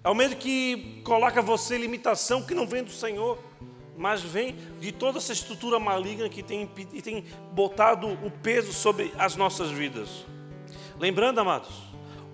É 0.03 0.11
o 0.11 0.14
medo 0.14 0.35
que 0.35 1.01
coloca 1.05 1.41
você 1.41 1.77
em 1.77 1.83
limitação 1.83 2.43
que 2.43 2.53
não 2.53 2.66
vem 2.66 2.83
do 2.83 2.91
Senhor 2.91 3.39
mas 3.95 4.23
vem 4.23 4.57
de 4.81 4.91
toda 4.91 5.18
essa 5.18 5.35
estrutura 5.35 5.79
maligna 5.79 6.27
que 6.27 6.43
tem, 6.43 6.66
tem 6.66 7.25
botado 7.53 8.09
o 8.09 8.31
peso 8.31 8.73
sobre 8.73 9.12
as 9.18 9.37
nossas 9.37 9.70
vidas. 9.70 10.09
Lembrando, 10.99 11.39
amados, 11.39 11.70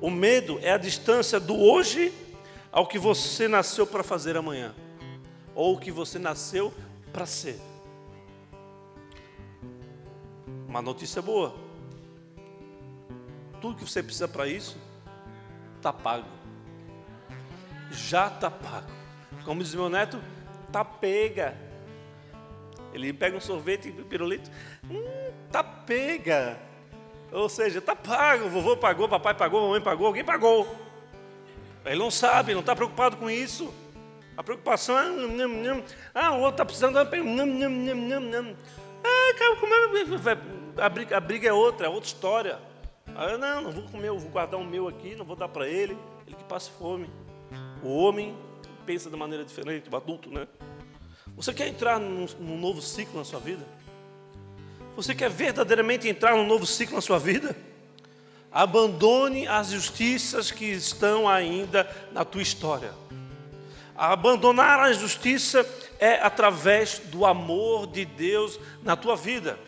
o 0.01 0.09
medo 0.09 0.61
é 0.63 0.71
a 0.71 0.79
distância 0.79 1.41
do 1.41 1.59
hoje 1.59 2.13
ao 2.71 2.87
que 2.87 2.99
você 2.99 3.49
nasceu 3.49 3.87
para 3.87 4.03
fazer 4.03 4.37
amanhã, 4.37 4.75
ou 5.55 5.75
o 5.75 5.79
que 5.79 5.91
você 5.91 6.19
nasceu 6.19 6.73
para 7.13 7.27
ser. 7.27 7.61
Uma 10.67 10.83
notícia 10.83 11.23
boa: 11.23 11.55
tudo 13.61 13.77
que 13.77 13.89
você 13.89 14.03
precisa 14.03 14.29
para 14.29 14.47
isso 14.47 14.77
está 15.77 15.93
pago, 15.93 16.29
já 17.91 18.29
está 18.29 18.51
pago. 18.51 18.91
Como 19.45 19.63
diz 19.63 19.75
meu 19.75 19.89
neto, 19.89 20.21
tá 20.71 20.85
pega. 20.85 21.57
Ele 22.93 23.13
pega 23.13 23.37
um 23.37 23.41
sorvete 23.41 23.89
e 23.89 23.93
pirulito, 23.93 24.51
hum, 24.91 25.33
tá 25.51 25.63
pega. 25.63 26.59
Ou 27.31 27.49
seja, 27.49 27.81
tá 27.81 27.95
pago, 27.95 28.49
vovô 28.49 28.77
pagou, 28.77 29.09
papai 29.09 29.35
pagou, 29.35 29.63
mamãe 29.63 29.81
pagou, 29.81 30.07
alguém 30.07 30.25
pagou. 30.25 30.88
Ele 31.85 31.99
não 31.99 32.11
sabe, 32.11 32.53
não 32.53 32.61
está 32.61 32.75
preocupado 32.75 33.17
com 33.17 33.31
isso. 33.31 33.73
A 34.37 34.43
preocupação 34.43 34.97
é, 34.97 35.03
ah, 36.15 36.33
o 36.33 36.41
outro 36.41 36.51
está 36.51 36.65
precisando, 36.65 36.97
ah, 36.99 37.07
como 39.59 39.75
é, 39.75 40.83
a 40.85 40.89
briga, 40.89 41.17
a 41.17 41.21
briga 41.21 41.49
é 41.49 41.53
outra, 41.53 41.87
é 41.87 41.91
outra 41.91 42.07
história. 42.07 42.59
Ah, 43.17 43.37
não, 43.37 43.63
não 43.63 43.73
vou 43.73 43.83
comer, 43.85 44.11
vou 44.11 44.31
guardar 44.31 44.61
o 44.61 44.65
meu 44.65 44.87
aqui, 44.87 45.17
não 45.17 45.25
vou 45.25 45.35
dar 45.35 45.49
para 45.49 45.69
ele, 45.69 45.99
ele 46.27 46.37
que 46.37 46.45
passe 46.45 46.71
fome. 46.71 47.11
O 47.83 47.97
homem 47.97 48.37
pensa 48.87 49.11
de 49.11 49.17
maneira 49.17 49.45
diferente, 49.45 49.89
o 49.91 49.97
adulto, 49.97 50.31
né? 50.31 50.47
Você 51.37 51.53
quer 51.53 51.69
entrar 51.69 51.99
num, 51.99 52.27
num 52.39 52.59
novo 52.59 52.81
ciclo 52.81 53.19
na 53.19 53.25
sua 53.25 53.41
vida? 53.41 53.65
Você 54.95 55.15
quer 55.15 55.31
verdadeiramente 55.31 56.09
entrar 56.09 56.37
num 56.37 56.47
novo 56.47 56.67
ciclo 56.67 56.97
na 56.97 57.01
sua 57.01 57.19
vida? 57.19 57.57
Abandone 58.51 59.47
as 59.47 59.69
justiças 59.69 60.51
que 60.51 60.65
estão 60.65 61.29
ainda 61.29 61.89
na 62.13 62.25
tua 62.25 62.43
história. 62.43 62.93
Abandonar 63.95 64.81
a 64.81 64.93
justiça 64.93 65.67
é 65.99 66.15
através 66.23 66.99
do 66.99 67.27
amor 67.27 67.87
de 67.87 68.05
Deus 68.05 68.59
na 68.83 68.97
tua 68.97 69.17
vida. 69.17 69.59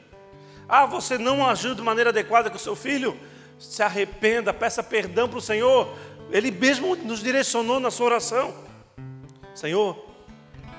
Ah, 0.68 0.86
você 0.86 1.18
não 1.18 1.46
agiu 1.46 1.74
de 1.74 1.82
maneira 1.82 2.10
adequada 2.10 2.48
com 2.48 2.56
o 2.56 2.60
seu 2.60 2.76
filho? 2.76 3.18
Se 3.58 3.82
arrependa, 3.82 4.54
peça 4.54 4.82
perdão 4.82 5.28
para 5.28 5.38
o 5.38 5.42
Senhor. 5.42 5.92
Ele 6.30 6.50
mesmo 6.50 6.94
nos 6.94 7.22
direcionou 7.22 7.80
na 7.80 7.90
sua 7.90 8.06
oração. 8.06 8.54
Senhor, 9.52 10.06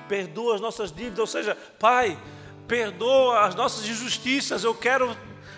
perdoa 0.08 0.54
as 0.54 0.60
nossas 0.60 0.90
dívidas, 0.90 1.18
ou 1.18 1.26
seja, 1.26 1.56
Pai, 1.78 2.18
perdoa 2.66 3.40
as 3.40 3.54
nossas 3.54 3.86
injustiças, 3.86 4.64
eu 4.64 4.74
quero, 4.74 5.14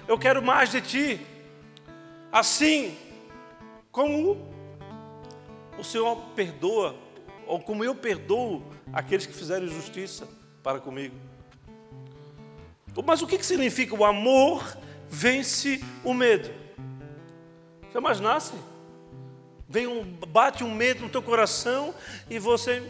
eu 0.08 0.18
quero 0.18 0.42
mais 0.42 0.70
de 0.70 0.80
Ti. 0.80 1.26
Assim 2.34 2.96
como 3.92 4.36
o 5.78 5.84
Senhor 5.84 6.16
perdoa, 6.34 6.96
ou 7.46 7.60
como 7.60 7.84
eu 7.84 7.94
perdoo 7.94 8.60
aqueles 8.92 9.24
que 9.24 9.32
fizeram 9.32 9.68
justiça 9.68 10.26
para 10.60 10.80
comigo. 10.80 11.14
Mas 13.04 13.22
o 13.22 13.26
que 13.28 13.40
significa 13.40 13.94
o 13.94 14.04
amor 14.04 14.76
vence 15.08 15.80
o 16.02 16.12
medo? 16.12 16.52
Você 17.88 17.98
imaginasse? 17.98 18.54
Vem 19.68 19.86
um, 19.86 20.02
bate 20.02 20.64
um 20.64 20.74
medo 20.74 21.02
no 21.02 21.08
teu 21.08 21.22
coração 21.22 21.94
e 22.28 22.40
você. 22.40 22.82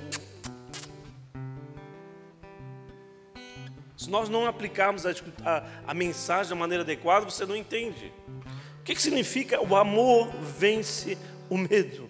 Se 3.95 4.09
nós 4.09 4.30
não 4.30 4.47
aplicarmos 4.47 5.05
a, 5.05 5.11
a, 5.45 5.64
a 5.88 5.92
mensagem 5.92 6.49
da 6.49 6.57
maneira 6.57 6.82
adequada, 6.82 7.26
você 7.26 7.45
não 7.45 7.55
entende. 7.55 8.11
O 8.85 8.87
que, 8.87 9.01
significa 9.01 9.62
o 9.62 9.74
amor 9.74 10.30
vence 10.59 11.16
o 11.49 11.57
medo? 11.57 12.07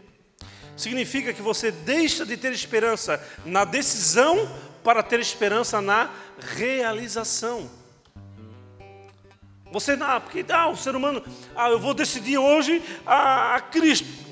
Significa 0.77 1.33
que 1.33 1.41
você 1.41 1.70
deixa 1.70 2.27
de 2.27 2.37
ter 2.37 2.53
esperança 2.53 3.25
na 3.47 3.64
decisão 3.64 4.51
para 4.83 5.01
ter 5.01 5.20
esperança 5.20 5.81
na 5.81 6.11
realização. 6.41 7.70
Você 9.70 9.95
não, 9.95 10.20
porque 10.20 10.45
ah, 10.49 10.66
o 10.66 10.77
ser 10.77 10.97
humano, 10.97 11.22
ah, 11.55 11.70
eu 11.70 11.79
vou 11.79 11.95
decidir 11.95 12.39
hoje 12.39 12.83
a, 13.07 13.55
a 13.55 13.61
Cristo. 13.61 14.24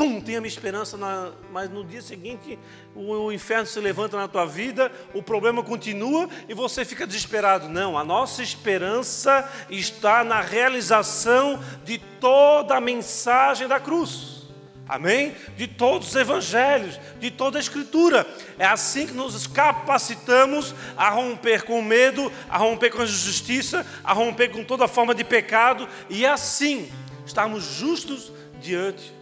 Pum, 0.00 0.18
tem 0.18 0.38
a 0.38 0.40
minha 0.40 0.48
esperança, 0.48 0.96
na, 0.96 1.30
mas 1.52 1.68
no 1.68 1.84
dia 1.84 2.00
seguinte 2.00 2.58
o, 2.94 3.12
o 3.12 3.30
inferno 3.30 3.66
se 3.66 3.78
levanta 3.80 4.16
na 4.16 4.26
tua 4.26 4.46
vida, 4.46 4.90
o 5.12 5.22
problema 5.22 5.62
continua 5.62 6.26
e 6.48 6.54
você 6.54 6.86
fica 6.86 7.06
desesperado. 7.06 7.68
Não, 7.68 7.98
a 7.98 8.02
nossa 8.02 8.42
esperança 8.42 9.46
está 9.68 10.24
na 10.24 10.40
realização 10.40 11.62
de 11.84 11.98
toda 11.98 12.76
a 12.76 12.80
mensagem 12.80 13.68
da 13.68 13.78
cruz. 13.78 14.46
Amém? 14.88 15.34
De 15.54 15.66
todos 15.66 16.08
os 16.08 16.16
evangelhos, 16.16 16.98
de 17.18 17.30
toda 17.30 17.58
a 17.58 17.60
escritura. 17.60 18.26
É 18.58 18.64
assim 18.64 19.06
que 19.06 19.12
nos 19.12 19.46
capacitamos 19.46 20.74
a 20.96 21.10
romper 21.10 21.64
com 21.64 21.78
o 21.78 21.84
medo, 21.84 22.32
a 22.48 22.56
romper 22.56 22.88
com 22.88 23.02
a 23.02 23.04
injustiça, 23.04 23.86
a 24.02 24.14
romper 24.14 24.48
com 24.48 24.64
toda 24.64 24.88
forma 24.88 25.14
de 25.14 25.24
pecado 25.24 25.86
e 26.08 26.24
assim 26.24 26.90
estarmos 27.26 27.64
justos 27.64 28.32
diante 28.62 29.19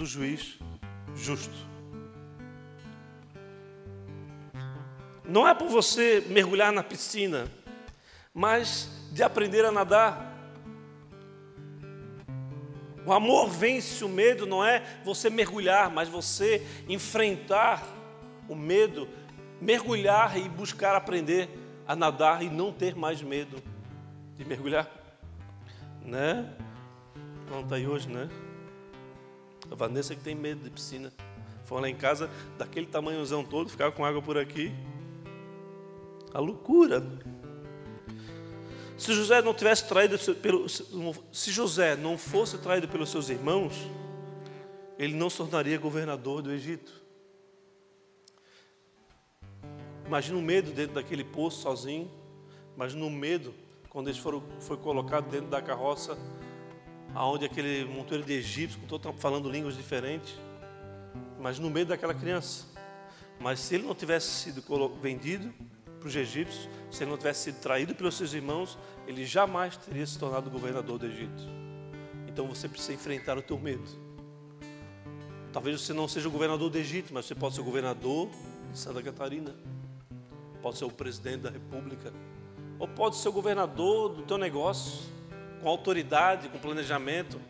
do 0.00 0.06
juiz 0.06 0.58
justo. 1.14 1.54
Não 5.22 5.46
é 5.46 5.54
por 5.54 5.68
você 5.68 6.24
mergulhar 6.26 6.72
na 6.72 6.82
piscina, 6.82 7.46
mas 8.32 8.88
de 9.12 9.22
aprender 9.22 9.62
a 9.62 9.70
nadar. 9.70 10.34
O 13.04 13.12
amor 13.12 13.50
vence 13.50 14.02
o 14.02 14.08
medo, 14.08 14.46
não 14.46 14.64
é 14.64 14.82
você 15.04 15.28
mergulhar, 15.28 15.90
mas 15.90 16.08
você 16.08 16.66
enfrentar 16.88 17.86
o 18.48 18.54
medo, 18.54 19.06
mergulhar 19.60 20.38
e 20.38 20.48
buscar 20.48 20.96
aprender 20.96 21.50
a 21.86 21.94
nadar 21.94 22.42
e 22.42 22.48
não 22.48 22.72
ter 22.72 22.96
mais 22.96 23.20
medo 23.20 23.62
de 24.34 24.46
mergulhar. 24.46 24.90
Né? 26.02 26.50
Não 27.50 27.60
está 27.60 27.76
aí 27.76 27.86
hoje, 27.86 28.08
né? 28.08 28.30
A 29.70 29.74
Vanessa 29.74 30.14
que 30.14 30.22
tem 30.22 30.34
medo 30.34 30.64
de 30.64 30.70
piscina. 30.70 31.12
Foi 31.64 31.80
lá 31.80 31.88
em 31.88 31.94
casa, 31.94 32.28
daquele 32.58 32.86
tamanhozão 32.86 33.44
todo, 33.44 33.70
ficava 33.70 33.92
com 33.92 34.04
água 34.04 34.20
por 34.20 34.36
aqui. 34.36 34.72
A 36.34 36.40
loucura. 36.40 37.02
Se 38.98 39.14
José 39.14 39.40
não 39.40 39.54
tivesse 39.54 39.88
traído 39.88 40.18
pelo, 40.36 40.68
se 40.68 41.50
José 41.50 41.96
não 41.96 42.18
fosse 42.18 42.58
traído 42.58 42.86
pelos 42.86 43.08
seus 43.08 43.30
irmãos, 43.30 43.72
ele 44.98 45.14
não 45.14 45.30
se 45.30 45.38
tornaria 45.38 45.78
governador 45.78 46.42
do 46.42 46.52
Egito. 46.52 46.92
Imagina 50.06 50.36
o 50.36 50.42
medo 50.42 50.72
dentro 50.72 50.96
daquele 50.96 51.24
poço 51.24 51.62
sozinho. 51.62 52.10
Imagina 52.74 53.04
o 53.06 53.10
medo 53.10 53.54
quando 53.88 54.12
foram 54.16 54.42
foi 54.60 54.76
colocado 54.76 55.30
dentro 55.30 55.48
da 55.48 55.62
carroça, 55.62 56.18
aonde 57.14 57.44
aquele 57.44 57.84
monteiro 57.84 58.24
de 58.24 58.32
egípcios, 58.32 58.82
todo 58.88 59.12
falando 59.14 59.50
línguas 59.50 59.76
diferentes. 59.76 60.34
Imagina 61.38 61.66
o 61.66 61.70
medo 61.70 61.88
daquela 61.88 62.14
criança. 62.14 62.66
Mas 63.38 63.60
se 63.60 63.74
ele 63.74 63.86
não 63.86 63.94
tivesse 63.94 64.28
sido 64.28 64.62
vendido, 65.00 65.52
para 66.00 66.08
os 66.08 66.16
egípcios, 66.16 66.68
se 66.90 67.04
ele 67.04 67.10
não 67.10 67.18
tivesse 67.18 67.44
sido 67.44 67.60
traído 67.60 67.94
pelos 67.94 68.16
seus 68.16 68.32
irmãos, 68.32 68.76
ele 69.06 69.24
jamais 69.24 69.76
teria 69.76 70.06
se 70.06 70.18
tornado 70.18 70.50
governador 70.50 70.98
do 70.98 71.06
Egito. 71.06 71.42
Então 72.26 72.48
você 72.48 72.68
precisa 72.68 72.94
enfrentar 72.94 73.36
o 73.36 73.42
teu 73.42 73.58
medo. 73.58 73.84
Talvez 75.52 75.80
você 75.80 75.92
não 75.92 76.08
seja 76.08 76.26
o 76.28 76.30
governador 76.30 76.70
do 76.70 76.78
Egito, 76.78 77.12
mas 77.12 77.26
você 77.26 77.34
pode 77.34 77.54
ser 77.54 77.60
o 77.60 77.64
governador 77.64 78.30
de 78.72 78.78
Santa 78.78 79.02
Catarina. 79.02 79.54
Pode 80.62 80.78
ser 80.78 80.84
o 80.84 80.90
presidente 80.90 81.42
da 81.42 81.50
república. 81.50 82.12
Ou 82.78 82.88
pode 82.88 83.16
ser 83.16 83.28
o 83.28 83.32
governador 83.32 84.14
do 84.14 84.22
teu 84.22 84.38
negócio, 84.38 85.02
com 85.60 85.68
autoridade, 85.68 86.48
com 86.48 86.58
planejamento, 86.58 87.40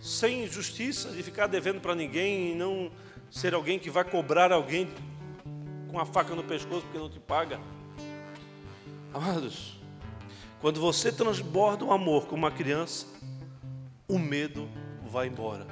sem 0.00 0.46
justiça, 0.46 1.10
de 1.10 1.22
ficar 1.22 1.46
devendo 1.46 1.80
para 1.80 1.94
ninguém 1.94 2.52
e 2.52 2.54
não 2.54 2.90
ser 3.30 3.54
alguém 3.54 3.78
que 3.78 3.90
vai 3.90 4.04
cobrar 4.04 4.52
alguém 4.52 4.88
com 5.88 5.98
a 5.98 6.06
faca 6.06 6.34
no 6.34 6.44
pescoço 6.44 6.82
porque 6.82 6.98
não 6.98 7.10
te 7.10 7.18
paga. 7.18 7.60
Amados, 9.12 9.78
quando 10.60 10.80
você 10.80 11.10
transborda 11.10 11.84
o 11.84 11.92
amor 11.92 12.26
como 12.26 12.46
uma 12.46 12.50
criança, 12.50 13.06
o 14.06 14.18
medo 14.18 14.68
vai 15.10 15.26
embora. 15.26 15.66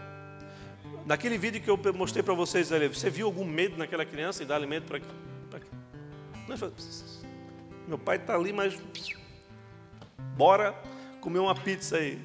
Naquele 1.05 1.39
vídeo 1.39 1.61
que 1.61 1.71
eu 1.71 1.79
mostrei 1.95 2.23
para 2.23 2.35
vocês, 2.35 2.71
você 2.93 3.09
viu 3.09 3.27
algum 3.27 3.45
medo 3.45 3.77
naquela 3.77 4.05
criança 4.05 4.43
em 4.43 4.47
dar 4.47 4.57
alimento 4.57 4.87
para. 4.87 4.99
É 4.99 6.71
meu 7.87 7.99
pai 7.99 8.17
está 8.17 8.35
ali, 8.35 8.53
mas. 8.53 8.77
Bora 10.37 10.75
comer 11.27 11.41
uma 11.41 11.57
pizza 11.57 11.97
aí. 11.97 12.21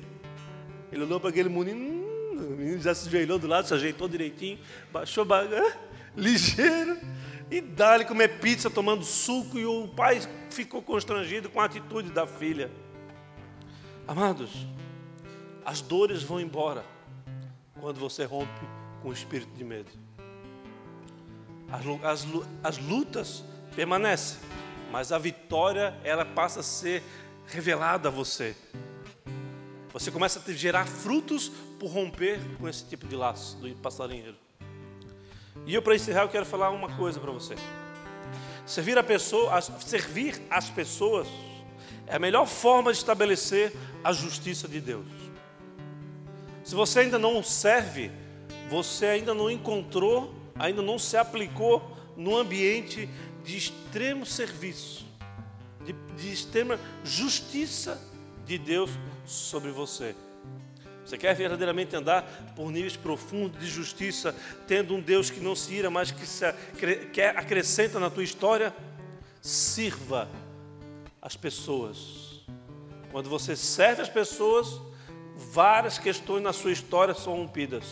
Ele 0.91 1.02
olhou 1.02 1.20
para 1.20 1.32
aquele 1.32 1.49
menino, 1.49 1.80
hum, 1.80 2.38
o 2.38 2.56
menino 2.56 2.80
já 2.80 2.93
se 2.93 3.08
ajoelhou 3.08 3.39
do 3.39 3.47
lado, 3.47 3.68
se 3.68 3.74
ajeitou 3.74 4.08
direitinho, 4.08 4.60
baixou 4.93 5.26
ligeiro 6.16 6.99
e 7.49 7.60
dá-lhe 7.62 8.06
comer 8.06 8.39
pizza 8.39 8.70
tomando 8.70 9.04
suco, 9.04 9.58
e 9.58 9.66
o 9.66 9.88
pai 9.88 10.22
ficou 10.52 10.84
constrangido 10.84 11.49
com 11.49 11.60
a 11.60 11.66
atitude 11.66 12.12
da 12.12 12.28
filha. 12.28 12.70
Amados, 14.08 14.68
as 15.66 15.82
dores 15.82 16.22
vão 16.22 16.39
embora 16.39 16.86
quando 17.80 17.99
você 17.99 18.24
rompe 18.24 18.68
com 19.02 19.10
o 19.10 19.14
espírito 19.14 19.52
de 19.56 19.64
medo. 19.64 19.89
As, 22.04 22.28
as 22.64 22.78
lutas 22.78 23.43
permanecem, 23.76 24.38
mas 24.91 25.12
a 25.12 25.18
vitória 25.18 25.97
ela 26.04 26.24
passa 26.24 26.60
a 26.60 26.64
ser 26.64 27.02
revelada 27.47 28.10
a 28.10 28.12
você. 28.12 28.56
Você 29.94 30.10
começa 30.10 30.42
a 30.46 30.54
gerar 30.54 30.86
frutos 30.86 31.52
por 31.80 31.92
romper 31.92 32.39
com 32.58 32.68
esse 32.68 32.86
tipo 32.86 33.08
de 33.08 33.16
laço 33.16 33.58
do 33.58 33.70
passarinheiro. 33.76 34.36
E 35.66 35.74
eu, 35.74 35.82
para 35.82 35.96
encerrar, 35.96 36.24
eu 36.24 36.30
quero 36.30 36.46
falar 36.46 36.70
uma 36.70 36.96
coisa 36.96 37.20
para 37.20 37.32
você. 37.32 37.56
Servir, 38.66 38.98
a 38.98 39.04
pessoa, 39.04 39.60
servir 39.62 40.42
as 40.50 40.70
pessoas 40.70 41.28
é 42.08 42.16
a 42.16 42.20
melhor 42.20 42.48
forma 42.48 42.92
de 42.92 42.98
estabelecer 42.98 43.74
a 44.04 44.14
justiça 44.14 44.68
de 44.68 44.80
Deus. 44.80 45.06
Se 46.64 46.74
você 46.74 47.02
ainda 47.02 47.20
não 47.20 47.44
serve, 47.44 48.12
você 48.70 49.08
ainda 49.08 49.34
não 49.34 49.52
encontrou, 49.52 50.34
ainda 50.56 50.82
não 50.82 50.98
se 50.98 51.18
aplicou 51.18 51.98
no 52.16 52.38
ambiente 52.38 53.10
de 53.44 53.58
extremo 53.58 54.26
serviço, 54.26 55.06
de, 55.84 55.94
de 56.16 56.32
extrema 56.32 56.80
justiça 57.04 58.00
de 58.46 58.58
Deus 58.58 58.89
sobre 59.26 59.72
você. 59.72 60.16
Você 61.06 61.18
quer 61.18 61.36
verdadeiramente 61.36 61.96
andar 61.96 62.24
por 62.56 62.72
níveis 62.72 62.96
profundos 62.96 63.60
de 63.60 63.68
justiça, 63.68 64.36
tendo 64.68 64.96
um 64.96 65.02
Deus 65.02 65.30
que 65.30 65.39
não 65.39 65.56
se 65.56 65.74
ira, 65.74 65.89
mas 65.89 66.12
que, 66.12 66.26
se, 66.26 66.46
que 67.12 67.22
acrescenta 67.22 68.00
na 68.00 68.10
tua 68.10 68.24
história? 68.24 68.74
Sirva 69.42 70.30
as 71.22 71.36
pessoas. 71.36 72.46
Quando 73.12 73.30
você 73.30 73.56
serve 73.56 74.02
as 74.02 74.10
pessoas, 74.10 74.80
várias 75.36 75.98
questões 75.98 76.42
na 76.42 76.54
sua 76.54 76.72
história 76.72 77.14
são 77.14 77.34
rompidas. 77.34 77.84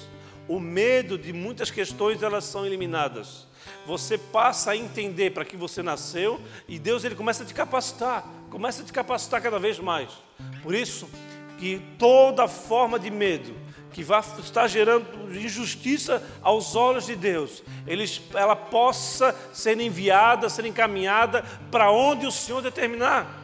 O 0.47 0.59
medo 0.59 1.17
de 1.17 1.33
muitas 1.33 1.69
questões 1.69 2.23
elas 2.23 2.45
são 2.45 2.65
eliminadas. 2.65 3.47
Você 3.85 4.17
passa 4.17 4.71
a 4.71 4.77
entender 4.77 5.31
para 5.31 5.45
que 5.45 5.57
você 5.57 5.83
nasceu 5.83 6.39
e 6.67 6.79
Deus 6.79 7.03
ele 7.03 7.15
começa 7.15 7.43
a 7.43 7.45
te 7.45 7.53
capacitar, 7.53 8.25
começa 8.49 8.81
a 8.81 8.85
te 8.85 8.93
capacitar 8.93 9.41
cada 9.41 9.59
vez 9.59 9.77
mais. 9.77 10.09
Por 10.61 10.75
isso, 10.75 11.09
que 11.57 11.81
toda 11.97 12.47
forma 12.47 12.97
de 12.97 13.11
medo 13.11 13.53
que 13.91 14.03
vai 14.03 14.21
estar 14.39 14.67
gerando 14.67 15.05
injustiça 15.35 16.23
aos 16.41 16.75
olhos 16.75 17.05
de 17.05 17.15
Deus, 17.15 17.63
eles, 17.87 18.21
ela 18.33 18.55
possa 18.55 19.35
ser 19.51 19.79
enviada, 19.79 20.47
ser 20.47 20.65
encaminhada 20.65 21.43
para 21.71 21.91
onde 21.91 22.25
o 22.25 22.31
Senhor 22.31 22.61
determinar. 22.61 23.39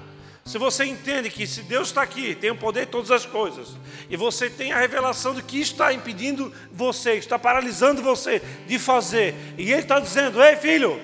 Se 0.45 0.59
você 0.59 0.85
entende 0.85 1.31
que 1.31 1.47
se 1.47 1.63
Deus 1.63 1.87
está 1.87 2.03
aqui, 2.03 2.35
tem 2.35 2.51
o 2.51 2.55
poder 2.55 2.85
de 2.85 2.91
todas 2.91 3.09
as 3.09 3.25
coisas, 3.25 3.75
e 4.07 4.15
você 4.15 4.47
tem 4.47 4.71
a 4.71 4.77
revelação 4.77 5.33
do 5.33 5.41
que 5.41 5.59
está 5.59 5.91
impedindo 5.91 6.53
você, 6.71 7.13
está 7.13 7.39
paralisando 7.39 8.03
você 8.03 8.39
de 8.67 8.77
fazer, 8.77 9.33
e 9.57 9.71
Ele 9.71 9.81
está 9.81 9.99
dizendo: 9.99 10.43
Ei 10.43 10.55
filho, 10.55 11.01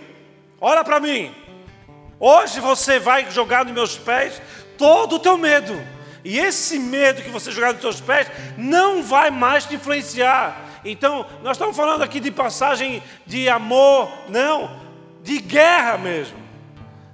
olha 0.60 0.84
para 0.84 1.00
mim, 1.00 1.34
hoje 2.20 2.60
você 2.60 3.00
vai 3.00 3.32
jogar 3.32 3.66
nos 3.66 3.74
meus 3.74 3.98
pés 3.98 4.40
todo 4.82 5.18
o 5.18 5.20
teu 5.20 5.38
medo, 5.38 5.80
e 6.26 6.40
esse 6.40 6.80
medo 6.80 7.22
que 7.22 7.30
você 7.30 7.52
jogar 7.52 7.74
nos 7.74 7.82
teus 7.84 8.02
pés 8.02 8.26
não 8.58 9.04
vai 9.04 9.30
mais 9.30 9.64
te 9.64 9.76
influenciar. 9.76 10.82
Então, 10.84 11.24
nós 11.44 11.56
estamos 11.56 11.78
falando 11.78 12.02
aqui 12.02 12.20
de 12.20 12.32
passagem 12.32 13.04
de 13.28 13.48
amor, 13.48 14.12
não, 14.28 14.76
de 15.22 15.38
guerra 15.38 16.00
mesmo. 16.00 16.36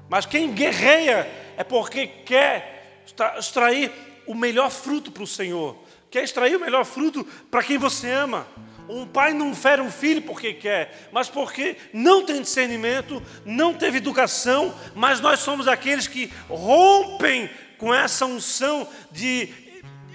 Mas 0.07 0.25
quem 0.25 0.53
guerreia 0.53 1.29
é 1.57 1.63
porque 1.63 2.07
quer 2.07 3.03
extrair 3.37 3.91
o 4.25 4.33
melhor 4.33 4.71
fruto 4.71 5.11
para 5.11 5.23
o 5.23 5.27
Senhor, 5.27 5.75
quer 6.09 6.23
extrair 6.23 6.55
o 6.55 6.61
melhor 6.61 6.85
fruto 6.85 7.25
para 7.51 7.63
quem 7.63 7.77
você 7.77 8.09
ama. 8.09 8.47
Um 8.89 9.05
pai 9.05 9.33
não 9.33 9.53
fere 9.53 9.81
um 9.81 9.91
filho 9.91 10.21
porque 10.21 10.53
quer, 10.53 11.09
mas 11.11 11.29
porque 11.29 11.75
não 11.91 12.23
tem 12.25 12.41
discernimento, 12.41 13.21
não 13.45 13.73
teve 13.73 13.97
educação, 13.97 14.73
mas 14.95 15.19
nós 15.19 15.39
somos 15.39 15.67
aqueles 15.67 16.07
que 16.07 16.31
rompem 16.49 17.49
com 17.77 17.93
essa 17.93 18.25
unção 18.25 18.87
de 19.11 19.49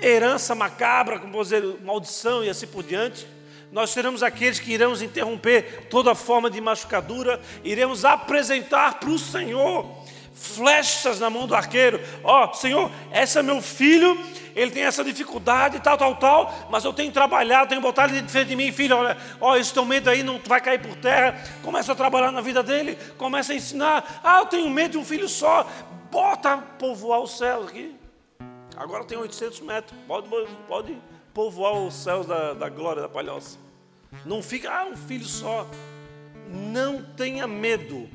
herança 0.00 0.54
macabra, 0.54 1.18
como 1.18 1.42
dizer, 1.42 1.62
maldição 1.82 2.42
e 2.42 2.48
assim 2.48 2.66
por 2.66 2.82
diante. 2.82 3.26
Nós 3.70 3.90
seremos 3.90 4.22
aqueles 4.22 4.58
que 4.58 4.72
iremos 4.72 5.00
interromper 5.00 5.86
toda 5.88 6.14
forma 6.14 6.50
de 6.50 6.60
machucadura, 6.60 7.40
iremos 7.64 8.04
apresentar 8.04 8.98
para 8.98 9.08
o 9.08 9.18
Senhor 9.18 10.02
flechas 10.34 11.20
na 11.20 11.30
mão 11.30 11.46
do 11.46 11.54
arqueiro. 11.54 12.00
Ó, 12.24 12.50
oh, 12.50 12.54
Senhor, 12.54 12.90
esse 13.12 13.38
é 13.38 13.42
meu 13.42 13.62
filho, 13.62 14.18
ele 14.54 14.70
tem 14.70 14.82
essa 14.82 15.02
dificuldade, 15.02 15.80
tal, 15.80 15.96
tal, 15.96 16.16
tal, 16.16 16.68
mas 16.70 16.84
eu 16.84 16.92
tenho 16.92 17.12
trabalhado, 17.12 17.68
tenho 17.68 17.80
botado 17.80 18.12
ele 18.12 18.22
de 18.22 18.30
frente 18.30 18.48
de 18.48 18.56
mim, 18.56 18.70
filho, 18.72 18.96
olha, 18.96 19.16
ó, 19.40 19.56
esse 19.56 19.72
teu 19.72 19.84
medo 19.84 20.08
aí 20.10 20.22
não 20.22 20.40
vai 20.46 20.60
cair 20.60 20.80
por 20.80 20.94
terra. 20.96 21.42
Começa 21.62 21.92
a 21.92 21.94
trabalhar 21.94 22.30
na 22.32 22.40
vida 22.40 22.62
dele, 22.62 22.96
começa 23.16 23.52
a 23.52 23.56
ensinar. 23.56 24.20
Ah, 24.22 24.40
eu 24.40 24.46
tenho 24.46 24.68
medo 24.70 24.92
de 24.92 24.98
um 24.98 25.04
filho 25.04 25.28
só, 25.28 25.66
bota 26.10 26.58
povoar 26.78 27.20
os 27.20 27.36
céus 27.36 27.68
aqui. 27.68 27.96
Agora 28.76 29.04
tem 29.04 29.18
800 29.18 29.60
metros, 29.60 29.98
pode, 30.06 30.28
pode 30.66 30.98
povoar 31.34 31.74
os 31.74 31.94
céus 31.94 32.26
da, 32.26 32.54
da 32.54 32.68
glória 32.68 33.02
da 33.02 33.08
palhoça. 33.08 33.58
Não 34.24 34.42
fica, 34.42 34.70
ah, 34.70 34.84
um 34.84 34.96
filho 34.96 35.24
só. 35.24 35.66
Não 36.48 37.02
tenha 37.16 37.46
medo 37.46 38.08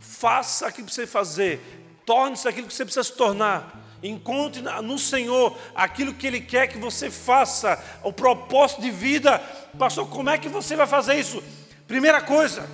Faça 0.00 0.66
aquilo 0.66 0.86
que 0.86 0.94
você 0.94 1.06
fazer. 1.06 1.60
Torne-se 2.06 2.48
aquilo 2.48 2.66
que 2.66 2.74
você 2.74 2.84
precisa 2.84 3.04
se 3.04 3.12
tornar. 3.12 3.78
Encontre 4.02 4.62
no 4.62 4.98
Senhor 4.98 5.56
aquilo 5.74 6.14
que 6.14 6.26
Ele 6.26 6.40
quer 6.40 6.66
que 6.66 6.78
você 6.78 7.10
faça, 7.10 7.82
o 8.02 8.12
propósito 8.12 8.80
de 8.80 8.90
vida. 8.90 9.38
Pastor, 9.78 10.08
como 10.08 10.30
é 10.30 10.38
que 10.38 10.48
você 10.48 10.74
vai 10.74 10.86
fazer 10.86 11.14
isso? 11.16 11.42
Primeira 11.86 12.20
coisa, 12.20 12.68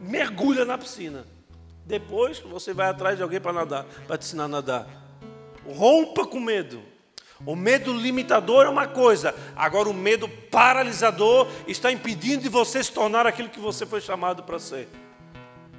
mergulha 0.00 0.64
na 0.64 0.78
piscina. 0.78 1.26
Depois 1.84 2.38
você 2.38 2.72
vai 2.72 2.88
atrás 2.88 3.16
de 3.16 3.22
alguém 3.22 3.40
para 3.40 3.52
nadar, 3.52 3.84
para 4.06 4.16
te 4.16 4.26
ensinar 4.26 4.44
a 4.44 4.48
nadar. 4.48 4.86
Rompa 5.66 6.26
com 6.26 6.40
medo. 6.40 6.82
O 7.44 7.56
medo 7.56 7.92
limitador 7.92 8.64
é 8.64 8.68
uma 8.68 8.86
coisa, 8.86 9.34
agora 9.56 9.88
o 9.88 9.94
medo 9.94 10.28
paralisador 10.28 11.48
está 11.66 11.90
impedindo 11.90 12.42
de 12.42 12.48
você 12.48 12.82
se 12.82 12.92
tornar 12.92 13.26
aquilo 13.26 13.48
que 13.48 13.58
você 13.58 13.84
foi 13.84 14.00
chamado 14.00 14.44
para 14.44 14.58
ser. 14.58 14.88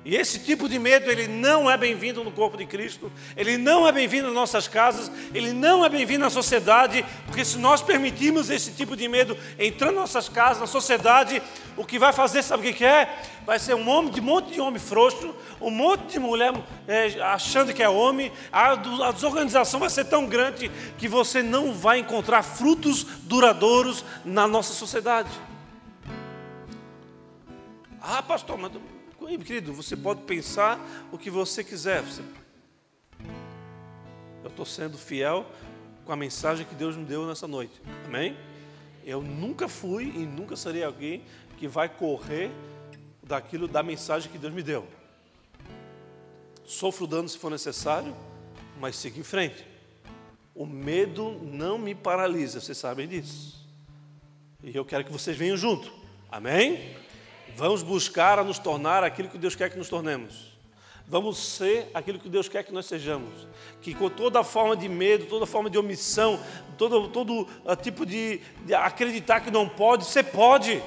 E 0.05 0.15
esse 0.15 0.37
tipo 0.37 0.69
de 0.69 0.77
medo, 0.77 1.09
ele 1.09 1.27
não 1.27 1.69
é 1.69 1.75
bem-vindo 1.75 2.23
no 2.23 2.31
corpo 2.31 2.55
de 2.55 2.67
Cristo, 2.67 3.11
ele 3.35 3.57
não 3.57 3.87
é 3.87 3.91
bem-vindo 3.91 4.27
nas 4.27 4.35
nossas 4.35 4.67
casas, 4.67 5.11
ele 5.33 5.51
não 5.51 5.83
é 5.83 5.89
bem-vindo 5.89 6.19
na 6.19 6.29
sociedade, 6.29 7.03
porque 7.25 7.43
se 7.43 7.57
nós 7.57 7.81
permitirmos 7.81 8.51
esse 8.51 8.71
tipo 8.71 8.95
de 8.95 9.07
medo 9.07 9.35
entrando 9.57 9.95
nas 9.95 10.13
nossas 10.13 10.29
casas, 10.29 10.59
na 10.59 10.67
sociedade, 10.67 11.41
o 11.75 11.83
que 11.83 11.97
vai 11.97 12.13
fazer, 12.13 12.43
sabe 12.43 12.69
o 12.69 12.73
que 12.73 12.85
é? 12.85 13.19
Vai 13.47 13.57
ser 13.57 13.73
um, 13.73 13.89
homem, 13.89 14.13
um 14.19 14.21
monte 14.21 14.53
de 14.53 14.61
homem 14.61 14.79
frouxo, 14.79 15.33
um 15.59 15.71
monte 15.71 16.11
de 16.11 16.19
mulher 16.19 16.53
é, 16.87 17.19
achando 17.21 17.73
que 17.73 17.81
é 17.81 17.89
homem, 17.89 18.31
a, 18.51 18.73
a 18.73 19.11
desorganização 19.11 19.79
vai 19.79 19.89
ser 19.89 20.05
tão 20.05 20.27
grande 20.27 20.69
que 20.99 21.07
você 21.07 21.41
não 21.41 21.73
vai 21.73 21.97
encontrar 21.97 22.43
frutos 22.43 23.03
duradouros 23.23 24.05
na 24.23 24.47
nossa 24.47 24.71
sociedade. 24.71 25.31
Ah, 27.99 28.21
pastor, 28.21 28.55
mas 28.55 28.71
Querido, 29.25 29.73
você 29.73 29.97
pode 29.97 30.21
pensar 30.21 30.79
o 31.11 31.17
que 31.17 31.29
você 31.29 31.63
quiser. 31.63 32.03
Eu 34.43 34.49
estou 34.49 34.65
sendo 34.65 34.97
fiel 34.97 35.45
com 36.05 36.11
a 36.11 36.15
mensagem 36.15 36.65
que 36.65 36.75
Deus 36.75 36.95
me 36.95 37.03
deu 37.03 37.25
nessa 37.25 37.47
noite. 37.47 37.81
Amém? 38.05 38.37
Eu 39.03 39.21
nunca 39.21 39.67
fui 39.67 40.05
e 40.05 40.19
nunca 40.19 40.55
serei 40.55 40.83
alguém 40.83 41.23
que 41.57 41.67
vai 41.67 41.89
correr 41.89 42.51
daquilo 43.23 43.67
da 43.67 43.81
mensagem 43.81 44.31
que 44.31 44.37
Deus 44.37 44.53
me 44.53 44.61
deu. 44.61 44.87
Sofro 46.63 47.07
dano 47.07 47.27
se 47.27 47.37
for 47.37 47.49
necessário, 47.49 48.15
mas 48.79 48.95
sigo 48.95 49.19
em 49.19 49.23
frente. 49.23 49.65
O 50.53 50.65
medo 50.65 51.39
não 51.43 51.77
me 51.77 51.93
paralisa, 51.93 52.59
vocês 52.59 52.77
sabem 52.77 53.07
disso. 53.07 53.67
E 54.63 54.75
eu 54.75 54.85
quero 54.85 55.03
que 55.03 55.11
vocês 55.11 55.35
venham 55.35 55.57
junto. 55.57 55.91
Amém? 56.31 56.95
Vamos 57.57 57.81
buscar 57.81 58.37
a 58.37 58.43
nos 58.43 58.59
tornar 58.59 59.01
aquilo 59.03 59.29
que 59.29 59.37
Deus 59.37 59.55
quer 59.55 59.69
que 59.69 59.77
nos 59.77 59.87
tornemos. 59.87 60.53
Vamos 61.07 61.37
ser 61.37 61.89
aquilo 61.93 62.19
que 62.19 62.27
Deus 62.27 62.49
quer 62.49 62.63
que 62.63 62.73
nós 62.73 62.85
sejamos. 62.85 63.47
Que 63.81 63.93
com 63.93 64.09
toda 64.09 64.43
forma 64.43 64.75
de 64.75 64.89
medo, 64.89 65.25
toda 65.25 65.45
forma 65.45 65.69
de 65.69 65.77
omissão, 65.77 66.37
todo, 66.77 67.07
todo 67.07 67.47
uh, 67.63 67.75
tipo 67.81 68.05
de, 68.05 68.41
de, 68.65 68.73
acreditar 68.73 69.39
que 69.39 69.49
não 69.49 69.69
pode, 69.69 70.03
você 70.03 70.21
pode. 70.21 70.83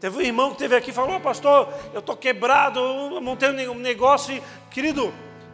Teve 0.00 0.16
um 0.16 0.20
irmão 0.22 0.48
que 0.48 0.54
esteve 0.54 0.76
aqui 0.76 0.90
e 0.90 0.92
falou, 0.92 1.16
oh, 1.16 1.20
pastor, 1.20 1.68
eu 1.92 2.00
estou 2.00 2.16
quebrado, 2.16 2.80
eu 2.80 3.20
montei 3.20 3.68
um 3.68 3.74
negócio. 3.74 4.42
Querido, 4.70 5.12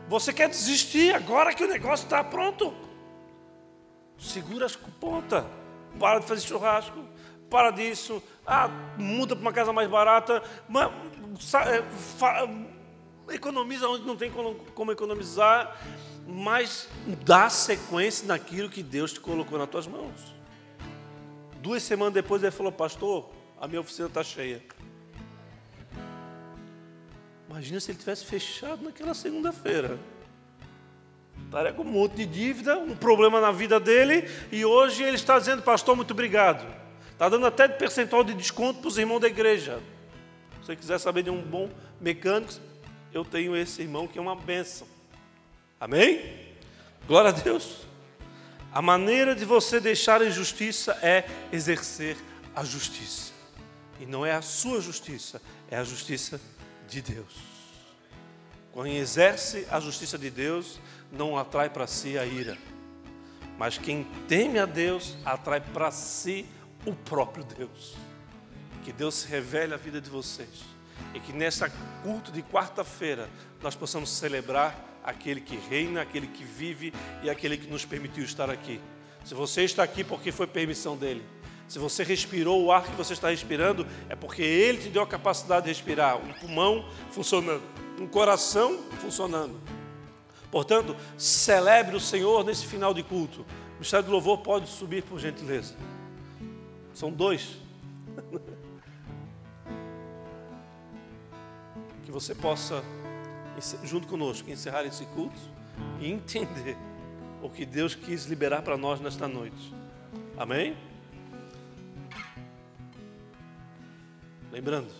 você 0.08 0.32
quer 0.32 0.48
desistir 0.48 1.12
agora 1.12 1.52
que 1.54 1.64
o 1.64 1.68
negócio 1.68 2.04
está 2.04 2.22
pronto? 2.22 2.72
Segura 4.16 4.66
as 4.66 4.76
pontas. 4.76 5.44
Para 5.98 6.20
de 6.20 6.26
fazer 6.26 6.46
churrasco 6.46 7.11
para 7.52 7.70
disso, 7.70 8.22
ah, 8.46 8.70
muda 8.96 9.36
para 9.36 9.42
uma 9.42 9.52
casa 9.52 9.74
mais 9.74 9.88
barata, 9.88 10.42
é, 11.66 13.34
economiza 13.34 13.86
onde 13.86 14.06
não 14.06 14.16
tem 14.16 14.30
como, 14.30 14.54
como 14.74 14.90
economizar, 14.90 15.76
mas 16.26 16.88
dá 17.26 17.50
sequência 17.50 18.26
naquilo 18.26 18.70
que 18.70 18.82
Deus 18.82 19.12
te 19.12 19.20
colocou 19.20 19.58
nas 19.58 19.68
tuas 19.68 19.86
mãos. 19.86 20.34
Duas 21.60 21.82
semanas 21.82 22.14
depois 22.14 22.42
ele 22.42 22.50
falou, 22.50 22.72
pastor, 22.72 23.30
a 23.60 23.68
minha 23.68 23.82
oficina 23.82 24.08
está 24.08 24.24
cheia. 24.24 24.62
Imagina 27.50 27.80
se 27.80 27.90
ele 27.90 27.98
tivesse 27.98 28.24
fechado 28.24 28.82
naquela 28.82 29.12
segunda-feira. 29.12 29.98
Estaria 31.44 31.72
com 31.74 31.82
um 31.82 31.92
monte 31.92 32.14
de 32.14 32.24
dívida, 32.26 32.78
um 32.78 32.96
problema 32.96 33.42
na 33.42 33.52
vida 33.52 33.78
dele, 33.78 34.26
e 34.50 34.64
hoje 34.64 35.02
ele 35.02 35.16
está 35.16 35.38
dizendo, 35.38 35.60
pastor, 35.60 35.94
muito 35.94 36.12
obrigado. 36.12 36.81
Está 37.22 37.28
dando 37.28 37.46
até 37.46 37.68
percentual 37.68 38.24
de 38.24 38.34
desconto 38.34 38.80
para 38.80 38.88
os 38.88 38.98
irmãos 38.98 39.20
da 39.20 39.28
igreja. 39.28 39.80
Se 40.58 40.66
você 40.66 40.74
quiser 40.74 40.98
saber 40.98 41.22
de 41.22 41.30
um 41.30 41.40
bom 41.40 41.70
mecânico, 42.00 42.52
eu 43.14 43.24
tenho 43.24 43.56
esse 43.56 43.80
irmão 43.80 44.08
que 44.08 44.18
é 44.18 44.20
uma 44.20 44.34
benção. 44.34 44.88
Amém? 45.78 46.48
Glória 47.06 47.30
a 47.30 47.32
Deus. 47.32 47.86
A 48.72 48.82
maneira 48.82 49.36
de 49.36 49.44
você 49.44 49.78
deixar 49.78 50.20
a 50.20 50.26
injustiça 50.26 50.98
é 51.00 51.24
exercer 51.52 52.16
a 52.56 52.64
justiça. 52.64 53.30
E 54.00 54.04
não 54.04 54.26
é 54.26 54.32
a 54.32 54.42
sua 54.42 54.80
justiça, 54.80 55.40
é 55.70 55.76
a 55.76 55.84
justiça 55.84 56.40
de 56.88 57.00
Deus. 57.00 57.36
Quando 58.72 58.88
exerce 58.88 59.64
a 59.70 59.78
justiça 59.78 60.18
de 60.18 60.28
Deus, 60.28 60.80
não 61.12 61.38
atrai 61.38 61.70
para 61.70 61.86
si 61.86 62.18
a 62.18 62.26
ira. 62.26 62.58
Mas 63.56 63.78
quem 63.78 64.08
teme 64.26 64.58
a 64.58 64.66
Deus 64.66 65.16
atrai 65.24 65.60
para 65.60 65.92
si 65.92 66.44
a 66.44 66.61
o 66.86 66.94
próprio 66.94 67.44
Deus. 67.44 67.94
Que 68.84 68.92
Deus 68.92 69.14
se 69.14 69.28
revele 69.28 69.74
a 69.74 69.76
vida 69.76 70.00
de 70.00 70.10
vocês. 70.10 70.64
E 71.14 71.20
que 71.20 71.32
nessa 71.32 71.70
culto 72.02 72.32
de 72.32 72.42
quarta-feira 72.42 73.28
nós 73.62 73.74
possamos 73.74 74.10
celebrar 74.10 74.92
aquele 75.04 75.40
que 75.40 75.56
reina, 75.56 76.02
aquele 76.02 76.26
que 76.26 76.44
vive 76.44 76.92
e 77.22 77.30
aquele 77.30 77.56
que 77.56 77.66
nos 77.66 77.84
permitiu 77.84 78.24
estar 78.24 78.50
aqui. 78.50 78.80
Se 79.24 79.34
você 79.34 79.62
está 79.62 79.82
aqui 79.82 80.02
porque 80.02 80.32
foi 80.32 80.46
permissão 80.46 80.96
dele. 80.96 81.24
Se 81.68 81.78
você 81.78 82.02
respirou 82.02 82.62
o 82.62 82.72
ar 82.72 82.82
que 82.82 82.92
você 82.92 83.14
está 83.14 83.30
respirando, 83.30 83.86
é 84.08 84.14
porque 84.14 84.42
ele 84.42 84.78
te 84.78 84.88
deu 84.88 85.02
a 85.02 85.06
capacidade 85.06 85.64
de 85.64 85.70
respirar. 85.70 86.18
Um 86.18 86.32
pulmão 86.34 86.86
funcionando, 87.10 87.62
um 87.98 88.06
coração 88.06 88.78
funcionando. 89.00 89.58
Portanto, 90.50 90.94
celebre 91.16 91.96
o 91.96 92.00
Senhor 92.00 92.44
nesse 92.44 92.66
final 92.66 92.92
de 92.92 93.02
culto. 93.02 93.40
O 93.40 93.74
Ministério 93.76 94.04
do 94.04 94.12
Louvor 94.12 94.38
pode 94.38 94.68
subir 94.68 95.02
por 95.02 95.18
gentileza. 95.18 95.74
São 96.94 97.10
dois. 97.10 97.56
que 102.04 102.10
você 102.10 102.34
possa, 102.34 102.84
junto 103.84 104.06
conosco, 104.06 104.50
encerrar 104.50 104.84
esse 104.84 105.06
culto 105.06 105.40
e 106.00 106.10
entender 106.10 106.76
o 107.42 107.48
que 107.48 107.64
Deus 107.64 107.94
quis 107.94 108.26
liberar 108.26 108.62
para 108.62 108.76
nós 108.76 109.00
nesta 109.00 109.26
noite. 109.26 109.74
Amém? 110.36 110.76
Lembrando, 114.50 114.92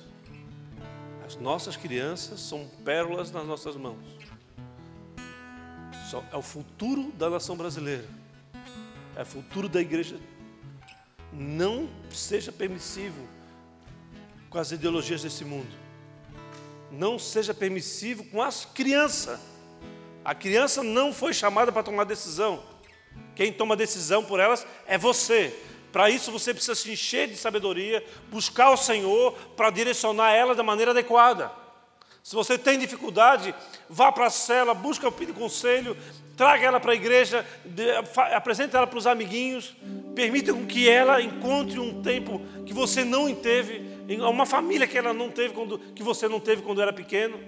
as 1.26 1.36
nossas 1.36 1.76
crianças 1.76 2.40
são 2.40 2.66
pérolas 2.84 3.30
nas 3.30 3.47
nossas 3.47 3.76
mãos. 3.76 4.22
É 6.30 6.36
o 6.36 6.43
futuro 6.43 7.11
da 7.12 7.30
nação 7.30 7.57
brasileira. 7.57 8.07
É 9.16 9.22
o 9.22 9.26
futuro 9.26 9.68
da 9.68 9.80
igreja. 9.80 10.18
Não 11.33 11.89
seja 12.11 12.53
permissivo 12.53 13.26
com 14.51 14.59
as 14.59 14.70
ideologias 14.70 15.22
desse 15.22 15.45
mundo. 15.45 15.74
Não 16.91 17.18
seja 17.18 17.55
permissivo 17.55 18.24
com 18.24 18.43
as 18.43 18.64
crianças. 18.66 19.41
A 20.24 20.35
criança 20.35 20.83
não 20.83 21.12
foi 21.12 21.33
chamada 21.33 21.72
para 21.72 21.83
tomar 21.83 22.05
decisão. 22.05 22.62
Quem 23.35 23.53
toma 23.53 23.74
decisão 23.74 24.22
por 24.24 24.39
elas 24.39 24.66
é 24.87 24.99
você. 24.99 25.59
Para 25.91 26.09
isso 26.11 26.30
você 26.30 26.55
precisa 26.55 26.74
se 26.74 26.91
encher 26.91 27.28
de 27.28 27.37
sabedoria, 27.37 28.05
buscar 28.30 28.70
o 28.70 28.76
Senhor 28.76 29.33
para 29.57 29.70
direcionar 29.70 30.33
ela 30.33 30.55
da 30.55 30.62
maneira 30.62 30.91
adequada. 30.93 31.51
Se 32.22 32.35
você 32.35 32.57
tem 32.57 32.78
dificuldade, 32.78 33.55
vá 33.89 34.12
para 34.12 34.26
a 34.26 34.30
cela, 34.30 34.74
busca 34.74 35.09
o 35.09 35.35
conselho, 35.35 35.97
traga 36.37 36.66
ela 36.66 36.80
para 36.80 36.93
a 36.93 36.95
igreja, 36.95 37.45
apresente 38.35 38.74
ela 38.74 38.87
para 38.87 38.99
os 38.99 39.07
amiguinhos, 39.07 39.76
permita 40.14 40.53
que 40.55 40.89
ela 40.89 41.20
encontre 41.20 41.78
um 41.78 42.03
tempo 42.03 42.41
que 42.64 42.72
você 42.72 43.05
não 43.05 43.35
teve, 43.35 43.83
uma 44.18 44.47
família 44.47 44.87
que 44.87 44.97
ela 44.97 45.12
não 45.12 45.30
teve 45.30 45.55
quando, 45.55 45.78
que 45.78 46.03
você 46.03 46.28
não 46.28 46.41
teve 46.41 46.62
quando 46.62 46.83
era 46.83 46.93
pequeno. 46.93 47.39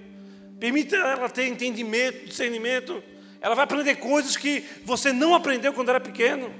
Permita 0.59 0.95
ela 0.95 1.29
ter 1.29 1.47
entendimento, 1.47 2.25
discernimento. 2.25 3.03
Ela 3.41 3.55
vai 3.55 3.65
aprender 3.65 3.95
coisas 3.95 4.37
que 4.37 4.63
você 4.83 5.11
não 5.11 5.35
aprendeu 5.35 5.73
quando 5.73 5.89
era 5.89 5.99
pequeno. 5.99 6.51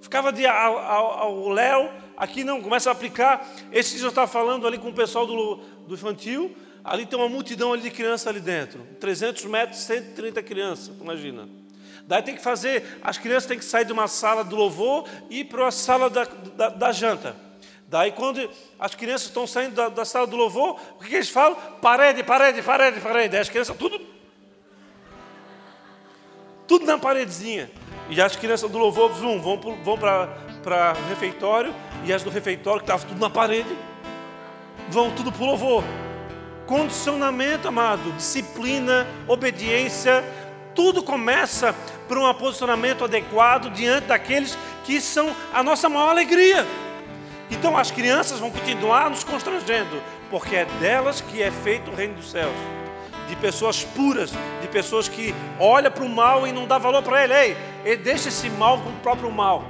Ficava 0.00 0.32
de 0.32 0.46
ao 0.46 1.48
Léo, 1.48 1.90
aqui 2.16 2.44
não, 2.44 2.62
começa 2.62 2.88
a 2.88 2.92
aplicar. 2.92 3.46
Esse 3.72 4.00
eu 4.00 4.08
estava 4.08 4.26
falando 4.26 4.66
ali 4.66 4.78
com 4.78 4.90
o 4.90 4.94
pessoal 4.94 5.26
do, 5.26 5.56
do 5.86 5.94
infantil, 5.94 6.54
ali 6.86 7.04
tem 7.04 7.18
uma 7.18 7.28
multidão 7.28 7.72
ali 7.72 7.82
de 7.82 7.90
crianças 7.90 8.28
ali 8.28 8.38
dentro. 8.38 8.86
300 9.00 9.44
metros, 9.46 9.80
130 9.80 10.40
crianças, 10.44 10.94
imagina. 11.00 11.48
Daí 12.06 12.22
tem 12.22 12.36
que 12.36 12.40
fazer, 12.40 13.00
as 13.02 13.18
crianças 13.18 13.46
têm 13.46 13.58
que 13.58 13.64
sair 13.64 13.84
de 13.84 13.92
uma 13.92 14.06
sala 14.06 14.44
do 14.44 14.54
louvor 14.54 15.08
e 15.28 15.40
ir 15.40 15.44
para 15.46 15.66
a 15.66 15.72
sala 15.72 16.08
da, 16.08 16.24
da, 16.24 16.68
da, 16.68 16.92
janta. 16.92 17.34
Daí 17.88 18.12
quando 18.12 18.48
as 18.78 18.94
crianças 18.94 19.26
estão 19.26 19.48
saindo 19.48 19.74
da, 19.74 19.88
da 19.88 20.04
sala 20.04 20.28
do 20.28 20.36
louvor, 20.36 20.80
o 20.94 21.02
que, 21.02 21.08
que, 21.08 21.16
eles 21.16 21.28
falam? 21.28 21.56
Parede, 21.82 22.22
parede, 22.22 22.62
parede, 22.62 23.00
parede. 23.00 23.30
Daí 23.30 23.40
as 23.40 23.48
crianças 23.48 23.76
tudo... 23.76 24.00
Tudo 26.68 26.84
na 26.84 26.98
paredezinha. 26.98 27.68
E 28.08 28.20
as 28.20 28.36
crianças 28.36 28.70
do 28.70 28.78
louvor 28.78 29.10
vão, 29.10 29.40
vão 29.40 29.98
para 29.98 30.96
o 30.96 31.08
refeitório, 31.08 31.74
e 32.04 32.12
as 32.12 32.22
do 32.22 32.30
refeitório, 32.30 32.80
que 32.80 32.84
estavam 32.84 33.08
tudo 33.08 33.20
na 33.20 33.30
parede, 33.30 33.76
vão 34.88 35.10
tudo 35.12 35.32
para 35.32 35.42
o 35.42 35.46
louvor. 35.46 35.82
Condicionamento, 36.66 37.68
amado, 37.68 38.12
disciplina, 38.12 39.06
obediência, 39.28 40.24
tudo 40.74 41.02
começa 41.02 41.74
por 42.08 42.18
um 42.18 42.34
posicionamento 42.34 43.04
adequado 43.04 43.70
diante 43.70 44.08
daqueles 44.08 44.58
que 44.84 45.00
são 45.00 45.34
a 45.54 45.62
nossa 45.62 45.88
maior 45.88 46.10
alegria. 46.10 46.66
Então 47.50 47.76
as 47.76 47.90
crianças 47.90 48.40
vão 48.40 48.50
continuar 48.50 49.08
nos 49.08 49.22
constrangendo, 49.22 50.02
porque 50.30 50.56
é 50.56 50.64
delas 50.80 51.20
que 51.20 51.42
é 51.42 51.50
feito 51.50 51.90
o 51.90 51.94
reino 51.94 52.14
dos 52.14 52.30
céus 52.30 52.52
de 53.28 53.36
pessoas 53.36 53.82
puras, 53.84 54.30
de 54.60 54.68
pessoas 54.68 55.08
que 55.08 55.34
olham 55.58 55.90
para 55.90 56.04
o 56.04 56.08
mal 56.08 56.46
e 56.46 56.52
não 56.52 56.66
dá 56.66 56.78
valor 56.78 57.02
para 57.02 57.24
ele. 57.24 57.34
Ei, 57.34 57.56
ele 57.84 57.96
deixa 57.96 58.28
esse 58.28 58.48
mal 58.50 58.78
com 58.78 58.90
o 58.90 59.00
próprio 59.02 59.30
mal. 59.30 59.64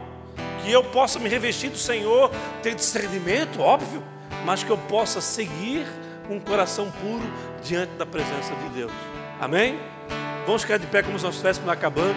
Que 0.62 0.70
eu 0.70 0.82
possa 0.84 1.18
me 1.18 1.28
revestir 1.28 1.70
do 1.70 1.78
Senhor, 1.78 2.30
ter 2.62 2.74
discernimento, 2.74 3.60
óbvio, 3.60 4.02
mas 4.44 4.62
que 4.62 4.70
eu 4.70 4.76
possa 4.76 5.20
seguir 5.20 5.86
com 6.26 6.36
um 6.36 6.40
coração 6.40 6.90
puro 6.90 7.22
diante 7.62 7.92
da 7.92 8.06
presença 8.06 8.54
de 8.54 8.68
Deus. 8.70 8.92
Amém? 9.40 9.78
Vamos 10.46 10.62
ficar 10.62 10.78
de 10.78 10.86
pé 10.86 11.02
como 11.02 11.18
se 11.18 11.24
nós 11.24 11.34
estivéssemos 11.34 11.68
acabando. 11.68 12.16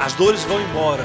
As 0.00 0.14
dores 0.14 0.42
vão 0.44 0.60
embora 0.60 1.04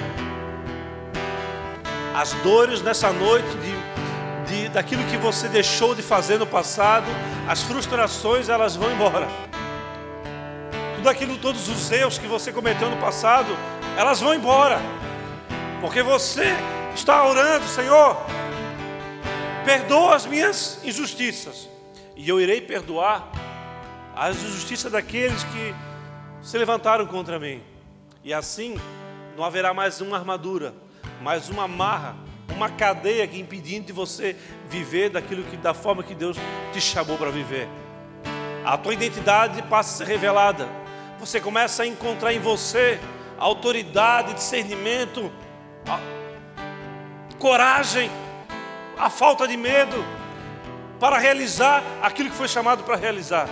as 2.13 2.31
dores 2.35 2.81
nessa 2.81 3.11
noite 3.11 3.49
de, 3.57 4.53
de, 4.53 4.69
daquilo 4.69 5.03
que 5.05 5.17
você 5.17 5.47
deixou 5.47 5.95
de 5.95 6.03
fazer 6.03 6.37
no 6.37 6.45
passado, 6.45 7.07
as 7.47 7.63
frustrações 7.63 8.49
elas 8.49 8.75
vão 8.75 8.91
embora. 8.91 9.27
Tudo 10.95 11.09
aquilo, 11.09 11.37
todos 11.37 11.67
os 11.67 11.91
erros 11.91 12.19
que 12.19 12.27
você 12.27 12.51
cometeu 12.51 12.89
no 12.89 12.97
passado, 12.97 13.57
elas 13.97 14.19
vão 14.19 14.33
embora. 14.33 14.79
Porque 15.81 16.01
você 16.01 16.45
está 16.95 17.25
orando, 17.25 17.65
Senhor, 17.67 18.17
perdoa 19.65 20.15
as 20.15 20.25
minhas 20.25 20.79
injustiças, 20.83 21.67
e 22.15 22.27
eu 22.27 22.39
irei 22.39 22.61
perdoar 22.61 23.29
as 24.15 24.37
injustiças 24.37 24.91
daqueles 24.91 25.43
que 25.43 25.75
se 26.41 26.57
levantaram 26.57 27.05
contra 27.05 27.39
mim. 27.39 27.61
E 28.23 28.33
assim 28.33 28.79
não 29.35 29.43
haverá 29.43 29.73
mais 29.73 29.99
uma 29.99 30.17
armadura 30.17 30.73
mas 31.23 31.49
uma 31.49 31.67
marra, 31.67 32.15
uma 32.49 32.69
cadeia 32.69 33.25
que 33.25 33.39
impedindo 33.39 33.87
de 33.87 33.93
você 33.93 34.35
viver 34.69 35.09
daquilo 35.09 35.43
que 35.43 35.55
da 35.55 35.73
forma 35.73 36.03
que 36.03 36.13
Deus 36.13 36.37
te 36.73 36.81
chamou 36.81 37.17
para 37.17 37.31
viver. 37.31 37.67
A 38.65 38.77
tua 38.77 38.93
identidade 38.93 39.61
passa 39.63 40.03
a 40.03 40.05
ser 40.05 40.11
revelada. 40.11 40.67
Você 41.19 41.39
começa 41.39 41.83
a 41.83 41.87
encontrar 41.87 42.33
em 42.33 42.39
você 42.39 42.99
autoridade, 43.43 44.33
discernimento, 44.33 45.31
coragem, 47.37 48.09
a 48.97 49.09
falta 49.09 49.45
de 49.45 49.57
medo 49.57 50.03
para 50.97 51.17
realizar 51.17 51.83
aquilo 52.01 52.29
que 52.29 52.35
foi 52.35 52.47
chamado 52.47 52.83
para 52.83 52.95
realizar. 52.95 53.49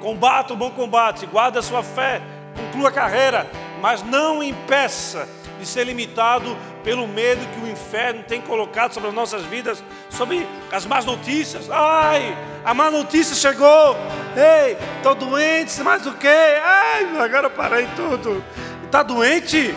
Combata 0.00 0.52
o 0.52 0.56
bom 0.56 0.70
combate, 0.70 1.26
guarda 1.26 1.58
a 1.58 1.62
sua 1.62 1.82
fé, 1.82 2.22
conclua 2.56 2.90
a 2.90 2.92
carreira, 2.92 3.50
mas 3.82 4.02
não 4.04 4.40
impeça 4.40 5.28
de 5.60 5.66
ser 5.66 5.84
limitado 5.84 6.56
pelo 6.82 7.06
medo 7.06 7.46
que 7.54 7.60
o 7.60 7.70
inferno 7.70 8.24
tem 8.26 8.40
colocado 8.40 8.92
sobre 8.92 9.10
as 9.10 9.14
nossas 9.14 9.42
vidas, 9.44 9.84
sobre 10.08 10.46
as 10.72 10.86
más 10.86 11.04
notícias. 11.04 11.70
Ai, 11.70 12.36
a 12.64 12.72
má 12.72 12.90
notícia 12.90 13.36
chegou. 13.36 13.96
Ei, 14.34 14.76
estou 14.96 15.14
doente, 15.14 15.80
mais 15.82 16.06
o 16.06 16.12
quê? 16.14 16.28
Ai, 16.28 17.06
agora 17.20 17.50
parei 17.50 17.86
tudo. 17.94 18.42
Está 18.84 19.02
doente? 19.02 19.74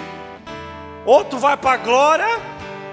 Outro 1.06 1.38
vai 1.38 1.58
para 1.58 1.74
a 1.74 1.78
glória, 1.78 2.40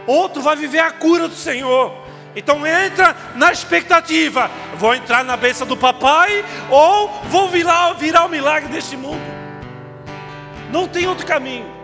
outro 0.06 0.42
vai 0.42 0.56
viver 0.56 0.80
a 0.80 0.90
cura 0.90 1.28
do 1.28 1.36
Senhor. 1.36 1.94
Então 2.34 2.66
entra 2.66 3.16
na 3.36 3.52
expectativa: 3.52 4.50
vou 4.76 4.94
entrar 4.94 5.24
na 5.24 5.36
bênção 5.36 5.66
do 5.66 5.76
papai 5.76 6.44
ou 6.68 7.08
vou 7.24 7.48
virar, 7.48 7.92
virar 7.94 8.26
o 8.26 8.28
milagre 8.28 8.68
deste 8.68 8.96
mundo. 8.96 9.22
Não 10.72 10.86
tem 10.86 11.06
outro 11.06 11.26
caminho 11.26 11.79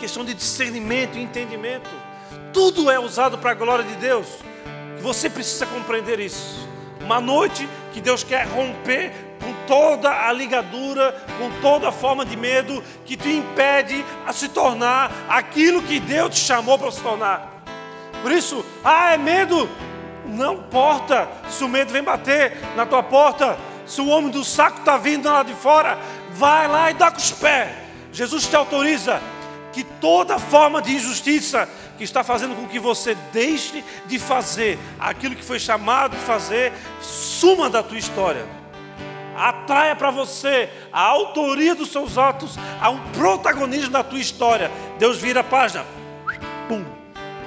questão 0.00 0.24
de 0.24 0.32
discernimento 0.32 1.18
e 1.18 1.22
entendimento. 1.22 1.90
Tudo 2.52 2.90
é 2.90 2.98
usado 2.98 3.36
para 3.36 3.50
a 3.50 3.54
glória 3.54 3.84
de 3.84 3.94
Deus. 3.96 4.26
Você 5.00 5.28
precisa 5.28 5.66
compreender 5.66 6.18
isso. 6.18 6.66
Uma 7.00 7.20
noite 7.20 7.68
que 7.92 8.00
Deus 8.00 8.24
quer 8.24 8.46
romper 8.46 9.12
com 9.40 9.52
toda 9.66 10.10
a 10.26 10.32
ligadura, 10.32 11.14
com 11.38 11.50
toda 11.60 11.88
a 11.88 11.92
forma 11.92 12.24
de 12.24 12.36
medo 12.36 12.82
que 13.04 13.16
te 13.16 13.28
impede 13.28 14.04
a 14.26 14.32
se 14.32 14.48
tornar 14.48 15.12
aquilo 15.28 15.82
que 15.82 16.00
Deus 16.00 16.34
te 16.34 16.40
chamou 16.40 16.78
para 16.78 16.90
se 16.90 17.00
tornar. 17.00 17.62
Por 18.22 18.32
isso, 18.32 18.64
ah, 18.82 19.12
é 19.12 19.18
medo. 19.18 19.68
Não 20.26 20.54
importa 20.54 21.28
se 21.48 21.62
o 21.64 21.68
medo 21.68 21.92
vem 21.92 22.02
bater 22.02 22.56
na 22.76 22.86
tua 22.86 23.02
porta, 23.02 23.58
se 23.86 24.00
o 24.00 24.08
homem 24.08 24.30
do 24.30 24.44
saco 24.44 24.78
está 24.78 24.96
vindo 24.96 25.28
lá 25.28 25.42
de 25.42 25.54
fora, 25.54 25.98
vai 26.32 26.68
lá 26.68 26.90
e 26.90 26.94
dá 26.94 27.10
com 27.10 27.18
os 27.18 27.32
pés. 27.32 27.70
Jesus 28.12 28.46
te 28.46 28.54
autoriza 28.54 29.20
que 29.72 29.84
toda 29.84 30.38
forma 30.38 30.82
de 30.82 30.94
injustiça 30.94 31.68
que 31.96 32.04
está 32.04 32.24
fazendo 32.24 32.56
com 32.56 32.66
que 32.66 32.78
você 32.78 33.14
deixe 33.32 33.84
de 34.06 34.18
fazer 34.18 34.78
aquilo 34.98 35.36
que 35.36 35.44
foi 35.44 35.58
chamado 35.58 36.16
de 36.16 36.22
fazer, 36.22 36.72
suma 37.00 37.68
da 37.68 37.82
tua 37.82 37.98
história. 37.98 38.44
Atraia 39.36 39.96
para 39.96 40.10
você 40.10 40.68
a 40.92 41.00
autoria 41.00 41.74
dos 41.74 41.90
seus 41.90 42.18
atos, 42.18 42.58
a 42.80 42.90
um 42.90 42.98
protagonismo 43.12 43.90
da 43.90 44.02
tua 44.02 44.18
história. 44.18 44.70
Deus 44.98 45.18
vira 45.18 45.40
a 45.40 45.44
página, 45.44 45.84
pum, 46.68 46.84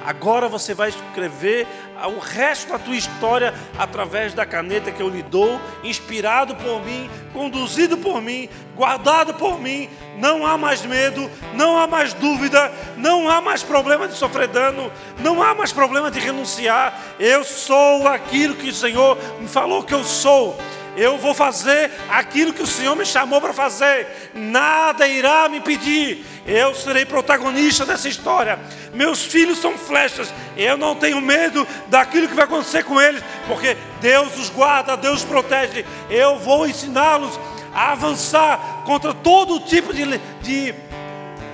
Agora 0.04 0.48
você 0.48 0.74
vai 0.74 0.90
escrever 0.90 1.66
o 2.14 2.18
resto 2.18 2.72
da 2.72 2.78
tua 2.78 2.94
história 2.94 3.54
através 3.78 4.34
da 4.34 4.44
caneta 4.44 4.92
que 4.92 5.02
eu 5.02 5.08
lhe 5.08 5.22
dou, 5.22 5.58
inspirado 5.82 6.54
por 6.56 6.84
mim, 6.84 7.08
conduzido 7.32 7.96
por 7.96 8.20
mim, 8.20 8.48
guardado 8.76 9.32
por 9.34 9.58
mim. 9.58 9.88
Não 10.18 10.46
há 10.46 10.58
mais 10.58 10.84
medo, 10.84 11.30
não 11.54 11.78
há 11.78 11.86
mais 11.86 12.12
dúvida, 12.12 12.70
não 12.96 13.30
há 13.30 13.40
mais 13.40 13.62
problema 13.62 14.06
de 14.06 14.14
sofrer 14.14 14.48
dano, 14.48 14.92
não 15.20 15.42
há 15.42 15.54
mais 15.54 15.72
problema 15.72 16.10
de 16.10 16.20
renunciar. 16.20 17.00
Eu 17.18 17.42
sou 17.42 18.06
aquilo 18.06 18.54
que 18.54 18.68
o 18.68 18.74
Senhor 18.74 19.16
me 19.40 19.48
falou 19.48 19.82
que 19.82 19.94
eu 19.94 20.04
sou. 20.04 20.56
Eu 20.96 21.18
vou 21.18 21.34
fazer 21.34 21.90
aquilo 22.08 22.52
que 22.52 22.62
o 22.62 22.66
Senhor 22.66 22.94
me 22.94 23.04
chamou 23.04 23.40
para 23.40 23.52
fazer. 23.52 24.30
Nada 24.32 25.08
irá 25.08 25.48
me 25.48 25.58
impedir. 25.58 26.24
Eu 26.46 26.74
serei 26.74 27.04
protagonista 27.06 27.86
dessa 27.86 28.08
história. 28.08 28.58
Meus 28.92 29.24
filhos 29.24 29.58
são 29.58 29.78
flechas. 29.78 30.32
Eu 30.56 30.76
não 30.76 30.94
tenho 30.94 31.20
medo 31.20 31.66
daquilo 31.86 32.28
que 32.28 32.34
vai 32.34 32.44
acontecer 32.44 32.84
com 32.84 33.00
eles, 33.00 33.22
porque 33.46 33.76
Deus 34.00 34.36
os 34.36 34.50
guarda, 34.50 34.96
Deus 34.96 35.20
os 35.20 35.24
protege. 35.24 35.84
Eu 36.10 36.38
vou 36.38 36.66
ensiná-los 36.66 37.38
a 37.74 37.92
avançar 37.92 38.82
contra 38.84 39.14
todo 39.14 39.60
tipo 39.60 39.92
de, 39.92 40.04
de 40.42 40.74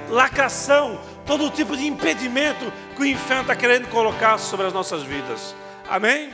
lacração, 0.08 1.00
todo 1.24 1.50
tipo 1.50 1.76
de 1.76 1.86
impedimento 1.86 2.72
que 2.96 3.02
o 3.02 3.06
inferno 3.06 3.42
está 3.42 3.54
querendo 3.54 3.88
colocar 3.88 4.38
sobre 4.38 4.66
as 4.66 4.72
nossas 4.72 5.02
vidas. 5.02 5.54
Amém? 5.88 6.30